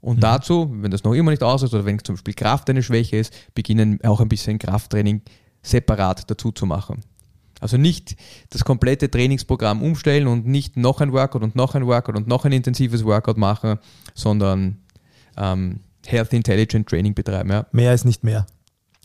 Und 0.00 0.22
dazu, 0.22 0.68
wenn 0.70 0.90
das 0.90 1.02
noch 1.02 1.14
immer 1.14 1.30
nicht 1.30 1.42
aus 1.42 1.62
ist 1.62 1.74
oder 1.74 1.84
wenn 1.84 2.02
zum 2.04 2.14
Beispiel 2.14 2.34
Kraft 2.34 2.70
eine 2.70 2.82
Schwäche 2.82 3.16
ist, 3.16 3.32
beginnen 3.54 3.98
auch 4.04 4.20
ein 4.20 4.28
bisschen 4.28 4.58
Krafttraining 4.58 5.22
separat 5.62 6.30
dazu 6.30 6.52
zu 6.52 6.66
machen. 6.66 7.02
Also 7.60 7.76
nicht 7.76 8.16
das 8.50 8.64
komplette 8.64 9.10
Trainingsprogramm 9.10 9.82
umstellen 9.82 10.28
und 10.28 10.46
nicht 10.46 10.76
noch 10.76 11.00
ein 11.00 11.12
Workout 11.12 11.42
und 11.42 11.56
noch 11.56 11.74
ein 11.74 11.86
Workout 11.86 12.14
und 12.14 12.28
noch 12.28 12.44
ein 12.44 12.52
intensives 12.52 13.04
Workout 13.04 13.36
machen, 13.36 13.78
sondern 14.14 14.78
ähm, 15.36 15.80
Health 16.06 16.32
Intelligent 16.32 16.88
Training 16.88 17.14
betreiben. 17.14 17.50
Ja. 17.50 17.66
Mehr 17.72 17.92
ist 17.92 18.04
nicht 18.04 18.22
mehr. 18.22 18.46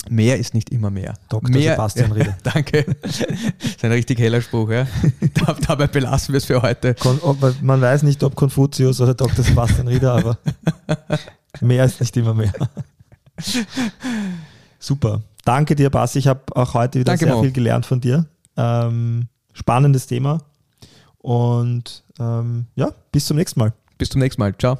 Mehr 0.10 0.38
ist 0.38 0.54
nicht 0.54 0.70
immer 0.70 0.90
mehr. 0.90 1.14
Dr. 1.30 1.50
Mehr, 1.50 1.72
Sebastian 1.74 2.12
Rieder. 2.12 2.38
Danke. 2.44 2.86
Das 3.02 3.20
ist 3.64 3.84
ein 3.86 3.92
richtig 3.92 4.20
heller 4.20 4.42
Spruch. 4.42 4.70
Ja. 4.70 4.86
Da- 5.34 5.56
Dabei 5.68 5.88
belassen 5.88 6.34
wir 6.34 6.38
es 6.38 6.46
für 6.46 6.62
heute. 6.62 6.94
Kon 6.96 7.20
man 7.62 7.82
weiß 7.82 8.04
nicht, 8.04 8.22
ob 8.24 8.36
Konfuzius 8.36 9.00
oder 9.02 9.14
Dr. 9.14 9.44
Sebastian 9.44 9.88
Rieder, 9.88 10.14
aber 10.14 10.38
mehr 11.62 11.86
ist 11.86 12.00
nicht 12.02 12.16
immer 12.18 12.34
mehr. 12.34 12.52
Super. 14.80 15.22
Danke 15.46 15.76
dir, 15.76 15.90
Bas. 15.90 16.16
Ich 16.16 16.28
habe 16.28 16.42
auch 16.56 16.74
heute 16.74 17.00
wieder 17.00 17.12
Danke, 17.12 17.26
sehr 17.26 17.36
Mo. 17.36 17.42
viel 17.42 17.52
gelernt 17.52 17.86
von 17.86 18.00
dir. 18.02 18.26
Ähm, 18.58 19.28
spannendes 19.54 20.08
Thema. 20.08 20.42
Und 21.20 22.04
ähm, 22.20 22.66
ja, 22.76 22.92
bis 23.12 23.26
zum 23.26 23.38
nächsten 23.38 23.60
Mal. 23.60 23.74
Bis 23.98 24.10
zum 24.10 24.20
nächsten 24.20 24.42
Mal. 24.42 24.54
Ciao. 24.58 24.78